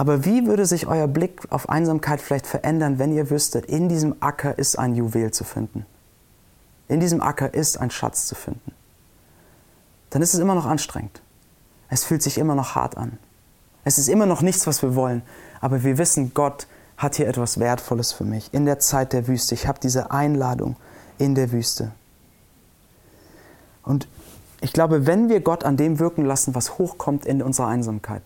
Aber 0.00 0.24
wie 0.24 0.46
würde 0.46 0.64
sich 0.64 0.86
euer 0.86 1.06
Blick 1.06 1.42
auf 1.50 1.68
Einsamkeit 1.68 2.22
vielleicht 2.22 2.46
verändern, 2.46 2.98
wenn 2.98 3.12
ihr 3.12 3.28
wüsstet, 3.28 3.66
in 3.66 3.90
diesem 3.90 4.16
Acker 4.20 4.58
ist 4.58 4.78
ein 4.78 4.94
Juwel 4.94 5.30
zu 5.30 5.44
finden? 5.44 5.84
In 6.88 7.00
diesem 7.00 7.20
Acker 7.20 7.52
ist 7.52 7.78
ein 7.78 7.90
Schatz 7.90 8.24
zu 8.24 8.34
finden. 8.34 8.72
Dann 10.08 10.22
ist 10.22 10.32
es 10.32 10.40
immer 10.40 10.54
noch 10.54 10.64
anstrengend. 10.64 11.20
Es 11.90 12.04
fühlt 12.04 12.22
sich 12.22 12.38
immer 12.38 12.54
noch 12.54 12.74
hart 12.76 12.96
an. 12.96 13.18
Es 13.84 13.98
ist 13.98 14.08
immer 14.08 14.24
noch 14.24 14.40
nichts, 14.40 14.66
was 14.66 14.80
wir 14.80 14.94
wollen. 14.94 15.20
Aber 15.60 15.84
wir 15.84 15.98
wissen, 15.98 16.32
Gott 16.32 16.66
hat 16.96 17.16
hier 17.16 17.28
etwas 17.28 17.60
Wertvolles 17.60 18.10
für 18.10 18.24
mich 18.24 18.54
in 18.54 18.64
der 18.64 18.78
Zeit 18.78 19.12
der 19.12 19.28
Wüste. 19.28 19.54
Ich 19.54 19.66
habe 19.66 19.80
diese 19.82 20.10
Einladung 20.10 20.76
in 21.18 21.34
der 21.34 21.52
Wüste. 21.52 21.92
Und 23.82 24.08
ich 24.62 24.72
glaube, 24.72 25.06
wenn 25.06 25.28
wir 25.28 25.40
Gott 25.40 25.62
an 25.62 25.76
dem 25.76 25.98
wirken 25.98 26.24
lassen, 26.24 26.54
was 26.54 26.78
hochkommt 26.78 27.26
in 27.26 27.42
unserer 27.42 27.66
Einsamkeit, 27.66 28.22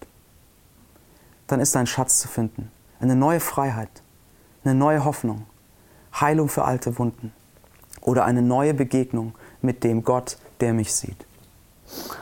dann 1.46 1.60
ist 1.60 1.76
ein 1.76 1.86
Schatz 1.86 2.20
zu 2.20 2.28
finden. 2.28 2.70
Eine 3.00 3.16
neue 3.16 3.40
Freiheit, 3.40 4.02
eine 4.64 4.74
neue 4.74 5.04
Hoffnung, 5.04 5.46
Heilung 6.20 6.48
für 6.48 6.64
alte 6.64 6.98
Wunden 6.98 7.32
oder 8.00 8.24
eine 8.24 8.42
neue 8.42 8.74
Begegnung 8.74 9.34
mit 9.62 9.84
dem 9.84 10.04
Gott, 10.04 10.38
der 10.60 10.72
mich 10.72 10.94
sieht. 10.94 11.26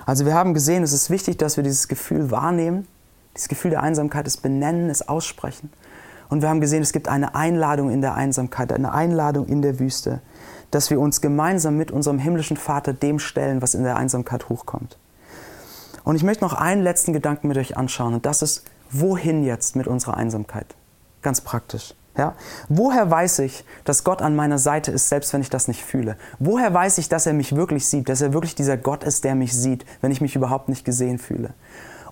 Also 0.07 0.27
wir 0.27 0.35
haben 0.35 0.55
gesehen, 0.55 0.83
es 0.83 0.93
ist 0.93 1.11
wichtig, 1.11 1.39
dass 1.39 1.57
wir 1.57 1.65
dieses 1.65 1.89
Gefühl 1.89 2.31
wahrnehmen, 2.31 2.87
dieses 3.35 3.49
Gefühl 3.49 3.71
der 3.71 3.83
Einsamkeit, 3.83 4.27
es 4.27 4.37
benennen, 4.37 4.91
es 4.91 5.09
aussprechen. 5.09 5.73
Und 6.29 6.43
wir 6.43 6.49
haben 6.49 6.61
gesehen, 6.61 6.83
es 6.83 6.93
gibt 6.93 7.09
eine 7.09 7.35
Einladung 7.35 7.91
in 7.91 8.01
der 8.01 8.15
Einsamkeit, 8.15 8.73
eine 8.73 8.93
Einladung 8.93 9.47
in 9.47 9.63
der 9.63 9.79
Wüste, 9.79 10.21
dass 10.71 10.91
wir 10.91 10.99
uns 10.99 11.21
gemeinsam 11.21 11.77
mit 11.77 11.91
unserem 11.91 12.19
himmlischen 12.19 12.57
Vater 12.57 12.93
dem 12.95 13.19
stellen, 13.19 13.61
was 13.61 13.75
in 13.75 13.85
der 13.85 13.97
Einsamkeit 13.97 14.49
hochkommt. 14.49 14.99
Und 16.05 16.17
ich 16.17 16.25
möchte 16.25 16.43
noch 16.43 16.55
einen 16.55 16.83
letzten 16.83 17.13
Gedanken 17.13 17.49
mit 17.49 17.59
euch 17.59 17.77
anschauen, 17.77 18.15
und 18.15 18.27
das 18.27 18.43
ist, 18.43 18.65
wohin 18.93 19.43
jetzt 19.43 19.77
mit 19.77 19.87
unserer 19.87 20.17
Einsamkeit? 20.17 20.75
Ganz 21.23 21.41
praktisch. 21.41 21.95
Ja? 22.17 22.35
Woher 22.69 23.11
weiß 23.11 23.41
ich, 23.41 23.65
dass 23.85 24.05
Gott 24.05 24.23
an 24.23 24.37
meiner 24.37 24.59
Seite 24.59 24.93
ist, 24.93 25.09
selbst 25.09 25.33
wenn 25.33 25.41
ich 25.41 25.51
das 25.51 25.69
nicht 25.69 25.83
fühle? 25.83 26.17
Woher 26.39 26.73
weiß 26.73 26.99
ich, 26.99 27.09
dass 27.09 27.27
er 27.27 27.33
mich 27.33 27.57
wirklich 27.57 27.87
sieht, 27.87 28.09
dass 28.09 28.21
er 28.21 28.33
wirklich 28.33 28.55
dieser 28.55 28.77
Gott 28.77 29.03
ist, 29.05 29.25
der 29.25 29.35
mich 29.35 29.55
sieht, 29.55 29.85
wenn 30.01 30.13
ich 30.13 30.21
mich 30.21 30.37
überhaupt 30.37 30.69
nicht 30.69 30.85
gesehen 30.85 31.19
fühle? 31.19 31.55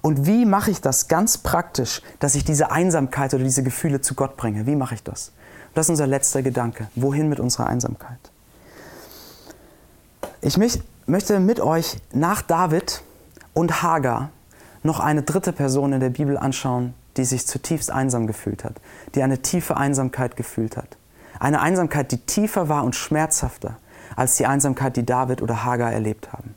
Und 0.02 0.26
wie 0.26 0.46
mache 0.46 0.70
ich 0.70 0.80
das 0.80 1.08
ganz 1.08 1.36
praktisch, 1.36 2.00
dass 2.18 2.34
ich 2.34 2.44
diese 2.44 2.70
Einsamkeit 2.70 3.34
oder 3.34 3.44
diese 3.44 3.62
Gefühle 3.62 4.00
zu 4.00 4.14
Gott 4.14 4.38
bringe? 4.38 4.66
Wie 4.66 4.76
mache 4.76 4.94
ich 4.94 5.02
das? 5.02 5.32
Das 5.74 5.86
ist 5.86 5.90
unser 5.90 6.06
letzter 6.06 6.42
Gedanke. 6.42 6.88
Wohin 6.94 7.28
mit 7.28 7.38
unserer 7.38 7.66
Einsamkeit? 7.66 8.18
Ich 10.40 10.56
möchte 10.56 11.40
mit 11.40 11.60
euch 11.60 11.98
nach 12.12 12.40
David 12.40 13.02
und 13.52 13.82
Hagar 13.82 14.30
noch 14.82 15.00
eine 15.00 15.22
dritte 15.22 15.52
Person 15.52 15.92
in 15.92 16.00
der 16.00 16.10
Bibel 16.10 16.36
anschauen, 16.36 16.94
die 17.16 17.24
sich 17.24 17.46
zutiefst 17.46 17.90
einsam 17.90 18.26
gefühlt 18.26 18.64
hat, 18.64 18.80
die 19.14 19.22
eine 19.22 19.42
tiefe 19.42 19.76
Einsamkeit 19.76 20.36
gefühlt 20.36 20.76
hat. 20.76 20.96
Eine 21.38 21.60
Einsamkeit, 21.60 22.12
die 22.12 22.18
tiefer 22.18 22.68
war 22.68 22.84
und 22.84 22.94
schmerzhafter 22.94 23.76
als 24.16 24.36
die 24.36 24.46
Einsamkeit, 24.46 24.96
die 24.96 25.06
David 25.06 25.42
oder 25.42 25.64
Hagar 25.64 25.92
erlebt 25.92 26.32
haben. 26.32 26.54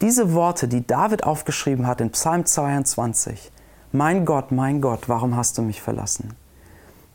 Diese 0.00 0.32
Worte, 0.32 0.68
die 0.68 0.86
David 0.86 1.24
aufgeschrieben 1.24 1.86
hat 1.86 2.00
in 2.00 2.10
Psalm 2.10 2.46
22, 2.46 3.50
Mein 3.92 4.24
Gott, 4.24 4.52
mein 4.52 4.80
Gott, 4.80 5.08
warum 5.08 5.36
hast 5.36 5.58
du 5.58 5.62
mich 5.62 5.82
verlassen? 5.82 6.34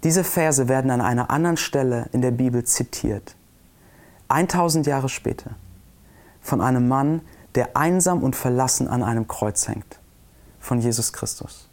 Diese 0.04 0.24
Verse 0.24 0.68
werden 0.68 0.92
an 0.92 1.02
einer 1.02 1.32
anderen 1.32 1.58
Stelle 1.58 2.10
in 2.12 2.22
der 2.22 2.32
Bibel 2.32 2.64
zitiert. 2.64 3.36
1000 4.28 4.86
Jahre 4.86 5.10
später 5.10 5.52
von 6.42 6.62
einem 6.62 6.88
Mann, 6.88 7.22
der 7.56 7.76
einsam 7.76 8.24
und 8.24 8.36
verlassen 8.36 8.88
an 8.88 9.04
einem 9.04 9.28
Kreuz 9.28 9.68
hängt, 9.68 10.00
von 10.60 10.80
Jesus 10.80 11.14
Christus. 11.14 11.70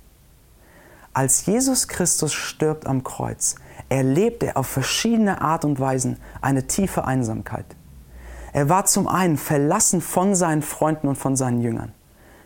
Als 1.13 1.45
Jesus 1.45 1.89
Christus 1.89 2.33
stirbt 2.33 2.87
am 2.87 3.05
Kreuz, 3.05 3.57
erlebt 3.89 4.43
er 4.43 4.57
auf 4.57 4.67
verschiedene 4.67 5.43
Art 5.43 5.65
und 5.65 5.79
Weisen 5.79 6.19
eine 6.41 6.67
tiefe 6.67 7.05
Einsamkeit. 7.05 7.67
Er 8.55 8.69
war 8.69 8.87
zum 8.87 9.09
einen 9.09 9.37
verlassen 9.37 10.01
von 10.01 10.35
seinen 10.35 10.63
Freunden 10.63 11.09
und 11.09 11.17
von 11.17 11.37
seinen 11.37 11.61
Jüngern. 11.61 11.93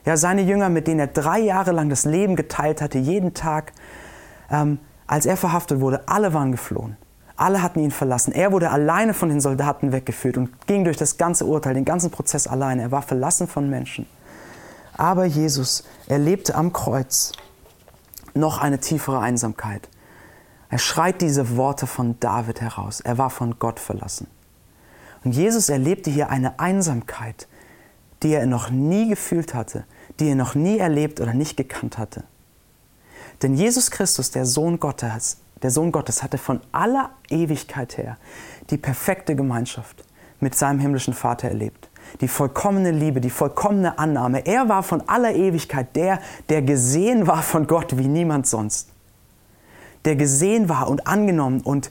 Ja, 0.04 0.16
seine 0.16 0.42
Jünger, 0.42 0.68
mit 0.68 0.86
denen 0.86 1.00
er 1.00 1.08
drei 1.08 1.40
Jahre 1.40 1.72
lang 1.72 1.88
das 1.88 2.04
Leben 2.04 2.36
geteilt 2.36 2.80
hatte, 2.80 2.98
jeden 2.98 3.34
Tag, 3.34 3.72
ähm, 4.50 4.78
als 5.06 5.26
er 5.26 5.36
verhaftet 5.36 5.80
wurde, 5.80 6.08
alle 6.08 6.32
waren 6.32 6.52
geflohen. 6.52 6.96
Alle 7.36 7.62
hatten 7.62 7.80
ihn 7.80 7.90
verlassen. 7.90 8.32
Er 8.32 8.52
wurde 8.52 8.70
alleine 8.70 9.12
von 9.12 9.28
den 9.28 9.40
Soldaten 9.40 9.92
weggeführt 9.92 10.38
und 10.38 10.66
ging 10.66 10.84
durch 10.84 10.96
das 10.96 11.18
ganze 11.18 11.44
Urteil, 11.44 11.74
den 11.74 11.84
ganzen 11.84 12.10
Prozess 12.10 12.46
alleine. 12.46 12.82
Er 12.82 12.90
war 12.90 13.02
verlassen 13.02 13.46
von 13.46 13.68
Menschen. 13.68 14.06
Aber 14.94 15.26
Jesus 15.26 15.84
erlebte 16.06 16.54
am 16.54 16.72
Kreuz 16.72 17.32
noch 18.34 18.58
eine 18.58 18.78
tiefere 18.78 19.20
Einsamkeit. 19.20 19.88
Er 20.70 20.78
schreit 20.78 21.20
diese 21.20 21.56
Worte 21.56 21.86
von 21.86 22.18
David 22.20 22.60
heraus. 22.60 23.00
Er 23.00 23.18
war 23.18 23.30
von 23.30 23.58
Gott 23.58 23.80
verlassen. 23.80 24.26
Und 25.22 25.32
Jesus 25.32 25.68
erlebte 25.68 26.10
hier 26.10 26.30
eine 26.30 26.58
Einsamkeit, 26.58 27.46
die 28.22 28.32
er 28.32 28.46
noch 28.46 28.70
nie 28.70 29.08
gefühlt 29.08 29.54
hatte, 29.54 29.84
die 30.18 30.28
er 30.28 30.34
noch 30.34 30.54
nie 30.54 30.78
erlebt 30.78 31.20
oder 31.20 31.34
nicht 31.34 31.56
gekannt 31.56 31.98
hatte. 31.98 32.24
Denn 33.42 33.54
Jesus 33.54 33.90
Christus, 33.90 34.30
der 34.30 34.46
Sohn 34.46 34.80
Gottes, 34.80 35.38
der 35.66 35.72
Sohn 35.72 35.90
Gottes 35.90 36.22
hatte 36.22 36.38
von 36.38 36.60
aller 36.70 37.10
Ewigkeit 37.28 37.98
her 37.98 38.18
die 38.70 38.76
perfekte 38.76 39.34
Gemeinschaft 39.34 40.04
mit 40.38 40.54
seinem 40.54 40.78
himmlischen 40.78 41.12
Vater 41.12 41.48
erlebt. 41.48 41.88
Die 42.20 42.28
vollkommene 42.28 42.92
Liebe, 42.92 43.20
die 43.20 43.30
vollkommene 43.30 43.98
Annahme. 43.98 44.46
Er 44.46 44.68
war 44.68 44.84
von 44.84 45.08
aller 45.08 45.34
Ewigkeit 45.34 45.96
der, 45.96 46.20
der 46.50 46.62
gesehen 46.62 47.26
war 47.26 47.42
von 47.42 47.66
Gott 47.66 47.98
wie 47.98 48.06
niemand 48.06 48.46
sonst. 48.46 48.90
Der 50.04 50.14
gesehen 50.14 50.68
war 50.68 50.88
und 50.88 51.08
angenommen 51.08 51.62
und 51.62 51.90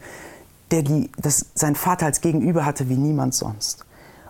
der 0.71 0.81
die, 0.81 1.11
das 1.17 1.47
sein 1.53 1.75
Vater 1.75 2.05
als 2.05 2.21
Gegenüber 2.21 2.63
hatte 2.65 2.87
wie 2.87 2.95
niemand 2.95 3.33
sonst. 3.33 3.85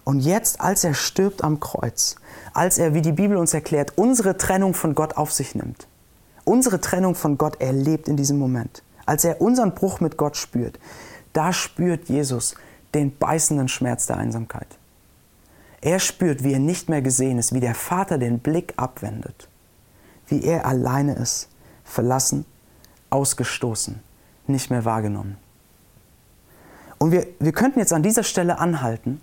Und 0.05 0.21
jetzt, 0.21 0.59
als 0.59 0.83
er 0.83 0.95
stirbt 0.95 1.43
am 1.43 1.59
Kreuz, 1.59 2.15
als 2.55 2.79
er, 2.79 2.95
wie 2.95 3.03
die 3.03 3.11
Bibel 3.11 3.37
uns 3.37 3.53
erklärt, 3.53 3.93
unsere 3.95 4.37
Trennung 4.37 4.73
von 4.73 4.95
Gott 4.95 5.17
auf 5.17 5.31
sich 5.31 5.53
nimmt, 5.53 5.85
unsere 6.45 6.81
Trennung 6.81 7.13
von 7.13 7.37
Gott 7.37 7.61
erlebt 7.61 8.07
in 8.07 8.17
diesem 8.17 8.39
Moment, 8.39 8.81
als 9.05 9.23
er 9.23 9.41
unseren 9.41 9.73
Bruch 9.75 9.99
mit 9.99 10.17
Gott 10.17 10.37
spürt, 10.37 10.79
da 11.33 11.53
spürt 11.53 12.09
Jesus 12.09 12.55
den 12.93 13.15
beißenden 13.17 13.67
Schmerz 13.67 14.07
der 14.07 14.17
Einsamkeit. 14.17 14.67
Er 15.81 15.99
spürt, 15.99 16.43
wie 16.43 16.53
er 16.53 16.59
nicht 16.59 16.89
mehr 16.89 17.01
gesehen 17.01 17.37
ist, 17.37 17.53
wie 17.53 17.59
der 17.59 17.75
Vater 17.75 18.17
den 18.17 18.39
Blick 18.39 18.73
abwendet, 18.77 19.49
wie 20.27 20.43
er 20.43 20.65
alleine 20.65 21.13
ist, 21.13 21.49
verlassen, 21.83 22.45
ausgestoßen, 23.09 23.99
nicht 24.47 24.71
mehr 24.71 24.85
wahrgenommen. 24.85 25.37
Und 26.97 27.11
wir, 27.11 27.27
wir 27.39 27.51
könnten 27.51 27.79
jetzt 27.79 27.93
an 27.93 28.01
dieser 28.01 28.23
Stelle 28.23 28.57
anhalten 28.57 29.21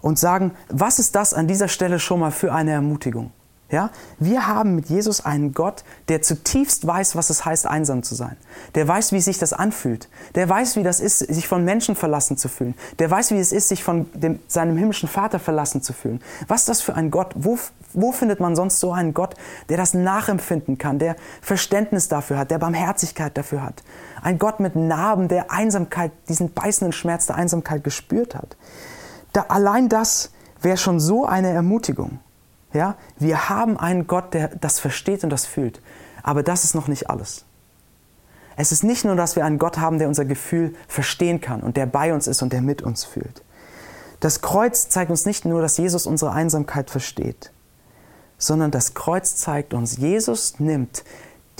und 0.00 0.18
sagen, 0.18 0.52
was 0.68 0.98
ist 0.98 1.14
das 1.14 1.34
an 1.34 1.46
dieser 1.46 1.68
Stelle 1.68 1.98
schon 1.98 2.20
mal 2.20 2.30
für 2.30 2.52
eine 2.52 2.72
Ermutigung? 2.72 3.30
Ja? 3.70 3.90
Wir 4.18 4.46
haben 4.46 4.74
mit 4.74 4.88
Jesus 4.88 5.24
einen 5.24 5.52
Gott, 5.52 5.84
der 6.08 6.22
zutiefst 6.22 6.86
weiß, 6.86 7.16
was 7.16 7.28
es 7.28 7.44
heißt, 7.44 7.66
einsam 7.66 8.02
zu 8.02 8.14
sein. 8.14 8.36
Der 8.74 8.88
weiß, 8.88 9.12
wie 9.12 9.20
sich 9.20 9.38
das 9.38 9.52
anfühlt. 9.52 10.08
Der 10.34 10.48
weiß, 10.48 10.76
wie 10.76 10.82
das 10.82 11.00
ist, 11.00 11.18
sich 11.18 11.46
von 11.46 11.64
Menschen 11.64 11.94
verlassen 11.94 12.38
zu 12.38 12.48
fühlen. 12.48 12.74
Der 12.98 13.10
weiß, 13.10 13.30
wie 13.32 13.38
es 13.38 13.52
ist, 13.52 13.68
sich 13.68 13.84
von 13.84 14.06
dem, 14.14 14.40
seinem 14.48 14.78
himmlischen 14.78 15.08
Vater 15.08 15.38
verlassen 15.38 15.82
zu 15.82 15.92
fühlen. 15.92 16.22
Was 16.46 16.62
ist 16.62 16.68
das 16.70 16.80
für 16.80 16.94
ein 16.94 17.10
Gott? 17.10 17.34
Wo, 17.34 17.58
wo 17.92 18.12
findet 18.12 18.40
man 18.40 18.56
sonst 18.56 18.80
so 18.80 18.92
einen 18.92 19.12
Gott, 19.12 19.34
der 19.68 19.76
das 19.76 19.92
nachempfinden 19.92 20.78
kann, 20.78 20.98
der 20.98 21.16
Verständnis 21.42 22.08
dafür 22.08 22.38
hat, 22.38 22.50
der 22.50 22.58
Barmherzigkeit 22.58 23.36
dafür 23.36 23.62
hat? 23.62 23.82
Ein 24.22 24.38
Gott 24.38 24.60
mit 24.60 24.76
Narben, 24.76 25.28
der 25.28 25.50
Einsamkeit, 25.50 26.12
diesen 26.28 26.54
beißenden 26.54 26.92
Schmerz 26.92 27.26
der 27.26 27.36
Einsamkeit 27.36 27.84
gespürt 27.84 28.34
hat. 28.34 28.56
Da, 29.34 29.44
allein 29.48 29.90
das 29.90 30.30
wäre 30.62 30.78
schon 30.78 31.00
so 31.00 31.26
eine 31.26 31.50
Ermutigung. 31.50 32.18
Ja? 32.72 32.96
Wir 33.18 33.48
haben 33.48 33.78
einen 33.78 34.06
Gott, 34.06 34.34
der 34.34 34.48
das 34.48 34.78
versteht 34.78 35.24
und 35.24 35.30
das 35.30 35.46
fühlt. 35.46 35.80
Aber 36.22 36.42
das 36.42 36.64
ist 36.64 36.74
noch 36.74 36.88
nicht 36.88 37.10
alles. 37.10 37.44
Es 38.56 38.72
ist 38.72 38.82
nicht 38.82 39.04
nur, 39.04 39.14
dass 39.14 39.36
wir 39.36 39.44
einen 39.44 39.58
Gott 39.58 39.78
haben, 39.78 39.98
der 39.98 40.08
unser 40.08 40.24
Gefühl 40.24 40.74
verstehen 40.88 41.40
kann 41.40 41.60
und 41.60 41.76
der 41.76 41.86
bei 41.86 42.12
uns 42.12 42.26
ist 42.26 42.42
und 42.42 42.52
der 42.52 42.60
mit 42.60 42.82
uns 42.82 43.04
fühlt. 43.04 43.44
Das 44.20 44.40
Kreuz 44.40 44.88
zeigt 44.88 45.12
uns 45.12 45.26
nicht 45.26 45.44
nur, 45.44 45.62
dass 45.62 45.76
Jesus 45.78 46.06
unsere 46.06 46.32
Einsamkeit 46.32 46.90
versteht, 46.90 47.52
sondern 48.36 48.72
das 48.72 48.94
Kreuz 48.94 49.36
zeigt 49.36 49.74
uns, 49.74 49.96
Jesus 49.96 50.58
nimmt 50.58 51.04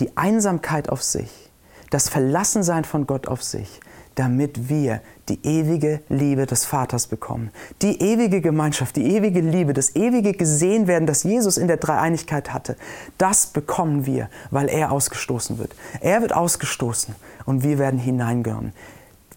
die 0.01 0.17
Einsamkeit 0.17 0.89
auf 0.89 1.03
sich, 1.03 1.53
das 1.91 2.09
Verlassensein 2.09 2.85
von 2.85 3.07
Gott 3.07 3.29
auf 3.29 3.45
sich 3.45 3.81
damit 4.19 4.69
wir 4.69 5.01
die 5.29 5.39
ewige 5.47 6.01
Liebe 6.09 6.47
des 6.47 6.65
Vaters 6.65 7.07
bekommen. 7.07 7.51
Die 7.83 8.01
ewige 8.03 8.41
Gemeinschaft, 8.41 8.97
die 8.97 9.15
ewige 9.15 9.41
Liebe, 9.41 9.75
das 9.75 9.95
ewige 9.95 10.33
Gesehen 10.33 10.89
werden, 10.89 11.07
das 11.07 11.23
Jesus 11.23 11.57
in 11.57 11.69
der 11.69 11.77
Dreieinigkeit 11.77 12.53
hatte, 12.53 12.77
das 13.17 13.47
bekommen 13.47 14.07
wir, 14.07 14.29
weil 14.51 14.69
er 14.69 14.91
ausgestoßen 14.91 15.59
wird. 15.59 15.77
Er 16.01 16.21
wird 16.21 16.35
ausgestoßen 16.35 17.15
und 17.45 17.63
wir 17.63 17.79
werden 17.79 18.01
hineingenommen. 18.01 18.73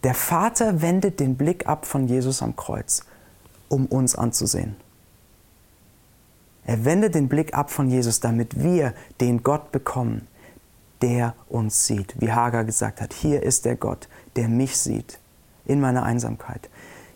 Der 0.03 0.15
Vater 0.15 0.82
wendet 0.82 1.19
den 1.19 1.36
Blick 1.36 1.67
ab 1.67 1.86
von 1.86 2.07
Jesus 2.07 2.41
am 2.41 2.55
Kreuz, 2.55 3.03
um 3.69 3.86
uns 3.86 4.15
anzusehen. 4.15 4.75
Er 6.65 6.86
wendet 6.86 7.13
den 7.13 7.27
Blick 7.27 7.53
ab 7.53 7.69
von 7.69 7.88
Jesus, 7.88 8.19
damit 8.19 8.63
wir 8.63 8.93
den 9.19 9.43
Gott 9.43 9.71
bekommen, 9.71 10.27
der 11.03 11.36
uns 11.49 11.86
sieht. 11.86 12.15
Wie 12.19 12.32
Hagar 12.32 12.63
gesagt 12.63 13.01
hat, 13.01 13.13
hier 13.13 13.43
ist 13.43 13.65
der 13.65 13.75
Gott, 13.75 14.07
der 14.36 14.47
mich 14.47 14.77
sieht 14.77 15.19
in 15.65 15.79
meiner 15.79 16.03
Einsamkeit. 16.03 16.69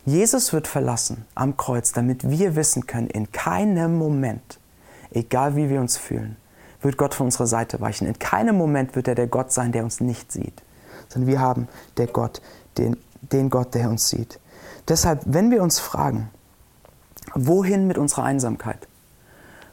Jesus 0.04 0.52
wird 0.52 0.68
verlassen 0.68 1.24
am 1.34 1.56
Kreuz, 1.56 1.92
damit 1.92 2.30
wir 2.30 2.54
wissen 2.54 2.86
können, 2.86 3.08
in 3.08 3.32
keinem 3.32 3.96
Moment, 3.96 4.60
egal 5.10 5.56
wie 5.56 5.68
wir 5.68 5.80
uns 5.80 5.96
fühlen, 5.96 6.36
wird 6.80 6.96
Gott 6.96 7.14
von 7.14 7.26
unserer 7.26 7.48
Seite 7.48 7.80
weichen. 7.80 8.06
In 8.06 8.18
keinem 8.18 8.56
Moment 8.56 8.94
wird 8.94 9.08
er 9.08 9.16
der 9.16 9.26
Gott 9.26 9.52
sein, 9.52 9.72
der 9.72 9.82
uns 9.82 10.00
nicht 10.00 10.30
sieht, 10.30 10.62
sondern 11.08 11.28
wir 11.28 11.40
haben 11.40 11.68
der 11.96 12.06
Gott, 12.06 12.40
den, 12.78 12.96
den 13.20 13.50
Gott, 13.50 13.74
der 13.74 13.90
uns 13.90 14.08
sieht. 14.08 14.38
Deshalb, 14.88 15.22
wenn 15.24 15.50
wir 15.50 15.62
uns 15.62 15.80
fragen, 15.80 16.30
wohin 17.34 17.86
mit 17.86 17.98
unserer 17.98 18.22
Einsamkeit? 18.22 18.86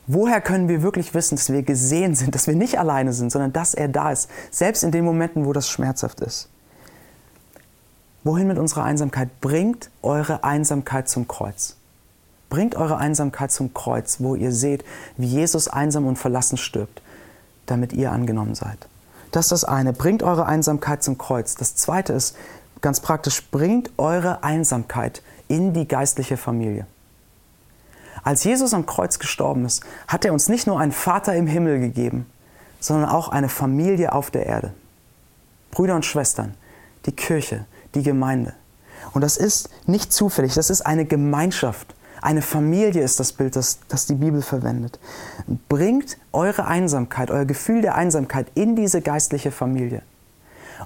Woher 0.07 0.41
können 0.41 0.67
wir 0.67 0.81
wirklich 0.81 1.13
wissen, 1.13 1.35
dass 1.35 1.51
wir 1.51 1.63
gesehen 1.63 2.15
sind, 2.15 2.35
dass 2.35 2.47
wir 2.47 2.55
nicht 2.55 2.77
alleine 2.79 3.13
sind, 3.13 3.31
sondern 3.31 3.53
dass 3.53 3.73
er 3.73 3.87
da 3.87 4.11
ist, 4.11 4.29
selbst 4.51 4.83
in 4.83 4.91
den 4.91 5.05
Momenten, 5.05 5.45
wo 5.45 5.53
das 5.53 5.69
schmerzhaft 5.69 6.19
ist? 6.21 6.49
Wohin 8.23 8.47
mit 8.47 8.57
unserer 8.57 8.83
Einsamkeit? 8.83 9.41
Bringt 9.41 9.89
eure 10.01 10.43
Einsamkeit 10.43 11.09
zum 11.09 11.27
Kreuz. 11.27 11.75
Bringt 12.49 12.75
eure 12.75 12.97
Einsamkeit 12.97 13.51
zum 13.51 13.73
Kreuz, 13.73 14.17
wo 14.19 14.35
ihr 14.35 14.51
seht, 14.51 14.85
wie 15.17 15.27
Jesus 15.27 15.67
einsam 15.67 16.05
und 16.05 16.17
verlassen 16.17 16.57
stirbt, 16.57 17.01
damit 17.65 17.93
ihr 17.93 18.11
angenommen 18.11 18.55
seid. 18.55 18.87
Das 19.31 19.45
ist 19.45 19.51
das 19.51 19.63
eine. 19.65 19.91
Bringt 19.91 20.23
eure 20.23 20.45
Einsamkeit 20.45 21.03
zum 21.03 21.17
Kreuz. 21.17 21.55
Das 21.55 21.75
zweite 21.75 22.13
ist 22.13 22.37
ganz 22.81 22.99
praktisch, 22.99 23.49
bringt 23.49 23.91
eure 23.97 24.43
Einsamkeit 24.43 25.21
in 25.47 25.73
die 25.73 25.87
geistliche 25.87 26.37
Familie. 26.37 26.85
Als 28.23 28.43
Jesus 28.43 28.73
am 28.73 28.85
Kreuz 28.85 29.19
gestorben 29.19 29.65
ist, 29.65 29.83
hat 30.07 30.23
er 30.23 30.31
uns 30.31 30.47
nicht 30.47 30.67
nur 30.67 30.79
einen 30.79 30.91
Vater 30.91 31.35
im 31.35 31.47
Himmel 31.47 31.79
gegeben, 31.79 32.25
sondern 32.79 33.09
auch 33.09 33.29
eine 33.29 33.49
Familie 33.49 34.13
auf 34.13 34.31
der 34.31 34.45
Erde. 34.45 34.73
Brüder 35.71 35.95
und 35.95 36.05
Schwestern, 36.05 36.53
die 37.05 37.11
Kirche, 37.11 37.65
die 37.95 38.03
Gemeinde. 38.03 38.53
Und 39.13 39.21
das 39.21 39.37
ist 39.37 39.69
nicht 39.85 40.13
zufällig, 40.13 40.53
das 40.53 40.69
ist 40.69 40.81
eine 40.81 41.05
Gemeinschaft. 41.05 41.95
Eine 42.21 42.41
Familie 42.41 43.03
ist 43.03 43.19
das 43.19 43.33
Bild, 43.33 43.55
das, 43.55 43.79
das 43.89 44.05
die 44.05 44.15
Bibel 44.15 44.41
verwendet. 44.41 44.97
Bringt 45.67 46.17
eure 46.31 46.65
Einsamkeit, 46.65 47.29
euer 47.31 47.45
Gefühl 47.45 47.81
der 47.81 47.95
Einsamkeit 47.95 48.47
in 48.55 48.77
diese 48.77 49.01
geistliche 49.01 49.51
Familie. 49.51 50.01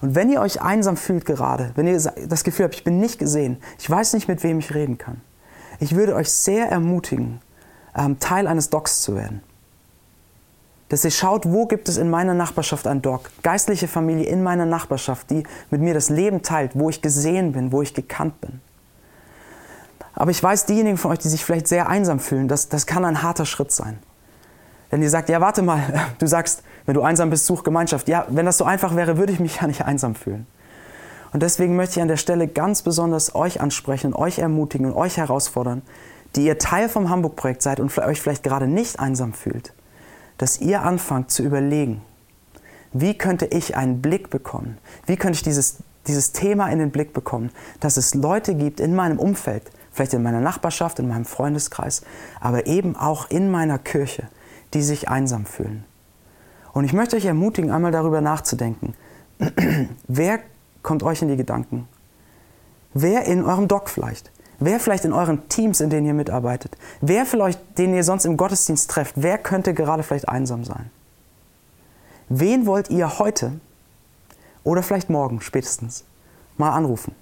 Und 0.01 0.16
wenn 0.16 0.32
ihr 0.32 0.41
euch 0.41 0.62
einsam 0.62 0.97
fühlt 0.97 1.26
gerade, 1.26 1.72
wenn 1.76 1.88
ihr 1.88 1.99
das 2.28 2.43
Gefühl 2.43 2.66
habt, 2.66 2.76
ich 2.76 2.84
bin 2.84 2.99
nicht 2.99 3.20
gesehen, 3.20 3.58
ich 3.78 3.89
weiß 3.89 4.14
nicht, 4.14 4.28
mit 4.28 4.43
wem 4.43 4.60
ich 4.60 4.74
reden 4.74 4.97
kann, 4.97 5.22
ich 5.80 5.95
würde 5.95 6.16
euch 6.16 6.32
sehr 6.32 6.70
ermutigen, 6.70 7.39
ähm, 7.95 8.20
Teil 8.20 8.47
eines 8.47 8.70
Docs 8.70 9.01
zu 9.01 9.16
werden 9.16 9.41
dass 10.90 11.04
ihr 11.04 11.12
schaut, 11.12 11.46
wo 11.46 11.66
gibt 11.66 11.90
es 11.90 11.98
in 11.98 12.10
meiner 12.10 12.34
Nachbarschaft 12.34 12.88
ein 12.88 13.02
Doc, 13.02 13.30
geistliche 13.44 13.88
Familie 13.88 14.26
in 14.26 14.42
meiner 14.42 14.66
Nachbarschaft, 14.66 15.30
die 15.30 15.44
mit 15.70 15.82
mir 15.82 15.94
das 15.94 16.10
Leben 16.10 16.42
teilt, 16.42 16.72
wo 16.76 16.90
ich 16.90 17.02
gesehen 17.02 17.52
bin, 17.52 17.72
wo 17.72 17.82
ich 17.82 17.94
gekannt 17.94 18.40
bin. 18.42 18.62
Aber 20.14 20.32
ich 20.32 20.42
weiß, 20.42 20.66
diejenigen 20.66 20.98
von 20.98 21.12
euch, 21.12 21.20
die 21.20 21.28
sich 21.28 21.44
vielleicht 21.44 21.68
sehr 21.68 21.90
einsam 21.90 22.20
fühlen, 22.20 22.48
das, 22.48 22.70
das 22.70 22.88
kann 22.88 23.06
ein 23.06 23.22
harter 23.22 23.46
Schritt 23.46 23.72
sein. 23.72 24.00
Denn 24.92 25.02
ihr 25.02 25.10
sagt, 25.10 25.30
ja, 25.30 25.42
warte 25.42 25.62
mal, 25.62 26.10
du 26.20 26.26
sagst, 26.26 26.64
wenn 26.86 26.96
du 26.96 27.02
einsam 27.02 27.30
bist, 27.30 27.46
such 27.46 27.64
Gemeinschaft. 27.64 28.08
Ja, 28.08 28.26
wenn 28.30 28.46
das 28.46 28.58
so 28.58 28.64
einfach 28.64 28.96
wäre, 28.96 29.18
würde 29.18 29.34
ich 29.34 29.40
mich 29.40 29.58
ja 29.62 29.68
nicht 29.68 29.84
einsam 29.84 30.16
fühlen. 30.16 30.48
Und 31.34 31.44
deswegen 31.44 31.76
möchte 31.76 32.00
ich 32.00 32.02
an 32.02 32.08
der 32.08 32.18
Stelle 32.18 32.48
ganz 32.48 32.82
besonders 32.82 33.36
euch 33.36 33.60
ansprechen, 33.60 34.14
euch 34.14 34.40
ermutigen 34.40 34.88
und 34.88 34.94
euch 34.94 35.18
herausfordern, 35.18 35.82
die 36.38 36.46
ihr 36.46 36.58
Teil 36.58 36.88
vom 36.88 37.10
Hamburg-Projekt 37.10 37.62
seid 37.62 37.82
und 37.82 37.96
euch 37.98 38.22
vielleicht 38.22 38.44
gerade 38.44 38.68
nicht 38.68 39.00
einsam 39.00 39.34
fühlt 39.34 39.74
dass 40.38 40.60
ihr 40.60 40.84
anfangt 40.84 41.32
zu 41.32 41.44
überlegen, 41.44 42.02
wie 42.94 43.18
könnte 43.18 43.46
ich 43.46 43.76
einen 43.76 44.02
Blick 44.02 44.30
bekommen? 44.30 44.78
Wie 45.06 45.18
könnte 45.18 45.38
ich 45.38 45.44
dieses, 45.44 45.78
dieses 46.08 46.32
Thema 46.32 46.70
in 46.70 46.80
den 46.80 46.92
Blick 46.92 47.14
bekommen, 47.14 47.52
dass 47.80 47.98
es 47.98 48.14
Leute 48.14 48.56
gibt 48.56 48.80
in 48.80 48.96
meinem 48.96 49.20
Umfeld, 49.20 49.64
vielleicht 49.92 50.14
in 50.14 50.24
meiner 50.24 50.42
Nachbarschaft, 50.42 51.00
in 51.00 51.08
meinem 51.08 51.26
Freundeskreis, 51.26 52.02
aber 52.40 52.66
eben 52.66 52.96
auch 52.96 53.30
in 53.30 53.52
meiner 53.52 53.78
Kirche, 53.78 54.28
die 54.74 54.82
sich 54.82 55.10
einsam 55.10 55.46
fühlen. 55.46 55.84
Und 56.74 56.84
ich 56.86 56.94
möchte 56.94 57.16
euch 57.16 57.26
ermutigen, 57.26 57.72
einmal 57.72 57.92
darüber 57.92 58.22
nachzudenken. 58.22 58.94
Wer 60.08 60.40
kommt 60.84 61.04
euch 61.04 61.22
in 61.22 61.28
die 61.28 61.38
Gedanken? 61.38 61.88
Wer 62.94 63.26
in 63.26 63.44
eurem 63.44 63.68
Doc 63.68 63.90
vielleicht? 63.90 64.32
Wer 64.60 64.80
vielleicht 64.80 65.05
in 65.05 65.14
euren 65.14 65.47
Teams, 65.49 65.82
in 65.82 65.89
denen 65.89 66.08
ihr 66.08 66.14
mitarbeitet, 66.14 66.78
wer 67.01 67.26
vielleicht, 67.26 67.78
den 67.78 67.93
ihr 67.93 68.03
sonst 68.03 68.26
im 68.26 68.38
Gottesdienst 68.38 68.89
trefft, 68.89 69.14
wer 69.18 69.38
könnte 69.38 69.74
gerade 69.74 70.03
vielleicht 70.03 70.28
einsam 70.28 70.64
sein? 70.64 70.89
Wen 72.30 72.66
wollt 72.66 72.89
ihr 72.89 73.20
heute 73.20 73.53
oder 74.64 74.84
vielleicht 74.84 75.10
morgen 75.10 75.41
spätestens 75.41 76.03
mal 76.58 76.72
anrufen? 76.72 77.16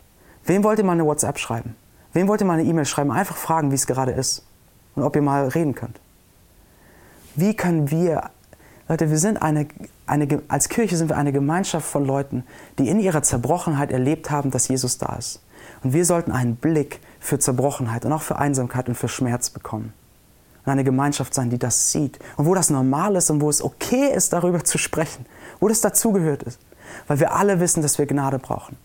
Wem 0.46 0.64
wollt 0.64 0.80
ihr 0.80 0.86
mal 0.86 0.94
eine 0.94 1.06
WhatsApp 1.06 1.38
schreiben? 1.38 1.76
Wem 2.14 2.28
wollt 2.28 2.42
ihr 2.42 2.48
mal 2.48 2.60
eine 2.60 2.64
E-Mail 2.64 2.86
schreiben? 2.86 3.12
Einfach 3.12 3.36
fragen, 3.36 3.72
wie 3.72 3.76
es 3.76 3.88
gerade 3.88 4.14
ist 4.14 4.44
und 4.96 5.04
ob 5.04 5.16
ihr 5.16 5.22
mal 5.22 5.48
reden 5.50 5.76
könnt. 5.76 6.00
Wie 7.36 7.54
können 7.54 7.92
wir, 7.92 8.30
Leute, 8.88 9.10
wir 9.10 9.18
sind 9.18 9.42
eine, 9.42 9.68
eine, 10.08 10.42
als 10.48 10.70
Kirche 10.70 10.96
sind 10.96 11.10
wir 11.10 11.18
eine 11.18 11.34
Gemeinschaft 11.34 11.86
von 11.86 12.06
Leuten, 12.06 12.46
die 12.80 12.88
in 12.88 13.00
ihrer 13.00 13.22
Zerbrochenheit 13.22 13.92
erlebt 13.92 14.32
haben, 14.32 14.52
dass 14.52 14.70
Jesus 14.70 14.98
da 14.98 15.16
ist. 15.18 15.42
Und 15.84 15.94
wir 15.94 16.06
sollten 16.06 16.32
einen 16.32 16.56
Blick 16.56 17.02
für 17.26 17.40
Zerbrochenheit 17.40 18.06
und 18.06 18.14
auch 18.14 18.22
für 18.22 18.38
Einsamkeit 18.38 18.88
und 18.88 18.96
für 18.96 19.08
Schmerz 19.08 19.50
bekommen. 19.50 19.94
Und 20.64 20.72
eine 20.72 20.84
Gemeinschaft 20.84 21.34
sein, 21.34 21.50
die 21.50 21.58
das 21.58 21.92
sieht 21.92 22.20
und 22.38 22.46
wo 22.46 22.56
das 22.56 22.70
normal 22.70 23.16
ist 23.16 23.30
und 23.30 23.42
wo 23.42 23.50
es 23.50 23.62
okay 23.62 24.12
ist, 24.14 24.34
darüber 24.34 24.64
zu 24.64 24.78
sprechen, 24.78 25.26
wo 25.60 25.68
das 25.68 25.82
dazugehört 25.82 26.44
ist. 26.44 26.60
Weil 27.08 27.20
wir 27.20 27.34
alle 27.34 27.60
wissen, 27.60 27.82
dass 27.82 27.98
wir 27.98 28.06
Gnade 28.06 28.40
brauchen 28.40 28.78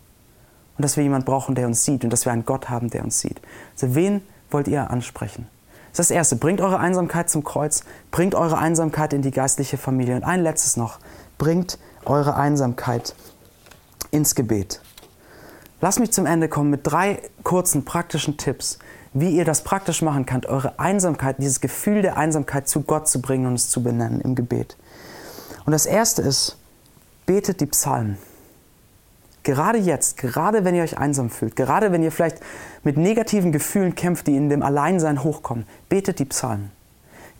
und 0.77 0.83
dass 0.83 0.97
wir 0.97 1.03
jemanden 1.03 1.25
brauchen, 1.25 1.55
der 1.55 1.67
uns 1.67 1.85
sieht 1.85 2.03
und 2.03 2.11
dass 2.11 2.25
wir 2.25 2.31
einen 2.31 2.45
Gott 2.45 2.69
haben, 2.69 2.89
der 2.89 3.03
uns 3.03 3.19
sieht. 3.19 3.39
Also 3.73 3.95
wen 3.95 4.21
wollt 4.49 4.67
ihr 4.67 4.89
ansprechen? 4.89 5.47
Das 5.91 5.99
ist 5.99 6.09
das 6.09 6.15
Erste. 6.15 6.35
Bringt 6.35 6.61
eure 6.61 6.79
Einsamkeit 6.79 7.29
zum 7.29 7.43
Kreuz, 7.43 7.83
bringt 8.11 8.33
eure 8.33 8.57
Einsamkeit 8.57 9.13
in 9.13 9.21
die 9.21 9.31
geistliche 9.31 9.77
Familie. 9.77 10.15
Und 10.15 10.23
ein 10.23 10.41
letztes 10.41 10.77
noch. 10.77 10.99
Bringt 11.37 11.77
eure 12.05 12.35
Einsamkeit 12.35 13.13
ins 14.09 14.35
Gebet. 14.35 14.81
Lass 15.83 15.97
mich 15.97 16.11
zum 16.11 16.27
Ende 16.27 16.47
kommen 16.47 16.69
mit 16.69 16.81
drei 16.83 17.19
kurzen 17.43 17.85
praktischen 17.85 18.37
Tipps, 18.37 18.77
wie 19.13 19.31
ihr 19.31 19.45
das 19.45 19.63
praktisch 19.63 20.03
machen 20.03 20.27
könnt, 20.27 20.45
eure 20.45 20.79
Einsamkeit, 20.79 21.37
dieses 21.39 21.59
Gefühl 21.59 22.03
der 22.03 22.17
Einsamkeit 22.17 22.67
zu 22.67 22.81
Gott 22.81 23.09
zu 23.09 23.19
bringen 23.19 23.47
und 23.47 23.55
es 23.55 23.69
zu 23.69 23.81
benennen 23.81 24.21
im 24.21 24.35
Gebet. 24.35 24.77
Und 25.65 25.71
das 25.71 25.87
erste 25.87 26.21
ist, 26.21 26.57
betet 27.25 27.61
die 27.61 27.65
Psalmen. 27.65 28.17
Gerade 29.41 29.79
jetzt, 29.79 30.17
gerade 30.17 30.63
wenn 30.63 30.75
ihr 30.75 30.83
euch 30.83 30.99
einsam 30.99 31.31
fühlt, 31.31 31.55
gerade 31.55 31.91
wenn 31.91 32.03
ihr 32.03 32.11
vielleicht 32.11 32.37
mit 32.83 32.97
negativen 32.97 33.51
Gefühlen 33.51 33.95
kämpft, 33.95 34.27
die 34.27 34.37
in 34.37 34.49
dem 34.49 34.61
Alleinsein 34.61 35.23
hochkommen, 35.23 35.65
betet 35.89 36.19
die 36.19 36.25
Psalmen. 36.25 36.71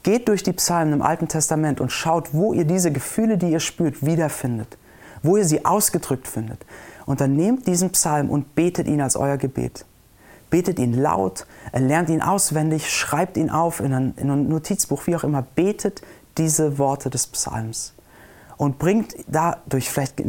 Geht 0.02 0.28
durch 0.28 0.42
die 0.42 0.54
Psalmen 0.54 0.94
im 0.94 1.02
Alten 1.04 1.28
Testament 1.28 1.80
und 1.80 1.92
schaut, 1.92 2.34
wo 2.34 2.54
ihr 2.54 2.66
diese 2.66 2.92
Gefühle, 2.92 3.38
die 3.38 3.52
ihr 3.52 3.60
spürt, 3.60 4.04
wiederfindet, 4.04 4.80
wo 5.22 5.38
ihr 5.38 5.46
sie 5.46 5.64
ausgedrückt 5.64 6.28
findet. 6.28 6.66
Und 7.12 7.20
dann 7.20 7.36
nehmt 7.36 7.68
diesen 7.68 7.90
Psalm 7.90 8.30
und 8.30 8.56
betet 8.56 8.88
ihn 8.88 9.02
als 9.02 9.18
euer 9.18 9.36
Gebet. 9.36 9.84
Betet 10.50 10.80
ihn 10.80 10.94
laut, 10.94 11.46
lernt 11.74 12.08
ihn 12.08 12.22
auswendig, 12.22 12.90
schreibt 12.90 13.36
ihn 13.36 13.50
auf 13.50 13.82
in 13.82 13.94
ein, 13.94 14.14
in 14.16 14.30
ein 14.30 14.48
Notizbuch, 14.48 15.08
wie 15.08 15.18
auch 15.18 15.26
immer. 15.26 15.42
Betet 15.42 16.02
diese 16.38 16.78
Worte 16.78 17.10
des 17.10 17.28
Psalms 17.28 17.92
und 18.56 18.80
bringt 18.80 19.14
dadurch 19.28 19.90
vielleicht 19.90 20.24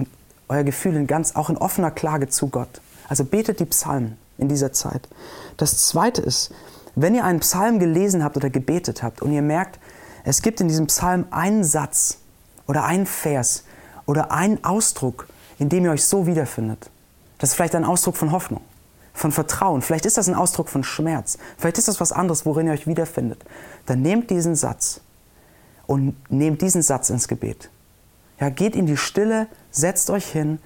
euer 0.48 0.64
Gefühl 0.64 0.96
in 0.96 1.06
ganz, 1.06 1.36
auch 1.36 1.50
in 1.50 1.56
offener 1.56 1.92
Klage 1.92 2.28
zu 2.28 2.48
Gott. 2.48 2.80
Also 3.08 3.24
betet 3.24 3.60
die 3.60 3.66
Psalmen 3.66 4.18
in 4.36 4.48
dieser 4.48 4.72
Zeit. 4.72 5.08
Das 5.58 5.86
Zweite 5.86 6.20
ist, 6.20 6.52
wenn 6.96 7.14
ihr 7.14 7.22
einen 7.22 7.38
Psalm 7.38 7.78
gelesen 7.78 8.24
habt 8.24 8.36
oder 8.36 8.50
gebetet 8.50 9.04
habt 9.04 9.22
und 9.22 9.30
ihr 9.30 9.42
merkt, 9.42 9.78
es 10.24 10.42
gibt 10.42 10.60
in 10.60 10.66
diesem 10.66 10.88
Psalm 10.88 11.26
einen 11.30 11.62
Satz 11.62 12.18
oder 12.66 12.82
einen 12.82 13.06
Vers 13.06 13.62
oder 14.04 14.32
einen 14.32 14.64
Ausdruck, 14.64 15.28
indem 15.62 15.84
ihr 15.84 15.92
euch 15.92 16.04
so 16.04 16.26
wiederfindet. 16.26 16.90
Das 17.38 17.50
ist 17.50 17.54
vielleicht 17.54 17.76
ein 17.76 17.84
Ausdruck 17.84 18.16
von 18.16 18.32
Hoffnung, 18.32 18.62
von 19.14 19.30
Vertrauen. 19.30 19.80
Vielleicht 19.80 20.06
ist 20.06 20.18
das 20.18 20.28
ein 20.28 20.34
Ausdruck 20.34 20.68
von 20.68 20.82
Schmerz. 20.82 21.38
Vielleicht 21.56 21.78
ist 21.78 21.86
das 21.86 22.00
was 22.00 22.10
anderes, 22.10 22.44
worin 22.44 22.66
ihr 22.66 22.72
euch 22.72 22.88
wiederfindet. 22.88 23.44
Dann 23.86 24.02
nehmt 24.02 24.28
diesen 24.30 24.56
Satz 24.56 25.00
und 25.86 26.16
nehmt 26.30 26.62
diesen 26.62 26.82
Satz 26.82 27.10
ins 27.10 27.28
Gebet. 27.28 27.70
Ja, 28.40 28.48
geht 28.50 28.74
in 28.74 28.86
die 28.86 28.96
Stille, 28.96 29.46
setzt 29.70 30.10
euch 30.10 30.26
hin, 30.26 30.58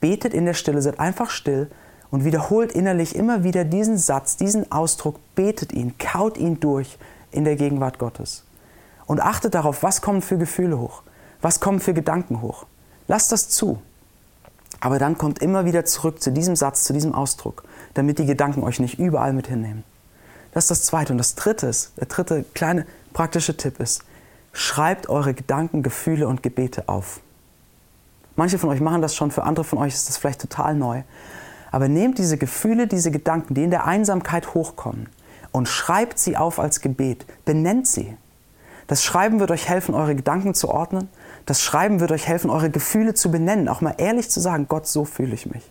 betet 0.00 0.34
in 0.34 0.44
der 0.44 0.54
Stille, 0.54 0.80
seid 0.82 1.00
einfach 1.00 1.30
still 1.30 1.68
und 2.12 2.24
wiederholt 2.24 2.70
innerlich 2.72 3.16
immer 3.16 3.42
wieder 3.42 3.64
diesen 3.64 3.98
Satz, 3.98 4.36
diesen 4.36 4.70
Ausdruck, 4.70 5.18
betet 5.34 5.72
ihn, 5.72 5.98
kaut 5.98 6.38
ihn 6.38 6.60
durch 6.60 6.96
in 7.32 7.44
der 7.44 7.56
Gegenwart 7.56 7.98
Gottes. 7.98 8.44
Und 9.06 9.20
achtet 9.20 9.54
darauf, 9.54 9.82
was 9.82 10.00
kommen 10.00 10.22
für 10.22 10.38
Gefühle 10.38 10.78
hoch, 10.78 11.02
was 11.40 11.58
kommen 11.58 11.80
für 11.80 11.92
Gedanken 11.92 12.40
hoch. 12.40 12.66
Lasst 13.08 13.32
das 13.32 13.48
zu. 13.48 13.82
Aber 14.80 14.98
dann 14.98 15.18
kommt 15.18 15.40
immer 15.40 15.64
wieder 15.64 15.84
zurück 15.84 16.22
zu 16.22 16.30
diesem 16.30 16.56
Satz, 16.56 16.84
zu 16.84 16.92
diesem 16.92 17.14
Ausdruck, 17.14 17.64
damit 17.94 18.18
die 18.18 18.26
Gedanken 18.26 18.62
euch 18.62 18.78
nicht 18.78 18.98
überall 18.98 19.32
mit 19.32 19.48
hinnehmen. 19.48 19.84
Das 20.52 20.64
ist 20.64 20.70
das 20.70 20.82
Zweite. 20.84 21.12
Und 21.12 21.18
das 21.18 21.34
Dritte 21.34 21.66
ist, 21.66 21.92
der 21.98 22.06
dritte 22.06 22.44
kleine 22.54 22.86
praktische 23.12 23.56
Tipp 23.56 23.80
ist, 23.80 24.02
schreibt 24.52 25.08
eure 25.08 25.34
Gedanken, 25.34 25.82
Gefühle 25.82 26.28
und 26.28 26.42
Gebete 26.42 26.88
auf. 26.88 27.20
Manche 28.36 28.58
von 28.58 28.70
euch 28.70 28.80
machen 28.80 29.02
das 29.02 29.16
schon, 29.16 29.30
für 29.30 29.42
andere 29.42 29.64
von 29.64 29.78
euch 29.78 29.94
ist 29.94 30.08
das 30.08 30.16
vielleicht 30.16 30.40
total 30.40 30.74
neu. 30.74 31.02
Aber 31.72 31.88
nehmt 31.88 32.18
diese 32.18 32.38
Gefühle, 32.38 32.86
diese 32.86 33.10
Gedanken, 33.10 33.54
die 33.54 33.64
in 33.64 33.70
der 33.70 33.84
Einsamkeit 33.84 34.54
hochkommen, 34.54 35.08
und 35.50 35.68
schreibt 35.68 36.18
sie 36.18 36.36
auf 36.36 36.58
als 36.58 36.80
Gebet. 36.80 37.26
Benennt 37.44 37.86
sie. 37.86 38.16
Das 38.86 39.02
Schreiben 39.02 39.40
wird 39.40 39.50
euch 39.50 39.68
helfen, 39.68 39.94
eure 39.94 40.14
Gedanken 40.14 40.54
zu 40.54 40.68
ordnen. 40.68 41.08
Das 41.48 41.62
Schreiben 41.62 41.98
wird 41.98 42.12
euch 42.12 42.28
helfen, 42.28 42.50
eure 42.50 42.68
Gefühle 42.68 43.14
zu 43.14 43.30
benennen. 43.30 43.70
Auch 43.70 43.80
mal 43.80 43.94
ehrlich 43.96 44.28
zu 44.28 44.38
sagen, 44.38 44.66
Gott, 44.68 44.86
so 44.86 45.06
fühle 45.06 45.32
ich 45.32 45.46
mich. 45.46 45.62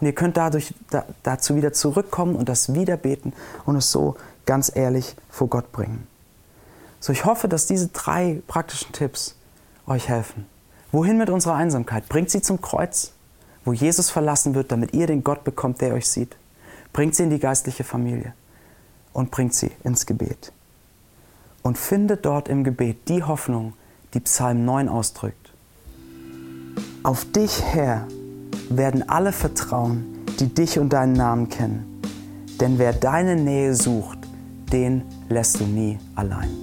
Und 0.00 0.08
ihr 0.08 0.12
könnt 0.12 0.36
dadurch 0.36 0.74
da, 0.90 1.04
dazu 1.22 1.54
wieder 1.54 1.72
zurückkommen 1.72 2.34
und 2.34 2.48
das 2.48 2.74
wieder 2.74 2.96
beten 2.96 3.32
und 3.64 3.76
es 3.76 3.92
so 3.92 4.16
ganz 4.44 4.74
ehrlich 4.74 5.14
vor 5.30 5.46
Gott 5.46 5.70
bringen. 5.70 6.08
So, 6.98 7.12
ich 7.12 7.24
hoffe, 7.24 7.46
dass 7.46 7.66
diese 7.66 7.88
drei 7.88 8.42
praktischen 8.48 8.90
Tipps 8.90 9.36
euch 9.86 10.08
helfen. 10.08 10.46
Wohin 10.90 11.16
mit 11.16 11.30
unserer 11.30 11.54
Einsamkeit? 11.54 12.08
Bringt 12.08 12.30
sie 12.30 12.42
zum 12.42 12.60
Kreuz, 12.60 13.12
wo 13.64 13.72
Jesus 13.72 14.10
verlassen 14.10 14.56
wird, 14.56 14.72
damit 14.72 14.94
ihr 14.94 15.06
den 15.06 15.22
Gott 15.22 15.44
bekommt, 15.44 15.80
der 15.80 15.94
euch 15.94 16.08
sieht. 16.08 16.34
Bringt 16.92 17.14
sie 17.14 17.22
in 17.22 17.30
die 17.30 17.38
geistliche 17.38 17.84
Familie 17.84 18.34
und 19.12 19.30
bringt 19.30 19.54
sie 19.54 19.70
ins 19.84 20.06
Gebet. 20.06 20.52
Und 21.62 21.78
findet 21.78 22.26
dort 22.26 22.48
im 22.48 22.64
Gebet 22.64 23.08
die 23.08 23.22
Hoffnung, 23.22 23.74
die 24.14 24.20
Psalm 24.20 24.64
9 24.64 24.88
ausdrückt. 24.88 25.52
Auf 27.02 27.24
dich, 27.32 27.62
Herr, 27.62 28.06
werden 28.68 29.08
alle 29.08 29.32
vertrauen, 29.32 30.24
die 30.38 30.46
dich 30.46 30.78
und 30.78 30.92
deinen 30.92 31.14
Namen 31.14 31.48
kennen. 31.48 32.00
Denn 32.60 32.78
wer 32.78 32.92
deine 32.92 33.36
Nähe 33.36 33.74
sucht, 33.74 34.18
den 34.72 35.02
lässt 35.28 35.60
du 35.60 35.64
nie 35.64 35.98
allein. 36.14 36.61